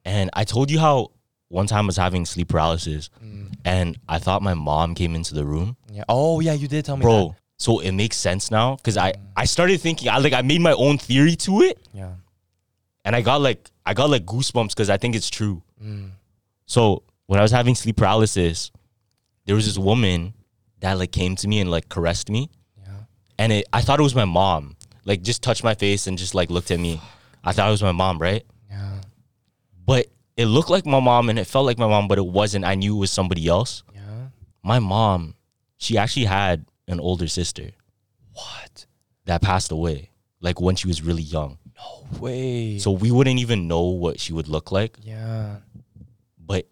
[0.04, 1.12] and I told you how
[1.50, 3.54] one time I was having sleep paralysis, Mm.
[3.64, 6.04] and I thought my mom came into the room, Yeah.
[6.10, 7.36] Oh yeah, you did tell me bro.
[7.58, 10.74] So it makes sense now because I I started thinking I like I made my
[10.74, 11.78] own theory to it.
[11.94, 12.14] Yeah.
[13.06, 15.62] and I got like I got like goosebumps because I think it's true.
[15.82, 16.12] Mm.
[16.66, 18.72] So when I was having sleep paralysis,
[19.46, 20.34] there was this woman
[20.82, 22.90] that like came to me and like caressed me, Yeah.
[23.40, 24.76] and it I thought it was my mom.
[25.06, 27.00] Like just touched my face and just like looked at me.
[27.44, 28.44] I thought it was my mom, right?
[28.70, 29.02] Yeah.
[29.86, 32.66] But it looked like my mom and it felt like my mom, but it wasn't.
[32.66, 33.84] I knew it was somebody else.
[33.94, 34.02] Yeah.
[34.64, 35.36] My mom,
[35.78, 37.72] she actually had an older sister
[38.34, 38.86] What?
[39.26, 41.58] that passed away, like when she was really young.
[41.78, 42.78] No way.
[42.80, 44.98] So we wouldn't even know what she would look like.
[45.02, 45.58] yeah.
[46.38, 46.68] But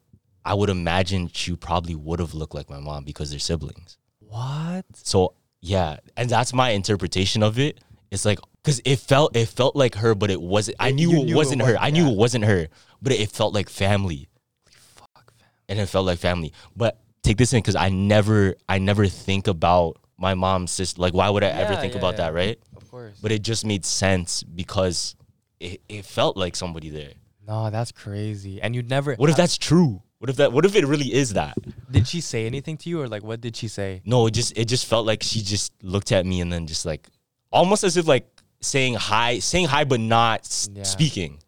[0.45, 3.97] I would imagine she probably would have looked like my mom because they're siblings.
[4.19, 4.85] What?
[4.93, 7.79] So yeah, and that's my interpretation of it.
[8.11, 10.77] It's like because it felt it felt like her, but it wasn't.
[10.79, 11.67] I It- knew you it knew it wasn't her.
[11.73, 12.11] wasn't- I knew yeah.
[12.11, 12.67] it wasn't her,
[13.01, 14.27] but it, felt like family.
[14.69, 15.47] Fuck, fam.
[15.69, 16.53] and it felt like family.
[16.75, 21.01] But take this in because I never, I never think about my mom's sister.
[21.01, 22.17] Like, why would I ever Yeah, think yeah, about yeah.
[22.29, 22.59] that, right?
[22.75, 23.17] Of course.
[23.21, 25.15] But it just made sense because
[25.59, 27.13] it, it felt like somebody there.
[27.47, 28.61] no, that's crazy.
[28.61, 29.15] And you'd never.
[29.15, 30.01] What if that's true?
[30.19, 30.53] What if that?
[30.53, 31.57] What if it really is that?
[31.91, 34.01] Did she say anything to you, or like what did she say?
[34.05, 36.85] No, it just, it just felt like she just looked at me and then just
[36.85, 37.09] like,
[37.51, 38.25] almost as if like
[38.61, 41.39] saying hi, saying hi, but not speaking,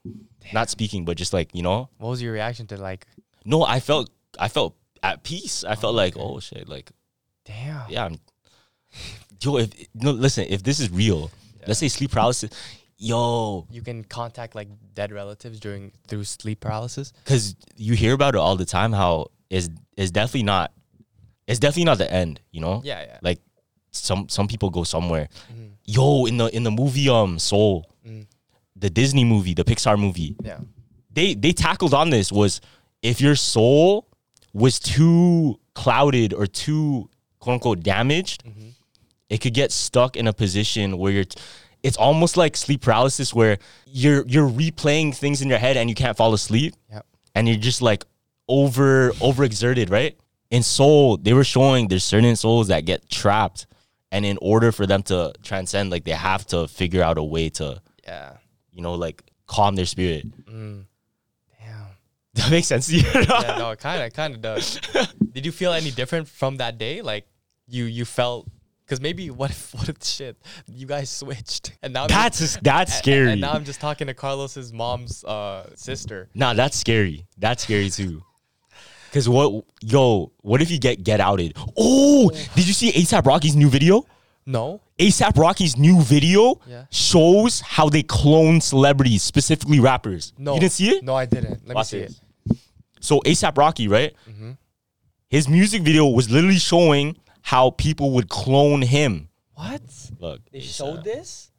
[0.51, 1.88] not speaking, but just like you know.
[1.99, 3.07] What was your reaction to like?
[3.45, 5.63] No, I felt, I felt at peace.
[5.63, 6.91] I felt like, oh shit, like
[7.45, 7.89] Damn.
[7.89, 8.20] yeah, I'm,
[9.45, 11.31] yo, if no, listen, if this is real,
[11.67, 12.49] let's say sleep paralysis,
[12.97, 17.13] yo, You can contact like dead relatives during through sleep paralysis.
[17.23, 18.91] because you hear about it all the time.
[18.93, 20.71] How is is definitely not,
[21.47, 22.41] it's definitely not the end.
[22.51, 23.19] You know, Yeah, yeah.
[23.21, 23.39] like
[23.91, 25.29] some some people go somewhere.
[25.51, 25.65] Mm-hmm.
[25.85, 28.27] Yo, in the in the movie um Soul, Mm.
[28.75, 30.59] the Disney movie, the Pixar movie, Yeah.
[31.11, 32.61] they they tackled on this was
[33.01, 34.07] if your soul
[34.53, 38.69] was too clouded or too quote unquote damaged, Mm-hmm.
[39.30, 41.23] It could get stuck in a position where you're.
[41.26, 41.39] T-
[41.84, 45.95] it's almost like sleep paralysis where you're you're replaying things in your head and you
[45.95, 47.01] can't fall asleep Yeah.
[47.36, 48.03] and you're just like
[48.47, 50.17] over overexerted, right?
[50.49, 53.67] In soul, they were showing there's certain souls that get trapped,
[54.11, 57.49] and in order for them to transcend, like they have to figure out a way
[57.49, 58.38] to, Yeah.
[58.71, 60.26] you know, like calm their spirit.
[60.47, 60.86] Mm.
[61.59, 61.86] Damn.
[62.36, 63.03] That makes sense to you?
[63.13, 63.57] Yeah.
[63.59, 64.80] No, it kind of kind of does.
[65.34, 67.01] Did you feel any different from that day?
[67.03, 67.26] Like
[67.67, 68.47] you you felt.
[68.88, 72.91] Cause maybe what if what if shit you guys switched and now That's just, that's
[72.93, 73.31] and- scary.
[73.31, 76.29] And now I'm just talking to Carlos's mom's uh, sister.
[76.36, 77.25] Nah, that's scary.
[77.38, 78.23] That's scary too.
[79.11, 81.57] Cause what, yo, what if you get get outed?
[81.77, 84.05] Oh, did you see ASAP Rocky's new video?
[84.45, 84.81] No.
[84.99, 86.86] ASAP Rocky's new video Yeah.
[86.91, 90.33] shows how they clone celebrities, specifically rappers.
[90.38, 90.53] No.
[90.53, 91.03] you didn't see it?
[91.03, 91.65] No, I didn't.
[91.65, 92.21] Let Watch me see this.
[92.51, 92.57] it.
[92.99, 94.13] So ASAP Rocky, right?
[94.29, 94.51] Mm-hmm.
[95.29, 99.29] His music video was literally showing how people would clone him.
[99.53, 99.83] What?
[100.19, 100.77] Look, They ASAP.
[100.77, 101.51] showed uh, this?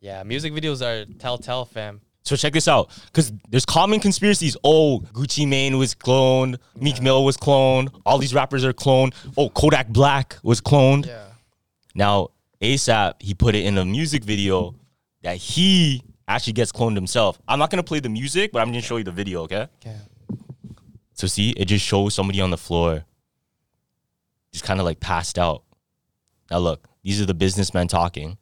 [0.00, 2.00] Yeah, music videos are telltale, fam.
[2.22, 4.56] So check this out, because there's common conspiracies.
[4.64, 6.56] Oh, Gucci Mane was cloned.
[6.80, 7.94] Meek Mill was cloned.
[8.06, 9.12] All these rappers are cloned.
[9.36, 11.06] Oh, Kodak Black was cloned.
[11.06, 11.24] Yeah.
[11.94, 12.28] Now,
[12.62, 14.74] ASAP, he put it in a music video
[15.22, 17.38] that he actually gets cloned himself.
[17.46, 19.66] I'm not gonna play the music, but I'm gonna show you the video, okay?
[19.84, 19.96] Okay.
[21.12, 23.04] So see, it just shows somebody on the floor,
[24.52, 25.62] just kind of like passed out.
[26.50, 28.38] Now look, these are the businessmen talking.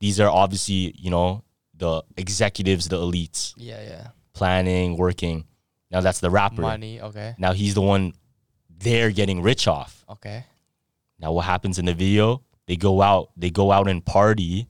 [0.00, 1.44] These are obviously, you know,
[1.76, 4.08] the executives, the elites, Yeah, yeah.
[4.32, 5.44] planning, working.
[5.90, 6.60] Now that's the rapper.
[6.62, 7.00] Money.
[7.00, 7.34] Okay.
[7.38, 8.12] Now he's the one
[8.68, 10.04] they're getting rich off.
[10.10, 10.44] Okay.
[11.18, 12.42] Now what happens in the video?
[12.66, 14.66] They go out, they go out and party.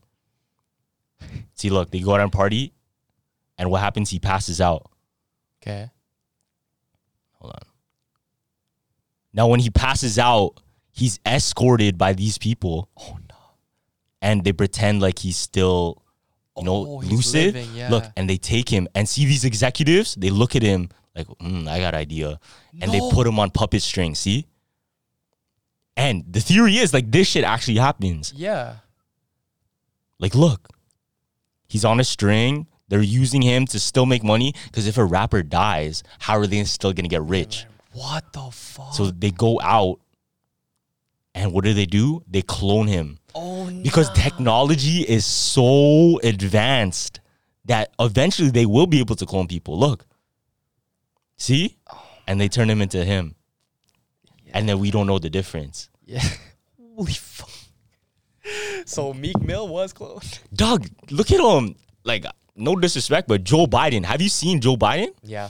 [1.55, 2.75] See, look, they go out and party,
[3.57, 4.11] and what happens?
[4.11, 4.91] He passes out.
[5.63, 5.91] Okay.
[7.41, 7.63] Hold on.
[9.35, 10.61] Now, when he passes out,
[10.93, 12.89] he's escorted by these people.
[12.97, 13.37] Oh no!
[14.23, 16.01] And they pretend like he's still,
[16.57, 17.55] you know, Oh, lucid.
[17.55, 17.91] living, yeah.
[17.91, 20.15] Look, and they take him and see these executives.
[20.15, 22.39] They look at him like, mm, "I got idea,"
[22.81, 24.21] and they put him on puppet strings.
[24.21, 24.47] See.
[25.97, 28.33] And the theory is like this shit actually happens.
[28.35, 28.77] Yeah.
[30.19, 30.69] Like, look,
[31.69, 32.67] he's on a string.
[32.89, 36.63] They're using him to still make money because if a rapper dies, how are they
[36.65, 37.67] still gonna get rich?
[37.95, 38.93] What the fuck?
[38.93, 40.01] So they go out,
[41.35, 42.23] and what do they do?
[42.29, 43.83] They clone him oh no.
[43.83, 47.21] because technology is so advanced
[47.67, 49.79] that eventually they will be able to clone people.
[49.79, 50.07] Look,
[51.37, 53.37] see, oh and they turn him into him,
[54.53, 55.89] and then we don't know the difference.
[56.05, 56.23] Yeah.
[56.97, 57.51] Holy fuck.
[58.87, 60.39] So Meek Mill was cloned.
[60.53, 61.77] Doug, look at him.
[62.05, 64.05] Like, no disrespect, but Joe Biden.
[64.05, 65.09] Have you seen Joe Biden?
[65.23, 65.49] Yeah.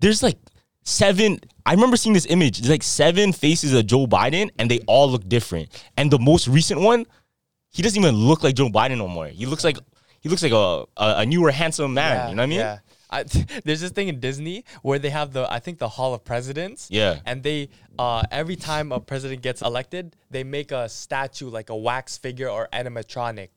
[0.00, 0.38] There's like
[0.84, 1.40] seven.
[1.66, 2.58] I remember seeing this image.
[2.58, 5.68] There's like seven faces of Joe Biden, and they all look different.
[5.96, 7.06] And the most recent one,
[7.72, 9.26] he doesn't even look like Joe Biden no more.
[9.26, 9.78] He looks like
[10.20, 12.30] he looks like a a, a newer, handsome man.
[12.30, 12.58] you know what I mean?
[12.58, 12.78] Yeah.
[13.10, 13.22] I,
[13.64, 16.88] there's this thing in Disney where they have the I think the Hall of Presidents.
[16.90, 17.20] Yeah.
[17.26, 21.76] And they uh, every time a president gets elected, they make a statue like a
[21.76, 23.48] wax figure or animatronic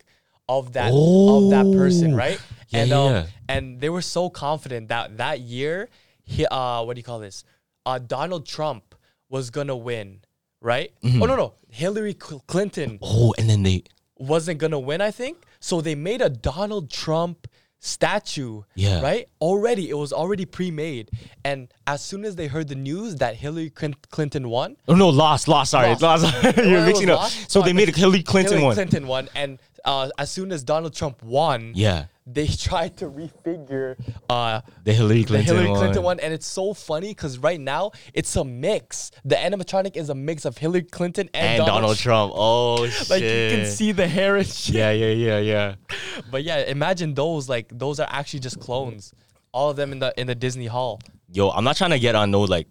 [0.49, 2.17] of that of that person, Oh.
[2.17, 2.39] right?
[2.69, 3.25] Yeah, and um, yeah.
[3.49, 5.89] and they were so confident that that year,
[6.27, 7.43] he uh what do you call this?
[7.85, 8.93] Uh, Donald Trump
[9.29, 10.19] was gonna win,
[10.61, 10.91] right?
[11.03, 11.23] Mm-hmm.
[11.23, 13.83] Oh no no, Hillary Cl- Clinton Oh, and then they
[14.19, 15.37] wasn't gonna win, I think.
[15.59, 17.47] So they made a Donald Trump
[17.79, 18.63] statue.
[18.75, 19.01] Yeah.
[19.01, 19.27] Right?
[19.39, 21.11] Already, it was already pre-made.
[21.45, 25.47] And as soon as they heard the news that Hillary Clinton won, oh no, lost,
[25.47, 25.71] lost.
[25.71, 26.01] Sorry, Lost.
[26.01, 26.25] lost.
[26.57, 27.19] Oh, You're mixing up.
[27.19, 27.49] lost?
[27.51, 28.75] So Uh, they made a Hillary Clinton Hillary one.
[28.75, 33.95] Clinton won, and uh, as soon as Donald Trump won, Yeah, they tried to refigure
[34.29, 35.79] uh, the Hillary the Clinton Hillary one.
[35.79, 39.11] Clinton one, and it's so funny because right now it's a mix.
[39.23, 42.33] The animatronic is a mix of Hillary Clinton and, And Donald Trump.
[42.35, 43.09] Oh shit.
[43.09, 44.75] Like you can see the hair and shit.
[44.75, 45.75] Yeah, yeah, yeah, yeah.
[46.31, 49.13] But yeah, imagine those like those are actually just clones.
[49.53, 50.99] All of them in the in the Disney Hall.
[51.31, 52.67] yo, I'm not trying to get on no like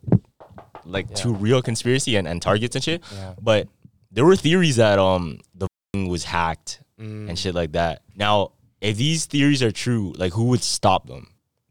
[0.84, 3.02] like too real conspiracy and, and targets and shit.
[3.12, 3.34] Yeah.
[3.40, 3.68] But
[4.12, 7.28] there were theories that um the was hacked Mm.
[7.28, 8.02] and shit like that.
[8.16, 11.26] Now, if these theories are true, like who would stop them?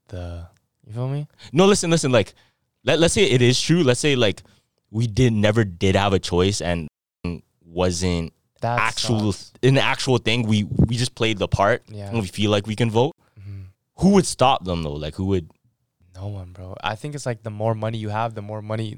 [0.10, 0.48] The
[0.86, 1.28] you feel me?
[1.52, 2.34] No, listen, listen, like
[2.84, 3.84] let, let's say it is true.
[3.84, 4.44] Let's say like
[4.92, 6.88] we did never did have a choice and
[7.66, 9.54] wasn't That actual sucks.
[9.62, 10.44] the actual thing.
[10.48, 12.10] We we just played the part Yeah.
[12.10, 13.14] and we feel like we can vote.
[13.40, 13.62] Mm-hmm.
[13.98, 14.94] Who would stop them though?
[14.94, 15.50] Like who would
[16.16, 16.76] No one, bro.
[16.84, 18.98] I think it's like the more money you have, the more money,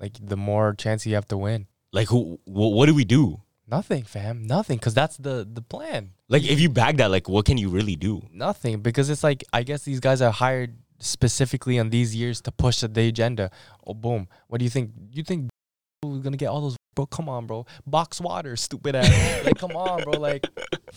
[0.00, 1.66] like the more chance you have to win.
[1.92, 3.40] like who wh- what do we do?
[3.76, 4.46] Nothing, fam.
[4.46, 6.02] Nothing, because that's the the plan.
[6.28, 8.22] Like if you bag that, like what can you really do?
[8.32, 12.50] Nothing, because it's like I guess these guys are hired specifically on these years to
[12.52, 13.50] push the agenda.
[13.86, 14.28] Oh, boom.
[14.48, 14.90] What do you think?
[15.12, 15.50] You think
[16.04, 16.76] we're gonna get all those?
[16.94, 17.66] Bro, come on, bro.
[17.86, 19.44] Box water, stupid ass.
[19.44, 20.12] like, come on, bro.
[20.20, 20.46] Like,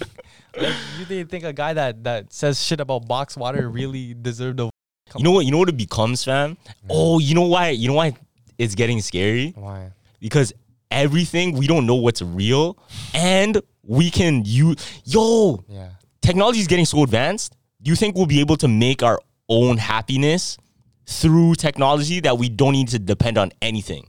[0.62, 4.58] like you think- think a guy that that says shit about box water really deserve
[4.58, 4.70] the?
[5.18, 5.46] You know what?
[5.46, 6.58] You know what it becomes, fam.
[6.90, 7.70] Oh, you know why?
[7.70, 8.14] You know why
[8.58, 9.54] it's getting scary?
[9.56, 9.92] Why?
[10.20, 10.52] Because
[10.92, 12.78] everything we don't know what's real,
[13.14, 14.76] and we can use.
[15.06, 15.90] Yo, Yeah.
[16.22, 17.56] technology is getting so advanced.
[17.82, 19.20] Do you think we'll be able to make our
[19.50, 20.58] own happiness
[21.06, 24.06] through technology that we don't need to depend on anything?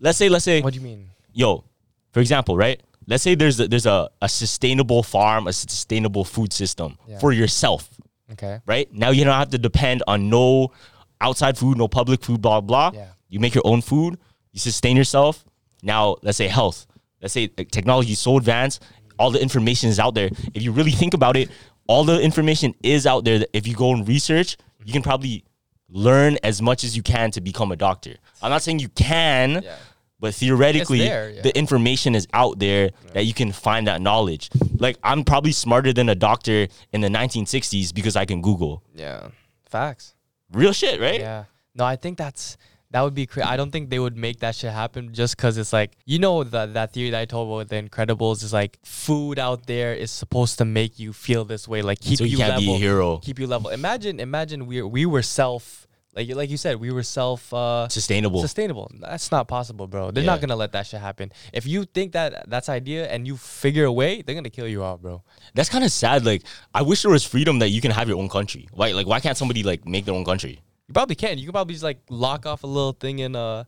[0.00, 1.08] Let's say, let's say, What do you mean?
[1.32, 1.64] yo,
[2.12, 2.80] for example, right?
[3.06, 7.18] Let's say there's a, there's a, a sustainable farm, a sustainable food system Yeah.
[7.18, 7.88] for yourself,
[8.32, 8.60] Okay.
[8.66, 8.92] right?
[8.92, 10.72] Now you don't have to depend on no
[11.20, 12.90] outside food, no public food, blah blah.
[12.94, 13.06] Yeah.
[13.28, 14.18] You make your own food,
[14.52, 15.44] you sustain yourself.
[15.82, 16.86] Now, let's say health.
[17.20, 18.82] Let's say technology is so advanced,
[19.18, 20.30] all the information is out there.
[20.54, 21.50] If you really think about it,
[21.86, 23.40] all the information is out there.
[23.40, 25.44] That if you go and research, you can probably
[25.88, 28.14] learn as much as you can to become a doctor.
[28.40, 29.76] I'm not saying you can, Yeah.
[30.18, 31.42] but theoretically, there, yeah.
[31.42, 34.50] the information is out there that you can find that knowledge.
[34.78, 38.82] Like I'm probably smarter than a doctor in the 1960s because I can Google.
[38.94, 39.28] Yeah.
[39.68, 40.14] Facts.
[40.52, 41.20] Real shit, right?
[41.20, 41.44] Yeah.
[41.74, 42.56] No, I think that's
[42.92, 43.48] that would be crazy.
[43.48, 46.44] I don't think they would make that shit happen just because it's like you know
[46.44, 50.10] that that theory that I told about the Incredibles is like food out there is
[50.10, 52.70] supposed to make you feel this way, like keep So you you can't be a
[52.72, 53.18] level, hero.
[53.18, 53.70] keep you level.
[53.70, 58.42] Imagine, imagine we we were self like like you said we were self uh, Sustainable.
[58.42, 58.90] sustainable.
[59.00, 60.10] That's not possible, bro.
[60.10, 60.32] They're Yeah.
[60.32, 61.32] not gonna let that shit happen.
[61.54, 64.84] If you think that that's idea and you figure a way, they're gonna kill you
[64.84, 65.22] out, bro.
[65.54, 66.26] That's kind of sad.
[66.26, 66.42] Like
[66.74, 68.68] I wish there was freedom that you can have your own country.
[68.72, 70.60] Why like why can't somebody like make their own country?
[70.92, 71.38] You probably can.
[71.38, 73.64] You can probably just like lock off a little thing and uh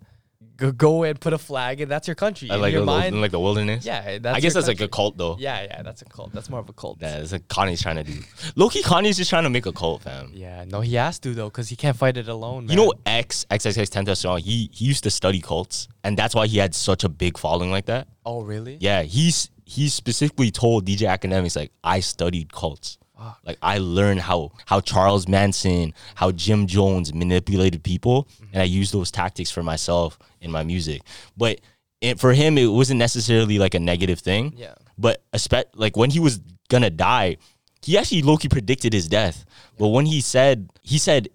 [0.58, 2.50] go, go and put a flag and that's your country.
[2.50, 3.86] I In like your a, mind, in like the wilderness.
[3.86, 5.36] yeah, that's I guess that's like a cult though.
[5.38, 6.34] Yeah, yeah, that's a cult.
[6.34, 6.98] That's more of a cult.
[7.00, 8.18] Yeah, it's like Kanye's trying to do.
[8.56, 10.32] Loki Kanye's just trying to make a cult, fam.
[10.34, 12.68] Yeah, no, he has to though, cause he can't fight it alone.
[12.68, 16.74] You know X XXXTentacion, he he used to study cults, and that's why he had
[16.74, 18.06] such a big following like that.
[18.26, 18.76] Oh, really?
[18.80, 22.98] Yeah, he's he specifically told DJ Akademiks like I studied cults.
[23.44, 28.92] Like I learned how how Charles Manson, how Jim Jones manipulated people, and I used
[28.92, 31.02] those tactics for myself in my music.
[31.36, 31.60] But
[32.00, 34.54] it, for him, it wasn't necessarily like a negative thing.
[34.56, 34.74] Yeah.
[34.98, 37.36] But espe- like when he was gonna die,
[37.82, 39.44] he actually Loki predicted his death.
[39.78, 41.28] But when he said he said,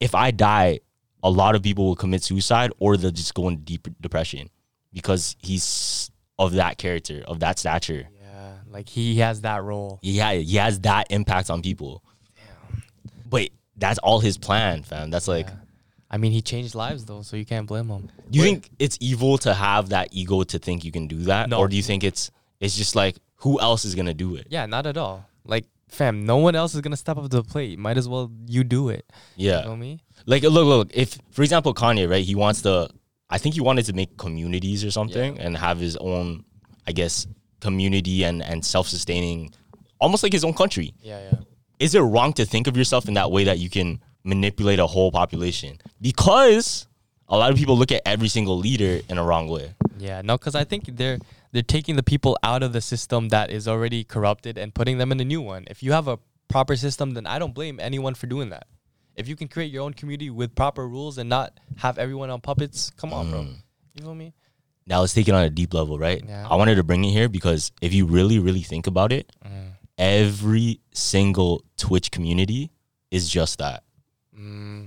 [0.00, 0.80] if I die,
[1.22, 4.50] a lot of people will commit suicide or they'll just go into deep depression
[4.92, 8.08] because he's of that character, of that stature.
[8.74, 10.00] Yeah, like he has that role.
[10.04, 12.02] Ha- he has that impact on people.
[12.36, 12.82] Damn.
[13.28, 15.10] But that's all his plan, fam.
[15.10, 15.48] That's like,
[16.10, 18.10] I mean, he changed lives though, so you can't blame him.
[18.30, 21.48] do you think it's evil to have that ego to think you can do that?
[21.48, 21.58] No.
[21.58, 22.30] Or do you think it's
[22.60, 24.46] it's just like who else is gonna do it?
[24.50, 25.26] Yeah, not at all.
[25.44, 27.78] Like, fam, no one else is gonna step up to the plate.
[27.78, 29.04] Might as well you do it.
[29.36, 29.60] Yeah.
[29.60, 30.00] You know me?
[30.26, 30.90] Like look, look.
[30.94, 32.24] If for example Kanye, right?
[32.24, 32.88] He wants to.
[33.30, 36.44] I think he wanted to make communities or something and have his own,
[36.86, 37.26] I guess,
[37.64, 39.52] community and and self sustaining,
[39.98, 40.94] almost like his own country.
[41.00, 41.38] Yeah, yeah.
[41.78, 44.86] Is it wrong to think of yourself in that way that you can manipulate a
[44.86, 45.78] whole population?
[46.00, 46.86] Because
[47.28, 49.74] a lot of people look at every single leader in a wrong way.
[49.98, 51.18] Yeah, no, because I think they're
[51.52, 55.10] they're taking the people out of the system that is already corrupted and putting them
[55.12, 55.64] in a new one.
[55.68, 56.18] If you have a
[56.48, 58.66] proper system, then I don't blame anyone for doing that.
[59.16, 62.40] If you can create your own community with proper rules and not have everyone on
[62.40, 63.40] puppets, come on, bro.
[63.40, 63.56] Mm.
[63.94, 64.34] You feel me?
[64.86, 66.22] Now let's take it on a deep level, right?
[66.26, 66.46] Yeah.
[66.48, 69.32] I wanted to bring it here because if you really, really think about it,
[69.98, 72.70] every single Twitch community
[73.10, 73.82] is just that.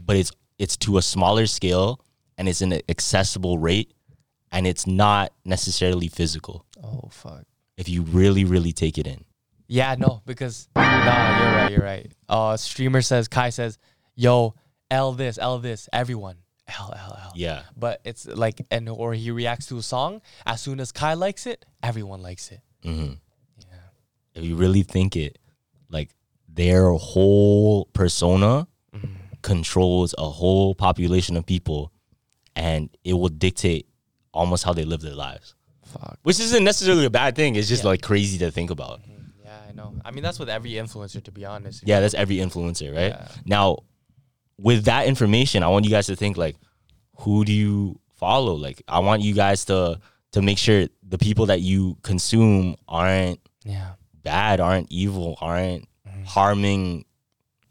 [0.06, 2.02] But it's it's to a smaller scale
[2.38, 3.94] and it's an accessible rate
[4.52, 7.44] and it's not necessarily physical Oh fuck.
[7.78, 9.24] if you really, really take it in.
[9.68, 10.82] Yeah, no, because nah,
[11.40, 12.11] you're right, you're right.
[12.30, 13.78] Uh, streamer says Kai says,
[14.15, 14.56] "Yo,
[14.90, 16.38] L this, L this, everyone,
[16.68, 17.64] L L L." Yeah.
[17.76, 20.22] But it's like, and or he reacts to a song.
[20.45, 22.61] As soon as Kai likes it, everyone likes it.
[22.84, 23.14] Mm-hmm.
[23.60, 23.77] Yeah,
[24.35, 25.39] If you really think it,
[25.89, 26.11] like
[26.48, 29.14] their whole persona mm-hmm.
[29.41, 31.91] controls a whole population of people
[32.56, 33.88] and it will dictate
[34.34, 35.56] almost how they live their lives.
[35.85, 36.19] Fuck.
[36.23, 37.56] Which isn't necessarily a bad thing.
[37.56, 39.02] It's just like crazy to think about.
[39.02, 39.44] Mm-hmm.
[39.45, 39.94] Yeah, I know.
[40.03, 41.84] I mean, that's with every influencer, to be honest.
[41.85, 43.11] Yeah, that's every influencer, right?
[43.11, 43.27] Yeah.
[43.45, 43.77] Now,
[44.60, 46.56] with that information, I want you guys to think like,
[47.20, 48.54] who do you follow?
[48.56, 50.00] Like, I want you guys to
[50.34, 53.92] to make sure the people that you consume aren't Yeah.
[54.24, 55.88] bad, aren't evil, aren't
[56.26, 57.06] harming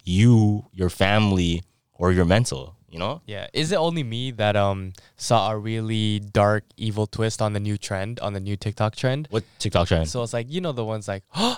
[0.03, 2.75] you, your family, or your mental.
[2.89, 3.21] You know?
[3.25, 3.47] Yeah.
[3.53, 7.77] Is it only me that um saw a really dark, evil twist on the new
[7.77, 9.27] trend, on the new TikTok trend?
[9.29, 10.09] What TikTok trend?
[10.09, 11.57] So it's like, you know, the ones like, oh,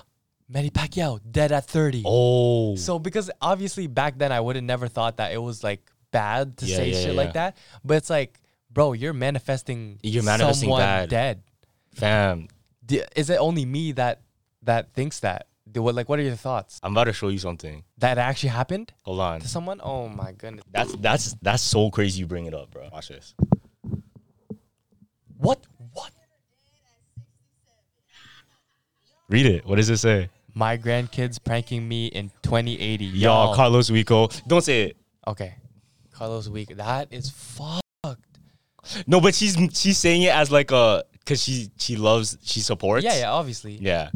[0.50, 2.04] Manny Pacquiao dead at 30.
[2.06, 5.88] oh, So because obviously back then I would have never thought that it was like
[6.12, 7.18] bad to Yeah, say yeah, shit yeah.
[7.22, 7.56] like that.
[7.86, 8.40] But it's like,
[8.72, 11.10] bro, you're manifesting You're manifesting someone bad.
[11.10, 11.44] dead.
[11.94, 12.48] fam,
[13.16, 14.22] Is it only me that
[14.64, 15.46] that thinks that?
[15.76, 16.80] What like what are your thoughts?
[16.82, 17.84] I'm about to show you something.
[18.00, 19.40] That actually happened Hold on.
[19.42, 19.80] to someone?
[19.84, 20.64] Oh my goodness.
[20.72, 22.22] That's that's that's so crazy.
[22.22, 22.90] You bring it up, bro.
[22.92, 23.36] Watch this.
[25.38, 25.64] What?
[25.94, 26.12] What?
[29.30, 29.64] Read it.
[29.66, 30.30] What does it say?
[30.60, 33.06] My grandkids pranking me in 2080.
[33.06, 33.56] Y'all.
[33.56, 34.28] Carlos Rico.
[34.46, 34.98] Don't say it.
[35.26, 35.56] okay.
[36.12, 36.76] Carlos Week.
[36.76, 37.82] That is fucked.
[39.08, 43.06] No, but she's she's saying it as like a because she she loves she supports.
[43.06, 43.78] Yeah, yeah, obviously.
[43.80, 44.10] yeah.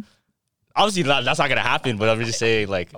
[0.75, 1.95] Obviously, not, that's not gonna happen.
[1.95, 2.89] But I'm just saying, like,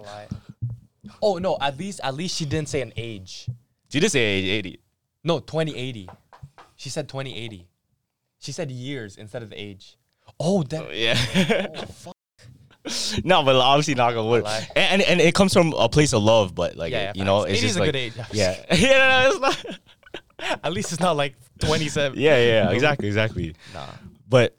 [1.22, 3.47] Oh no, at least at least she didn't say an age.
[3.91, 4.80] she did say age 80.
[5.23, 6.09] No, 2080.
[6.77, 7.67] She said 2080.
[8.39, 9.97] She said years instead of age.
[10.39, 10.81] Oh, that.
[10.81, 11.67] Oh, yeah.
[11.76, 12.15] Oh, fuck.
[13.24, 14.45] no, but obviously not gonna work.
[14.76, 17.44] And, and and it comes from a place of love, but like Yeah, you know,
[17.44, 18.14] it's 80 is just a like good age.
[18.32, 19.80] yeah, yeah, no, no, it's not.
[20.64, 22.20] At least it's not like 27.
[22.20, 23.56] Yeah, yeah, yeah, exactly, exactly.
[23.74, 23.88] Nah.
[24.28, 24.56] But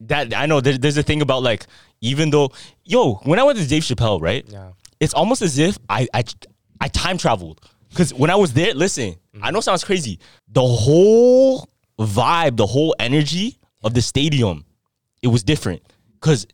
[0.00, 1.66] that I know there, there's a thing about like
[2.00, 2.50] even though
[2.84, 4.44] yo when I went to Dave Chappelle, right?
[4.48, 4.72] Yeah.
[4.98, 6.24] It's almost as if I I,
[6.80, 9.52] I time traveled because when I was there, listen, I mm-hmm.
[9.52, 10.18] know it sounds crazy.
[10.48, 14.64] The whole vibe, the whole energy of the stadium,
[15.22, 15.82] it was different
[16.14, 16.46] because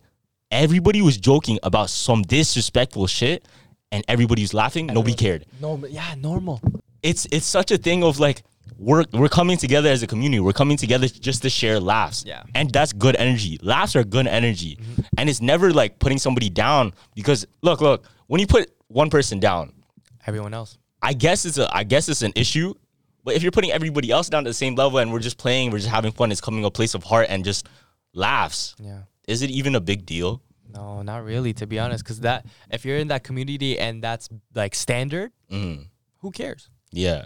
[0.51, 3.47] everybody was joking about some disrespectful shit,
[3.93, 4.87] and everybody was laughing.
[4.87, 6.61] Nobody uh, cared No, but yeah, normal.
[7.03, 8.43] it's it's such a thing of like
[8.79, 10.41] we're we're coming together as a community.
[10.41, 12.25] We're coming together just to share laughs.
[12.27, 12.43] Yeah.
[12.55, 13.59] And that's good energy.
[13.63, 14.77] Laughs are good energy.
[14.77, 15.03] Mm-hmm.
[15.19, 19.41] And it's never like putting somebody down because look, look, when you put one person
[19.41, 19.73] down,
[20.27, 20.77] Everyone else.
[21.01, 22.75] I guess it's a I guess it's an issue.
[23.23, 25.71] But if you're putting everybody else down to the same level and we're just playing,
[25.71, 27.67] we're just having fun, it's coming a place of heart and just
[28.15, 28.75] laughs.
[28.79, 29.01] Yeah.
[29.27, 30.43] Is it even a big deal?
[30.73, 32.05] No, not really, to be honest.
[32.05, 35.87] Because that, if you're in that community and that's like standard, Mm.
[36.19, 36.69] who cares?
[36.93, 37.25] Yeah.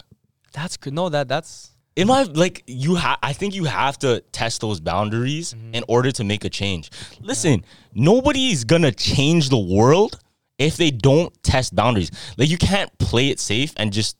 [0.52, 0.92] That's good.
[0.94, 4.78] No, that that's in my like you have i think you have to test those
[4.78, 6.88] boundaries in order to make a change
[7.20, 7.64] listen
[7.94, 10.20] nobody's gonna change the world
[10.56, 14.16] if they don't test boundaries like you can't play it safe and just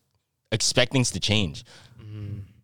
[0.51, 1.65] expect things to change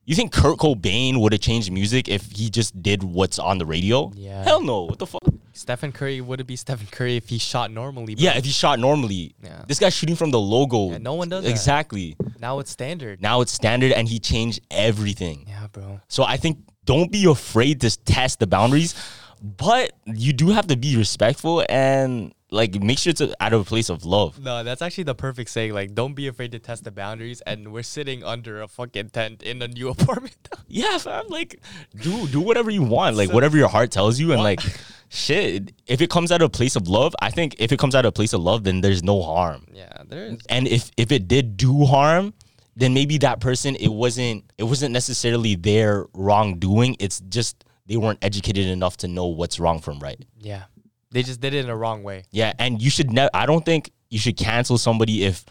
[0.07, 3.67] you think kurt cobain would have changed music if he just did what's on the
[3.67, 4.43] radio Yeah.
[4.45, 5.23] hell no what the fuck
[5.53, 8.15] Stephen Curry wouldn't be Stephen Curry if he shot normally.
[8.15, 8.23] bro.
[8.25, 9.65] yeah if he shot normally Yeah.
[9.67, 11.51] this guy's shooting from the logo Yeah, no one does that.
[11.51, 13.21] exactly now it's standard.
[13.21, 16.01] now it's standard and he changed everything Yeah, bro.
[16.09, 18.95] So I think don't be afraid to test the boundaries,
[19.43, 23.65] but you do have to be respectful and like make sure it's out of a
[23.65, 24.39] place of love.
[24.41, 25.73] No, that's actually the perfect saying.
[25.75, 27.41] Like, don't be afraid to test the boundaries.
[27.41, 30.37] And we're sitting under a fucking tent in a new apartment.
[30.69, 31.61] Yeah, fam, like
[32.03, 34.61] do do whatever you want, like whatever your heart tells you, and like
[35.09, 35.73] shit.
[35.87, 38.05] If it comes out of a place of love, I think if it comes out
[38.05, 39.67] of a place of love, then there's no harm.
[39.73, 40.41] yeah, there is.
[40.49, 42.35] And if if it did do harm,
[42.77, 46.97] then maybe that person it wasn't it wasn't necessarily their wrongdoing.
[46.99, 50.23] It's just they weren't educated enough to know what's wrong from right.
[50.41, 50.65] Yeah,
[51.11, 52.25] they just did it in a wrong way.
[52.31, 53.31] Yeah, and you should never.
[53.33, 55.45] I don't think you should cancel somebody if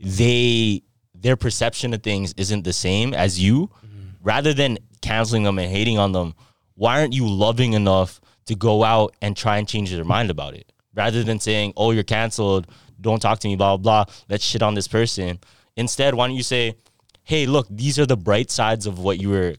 [0.00, 0.82] they
[1.14, 3.68] their perception of things isn't the same as you.
[3.68, 3.98] Mm-hmm.
[4.22, 6.34] Rather than canceling them and hating on them,
[6.74, 10.54] why aren't you loving enough to go out and try and change their mind about
[10.54, 10.72] it?
[10.94, 12.66] Rather than saying, "Oh, you're canceled.
[13.00, 14.04] Don't talk to me." Blah blah.
[14.04, 15.38] blah let's shit on this person.
[15.76, 16.74] Instead, why don't you say,
[17.22, 19.54] "Hey, look, these are the bright sides of what you were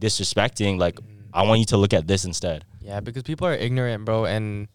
[0.00, 0.78] disrespecting.
[0.78, 1.04] Like, mm.
[1.32, 4.68] I want you to look at this instead." Yeah, because people are ignorant, bro, and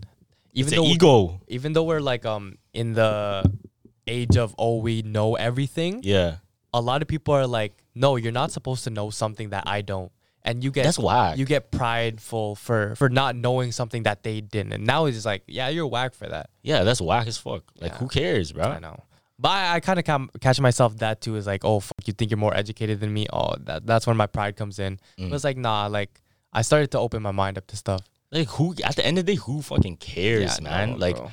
[0.54, 1.42] even It's though ego.
[1.48, 3.44] even though we're like um in the
[4.08, 6.38] age of oh we know everything, Yeah.
[6.74, 9.82] a lot of people are like, no, you're not supposed to know something that I
[9.82, 10.12] don't,
[10.44, 11.38] and you get That's whack.
[11.38, 15.26] You get prideful for for not knowing something that they didn't, and now it's just
[15.26, 16.50] like, yeah, you're whack for that.
[16.64, 17.64] Yeah, that's whack as fuck.
[17.80, 17.98] Like, Yeah.
[18.00, 18.66] who cares, bro?
[18.66, 18.98] I know.
[19.40, 20.06] But I, I kind of
[20.42, 23.26] catch myself that too is like, oh, fuck, you think you're more educated than me?
[23.34, 25.00] Oh, that, that's when my pride comes in.
[25.20, 25.30] Mm.
[25.30, 26.22] But it's like, nah, like
[26.54, 28.02] I started to open my mind up to stuff.
[28.34, 28.76] Like, who?
[28.84, 30.92] At the end of the day, who fucking cares, Yeah, man?
[30.92, 31.32] no, like, bro.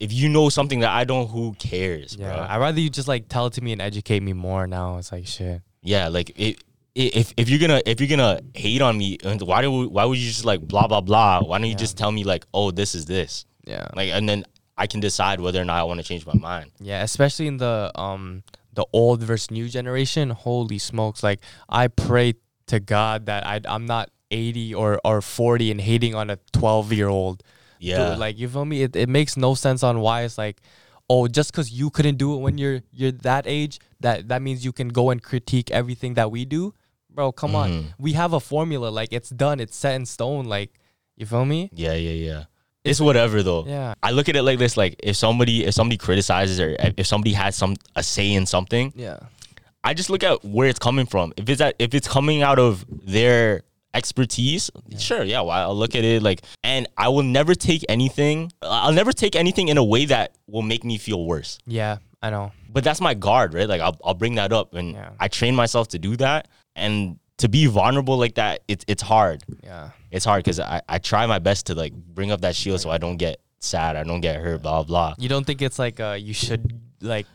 [0.00, 2.46] if you know something that I don't, who cares, Yeah, bro?
[2.48, 4.98] I'd rather you just like tell it to me and educate me more now.
[4.98, 5.60] It's like, shit.
[5.82, 6.62] yeah, like it,
[6.94, 10.16] if if you're gonna if you're gonna hate on me, and why do why would
[10.18, 11.42] you just like blah blah blah?
[11.42, 11.76] Why don't you Yeah.
[11.76, 13.86] just tell me like, oh, this is this, Yeah.
[13.94, 14.44] like, and then
[14.78, 16.70] I can decide whether or not I want to change my mind.
[16.80, 20.30] Yeah, especially in the um the old versus new generation.
[20.30, 21.22] Holy smokes!
[21.22, 22.34] Like I pray
[22.68, 26.92] to God that I I'm not 80 or or 40 and hating on a 12
[26.92, 27.42] year old.
[27.78, 28.82] Yeah, Dude, like you feel me?
[28.82, 30.60] It, it makes no sense on why it's like,
[31.10, 34.64] oh, just because you couldn't do it when you're you're that age, that that means
[34.64, 36.72] you can go and critique everything that we do,
[37.10, 37.32] bro.
[37.32, 37.54] Come Mhm.
[37.56, 38.88] on, we have a formula.
[38.88, 39.60] Like it's done.
[39.60, 40.46] It's set in stone.
[40.46, 40.70] Like
[41.16, 41.70] you feel me?
[41.74, 42.44] yeah, yeah, yeah.
[42.82, 43.66] It's whatever though.
[43.66, 43.94] Yeah.
[44.02, 47.34] I look at it like this: like if somebody if somebody criticizes or if somebody
[47.34, 49.18] has some a say in something, Yeah.
[49.84, 51.32] I just look at where it's coming from.
[51.36, 53.62] If it's at, if it's coming out of their
[53.96, 58.52] expertise, sure, yeah, well, I'll look at it like, and I will never take anything.
[58.62, 61.58] I'll never take anything in a way that will make me feel worse.
[61.66, 61.98] Yeah.
[62.22, 62.52] I know.
[62.70, 63.68] But that's my guard, right?
[63.68, 65.10] Like I'll, I'll bring that up, and Yeah.
[65.20, 66.48] I train myself to do that.
[66.74, 69.44] And to be vulnerable like that, it's it's hard.
[69.62, 69.90] Yeah.
[70.10, 72.90] It's hard because I, I try my best to like bring up that shield so
[72.90, 75.14] I don't get sad, I don't get hurt, blah blah.
[75.18, 77.26] You don't think it's like uh you should like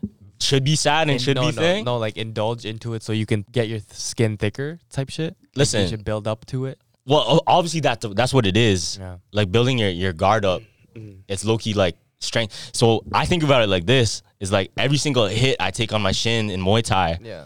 [0.42, 1.86] Should be sad and in- should no, be no, thing.
[1.86, 5.38] no like indulge into it so you can get your th- skin thicker type shit.
[5.54, 5.82] Like, Listen.
[5.82, 6.80] you should build up to it.
[7.06, 8.98] Well, obviously that's that's what it is.
[8.98, 9.18] Yeah.
[9.32, 10.62] Like building your your guard up.
[11.28, 12.72] It's low key like strength.
[12.74, 16.02] So I think about it like this: is like every single hit I take on
[16.02, 17.46] my shin in Muay Thai, Yeah.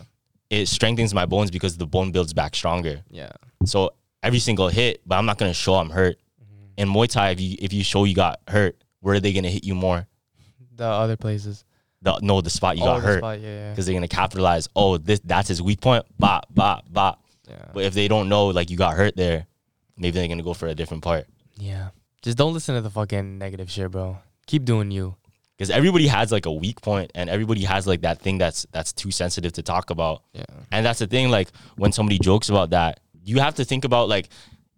[0.49, 3.03] it strengthens my bones because the bone builds back stronger.
[3.09, 3.31] Yeah.
[3.65, 6.17] So every single hit, but I'm not gonna show I'm hurt.
[6.43, 6.65] Mm-hmm.
[6.81, 9.49] In Muay Thai, if you if you show you got hurt, where are they gonna
[9.49, 10.05] hit you more?
[10.75, 11.63] The other places.
[12.01, 13.69] the no the spot you Oh, got the hurt spot, yeah, yeah.
[13.71, 14.67] because they're gonna capitalize.
[14.75, 16.05] Oh, this that's his weak point.
[16.19, 17.21] Bop bop bop.
[17.47, 17.65] Yeah.
[17.73, 19.47] But if they don't know like you got hurt there,
[19.97, 21.27] maybe they're gonna go for a different part.
[21.57, 21.89] Yeah.
[22.21, 24.17] Just don't listen to the fucking negative shit, bro.
[24.47, 25.15] Keep doing you.
[25.57, 28.91] Because everybody has like a weak point, and everybody has like that thing that's that's
[28.91, 30.23] too sensitive to talk about.
[30.33, 30.43] Yeah.
[30.71, 31.29] And that's the thing.
[31.29, 34.29] Like when somebody jokes about that, you have to think about like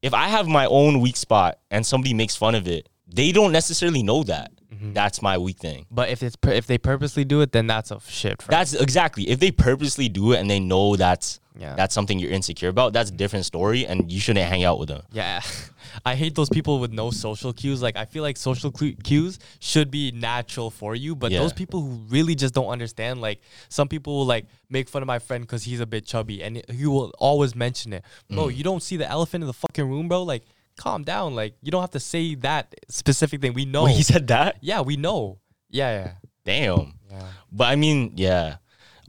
[0.01, 3.51] if I have my own weak spot and somebody makes fun of it, they don't
[3.51, 4.93] necessarily know that Mm-hmm.
[4.93, 5.85] that's my weak thing.
[5.91, 8.39] But if it's pur- if they purposely do it, then that's a shit.
[8.47, 11.73] That's exactly if they purposely do it and they know that's Yeah.
[11.75, 12.93] that's something you're insecure about.
[12.93, 15.01] That's a different story, and you shouldn't hang out with them.
[15.11, 15.41] Yeah,
[16.05, 17.81] I hate those people with no social cues.
[17.81, 21.39] Like I feel like social cu- cues should be natural for you, but Yeah.
[21.39, 23.21] those people who really just don't understand.
[23.21, 23.39] Like
[23.69, 26.61] some people will like make fun of my friend because he's a bit chubby, and
[26.69, 28.03] he will always mention it.
[28.29, 28.57] Bro, Mm.
[28.57, 30.21] you don't see the elephant in the fucking room, bro.
[30.23, 30.43] Like
[30.77, 31.35] calm down.
[31.35, 33.53] Like you don't have to say that specific thing.
[33.53, 33.85] We know.
[33.85, 34.57] Wait, he said that.
[34.61, 35.39] yeah, we know.
[35.69, 36.11] Yeah, yeah,
[36.45, 36.93] Damn.
[37.11, 37.23] yeah.
[37.51, 38.57] But I mean, yeah.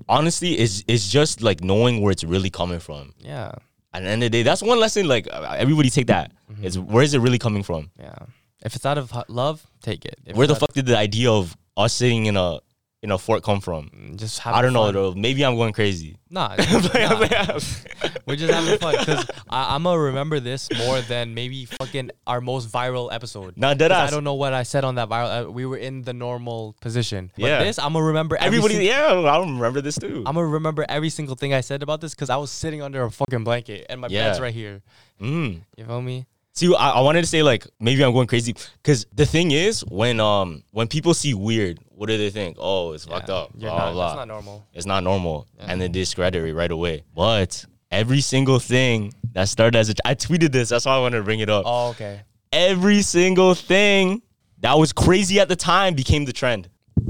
[0.09, 3.13] Honestly, it's it's just like knowing where it's really coming from.
[3.21, 3.53] Yeah,
[3.93, 5.07] At the end of the day, that's one lesson.
[5.09, 6.33] Like uh, everybody take that.
[6.51, 6.65] Mm-hmm.
[6.65, 7.91] Is where is it really coming from?
[7.99, 8.17] yeah.
[8.65, 10.19] If it's out of love, take it.
[10.27, 12.59] If Where the fuck did the idea of us sitting in a
[13.03, 13.91] in a fort come from?
[14.17, 14.95] Just have I don't know fun.
[14.95, 15.15] though.
[15.15, 16.17] Maybe I'm going crazy.
[16.31, 17.59] Nah, nah.
[18.27, 22.71] we're just having fun because I'm gonna remember this more than maybe fucking our most
[22.71, 23.57] viral episode.
[23.57, 25.47] Nah, dead I don't know what I said on that viral.
[25.47, 27.31] Uh, we were in the normal position.
[27.37, 27.65] But Yeah.
[27.65, 28.37] this I'm gonna remember.
[28.37, 30.25] Every Everybody, sing- yeah, I don't remember this too.
[30.27, 33.03] I'm gonna remember every single thing I said about this because I was sitting under
[33.05, 34.29] a fucking blanket and my Yeah.
[34.29, 34.83] bed's right here.
[35.21, 35.61] Mm.
[35.77, 36.27] You feel me?
[36.53, 39.85] See, I, I wanted to say like maybe I'm going crazy because the thing is
[39.89, 42.57] when um when people see weird, what do they think?
[42.61, 43.51] Oh, it's fucked up.
[43.57, 44.07] You're blah, not, blah.
[44.07, 44.67] That's not normal.
[44.73, 47.03] It's not normal, and they discredit it right away.
[47.13, 50.69] But every single thing that started as a, I tweeted this.
[50.69, 51.65] That's why I wanted to bring it up.
[51.67, 52.21] Oh, okay.
[52.53, 54.23] Every single thing
[54.61, 56.69] that was crazy at the time became the trend.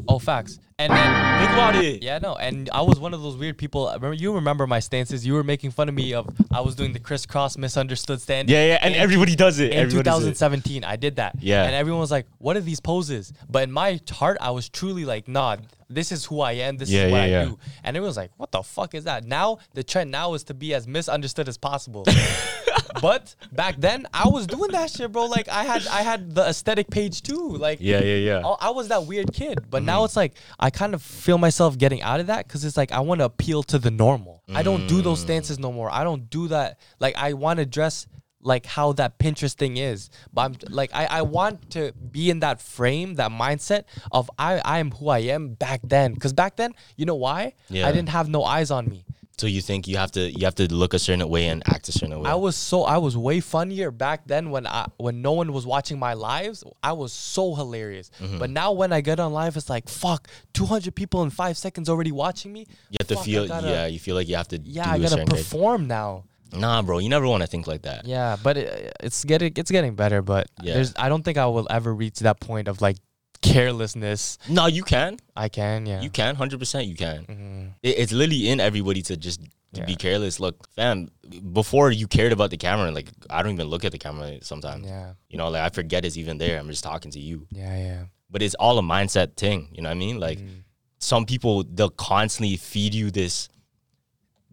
[0.08, 0.58] Oh, facts.
[0.80, 2.02] And then Think about it.
[2.04, 3.88] Yeah, no, and I was one of those weird people.
[3.88, 5.26] I Remember, you remember my stances.
[5.26, 8.48] You were making fun of me of I was doing the crisscross misunderstood stand.
[8.48, 9.72] Yeah, yeah, and in- everybody does it.
[9.72, 10.38] in Everybody does it.
[10.38, 10.84] 2017.
[10.84, 11.34] I did that.
[11.40, 11.64] Yeah.
[11.64, 15.04] and everyone was like, "What are these poses?" But in my heart, I was truly
[15.04, 15.56] like, "Nah,
[15.90, 16.76] this is who I am.
[16.76, 17.44] This Yeah, is what yeah, I yeah.
[17.44, 20.44] do." And it was like, "What the fuck is that?" Now the trend now is
[20.44, 22.04] to be as misunderstood as possible.
[23.00, 25.26] but back then, I was doing that shit, bro.
[25.26, 27.56] Like I had I had the aesthetic page too.
[27.56, 28.46] Like Yeah, yeah, yeah.
[28.46, 31.78] I I was that weird kid, but now it's like I kind of feel myself
[31.78, 34.42] getting out of that because it's like I want to appeal to the normal.
[34.54, 35.04] I don't do Mm.
[35.04, 35.90] those stances no more.
[35.92, 36.78] I don't do that.
[37.00, 38.06] Like I want to dress
[38.40, 42.40] like how that Pinterest thing is, but I'm like I, I want to be in
[42.40, 46.14] that frame, that mindset of I I am who I am back then.
[46.14, 47.54] Because back then, you know why?
[47.68, 47.86] Yeah.
[47.88, 49.04] I didn't have no eyes on me.
[49.38, 51.88] So you think you have to you have to look a certain way and act
[51.88, 52.28] a certain way?
[52.28, 55.64] I was so I was way funnier back then when I when no one was
[55.64, 56.64] watching my lives.
[56.82, 58.10] I was so hilarious.
[58.20, 58.38] Mm-hmm.
[58.38, 61.56] But now when I get on live, it's like fuck, two hundred people in five
[61.56, 62.66] seconds already watching me.
[62.90, 63.86] you have to Fuck, I feel gotta- yeah.
[63.86, 66.24] You feel like you have to yeah, do I gotta perform now.
[66.52, 68.06] Nah, bro, you never want to think like that.
[68.06, 70.22] Yeah, but it, it's getting it's getting better.
[70.22, 70.74] But Yeah.
[70.74, 72.96] there's I don't think I will ever reach that point of like
[73.42, 74.38] carelessness.
[74.48, 75.16] No, you can.
[75.36, 76.00] I can, yeah.
[76.00, 76.86] You can, hundred percent.
[76.86, 77.24] You can.
[77.26, 77.66] Mm-hmm.
[77.82, 79.40] It, it's literally in everybody to just
[79.74, 80.40] to be careless.
[80.40, 81.08] Look, fam.
[81.52, 84.86] Before you cared about the camera, like I don't even look at the camera sometimes.
[84.86, 86.58] Yeah, You know, like I forget it's even there.
[86.58, 87.46] I'm just talking to you.
[87.50, 88.02] yeah, yeah.
[88.30, 89.68] But it's all a mindset thing.
[89.72, 90.18] You know what I mean?
[90.20, 90.62] Like Mm.
[90.98, 93.48] some people, they'll constantly feed you this.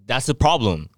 [0.06, 0.90] That's the problem.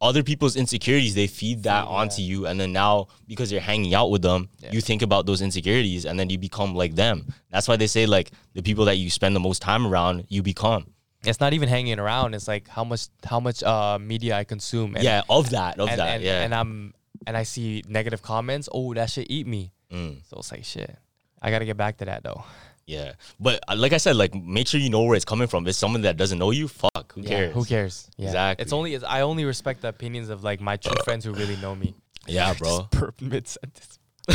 [0.00, 4.10] Other people's insecurities, they feed that onto you, and then now because you're hanging out
[4.10, 7.26] with them, you think about those insecurities, and then you become like them.
[7.50, 10.42] That's why they say like the people that you spend the most time around, you
[10.42, 10.86] become.
[11.24, 12.34] It's not even hanging around.
[12.34, 14.94] It's like how much how much uh media I consume.
[14.94, 16.08] And, yeah, of that, of and, that.
[16.08, 16.42] and, yeah.
[16.42, 16.92] and I'm
[17.26, 18.68] and I see negative comments.
[18.70, 19.72] Oh, that should eat me.
[19.90, 20.18] Mm.
[20.28, 20.94] So it's like shit.
[21.40, 22.44] I gotta get back to that though.
[22.86, 25.64] Yeah, but uh, like I said, like make sure you know where it's coming from.
[25.64, 27.54] If it's someone that doesn't know you, fuck, who Yeah, cares?
[27.54, 28.10] who cares?
[28.16, 28.26] Yeah.
[28.26, 28.62] Exactly.
[28.62, 31.56] It's only it's, I only respect the opinions of like my true friends who really
[31.56, 31.94] know me.
[32.26, 32.88] Yeah, bro.
[32.90, 33.98] Burp mid sentence.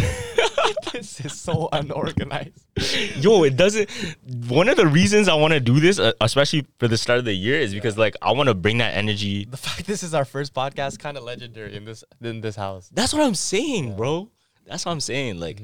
[0.94, 2.64] this is so unorganized.
[3.16, 3.90] Yo, it doesn't.
[4.48, 7.26] One of the reasons I want to do this, uh, especially for the start of
[7.26, 9.46] the year, is because like I want to bring that energy.
[9.46, 12.90] The fact this is our first podcast kind of legendary in this in this house.
[12.94, 14.30] That's what I'm saying, bro.
[14.68, 15.40] That's what I'm saying.
[15.40, 15.58] Like,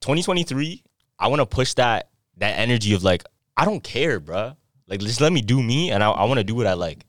[0.00, 0.82] 2023,
[1.18, 2.08] I want to push that
[2.38, 3.24] that energy of like
[3.56, 4.56] I don't care, bro.
[4.86, 7.04] Like, just let me do me, and I, I want to do what I like.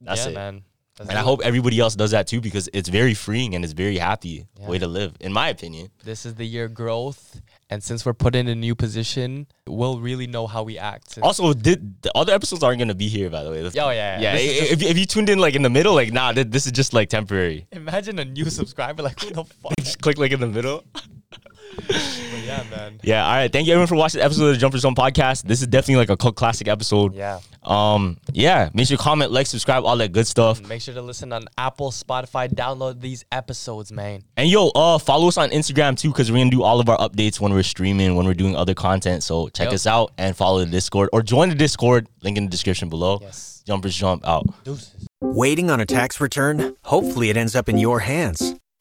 [0.00, 0.34] That's yeah, it.
[0.34, 0.62] man.
[0.98, 3.72] Let's And I hope everybody else does that too because it's very freeing and it's
[3.72, 4.66] very happy Yeah.
[4.66, 5.90] way to live, in my opinion.
[6.04, 7.40] this is the year growth,
[7.70, 11.18] and since we're put in a new position, we'll really know how we act.
[11.22, 13.60] Also, did the other episodes aren't gonna be here, by the way.
[13.60, 14.34] Oh, yeah, yeah.
[14.34, 14.34] yeah.
[14.72, 17.08] If, if you tuned in like in the middle, like nah, this is just like
[17.10, 17.66] temporary.
[17.72, 19.74] Imagine a new subscriber like who the fuck?
[19.78, 20.84] Just click like in the middle.
[21.30, 23.00] But yeah, man.
[23.02, 23.24] Yeah.
[23.26, 23.52] All right.
[23.52, 25.42] Thank you everyone for watching the episode of the Jumper Zone podcast.
[25.44, 27.14] This is definitely like a cult classic episode.
[27.14, 27.40] Yeah.
[27.62, 28.16] Um.
[28.32, 28.70] Yeah.
[28.74, 30.66] Make sure you comment, like, subscribe, all that good stuff.
[30.66, 32.48] Make sure to listen on Apple, Spotify.
[32.52, 34.22] Download these episodes, man.
[34.36, 36.98] And yo, uh, follow us on Instagram too, because we're gonna do all of our
[36.98, 39.22] updates when we're streaming, when we're doing other content.
[39.22, 39.74] So check Yep.
[39.74, 42.06] us out and follow the Discord or join the Discord.
[42.22, 43.18] Link in the description below.
[43.20, 43.62] Yes.
[43.66, 44.46] Jumpers jump out.
[44.64, 45.06] Deuces.
[45.20, 46.76] Waiting on a tax return?
[46.84, 48.54] Hopefully, it ends up in your hands.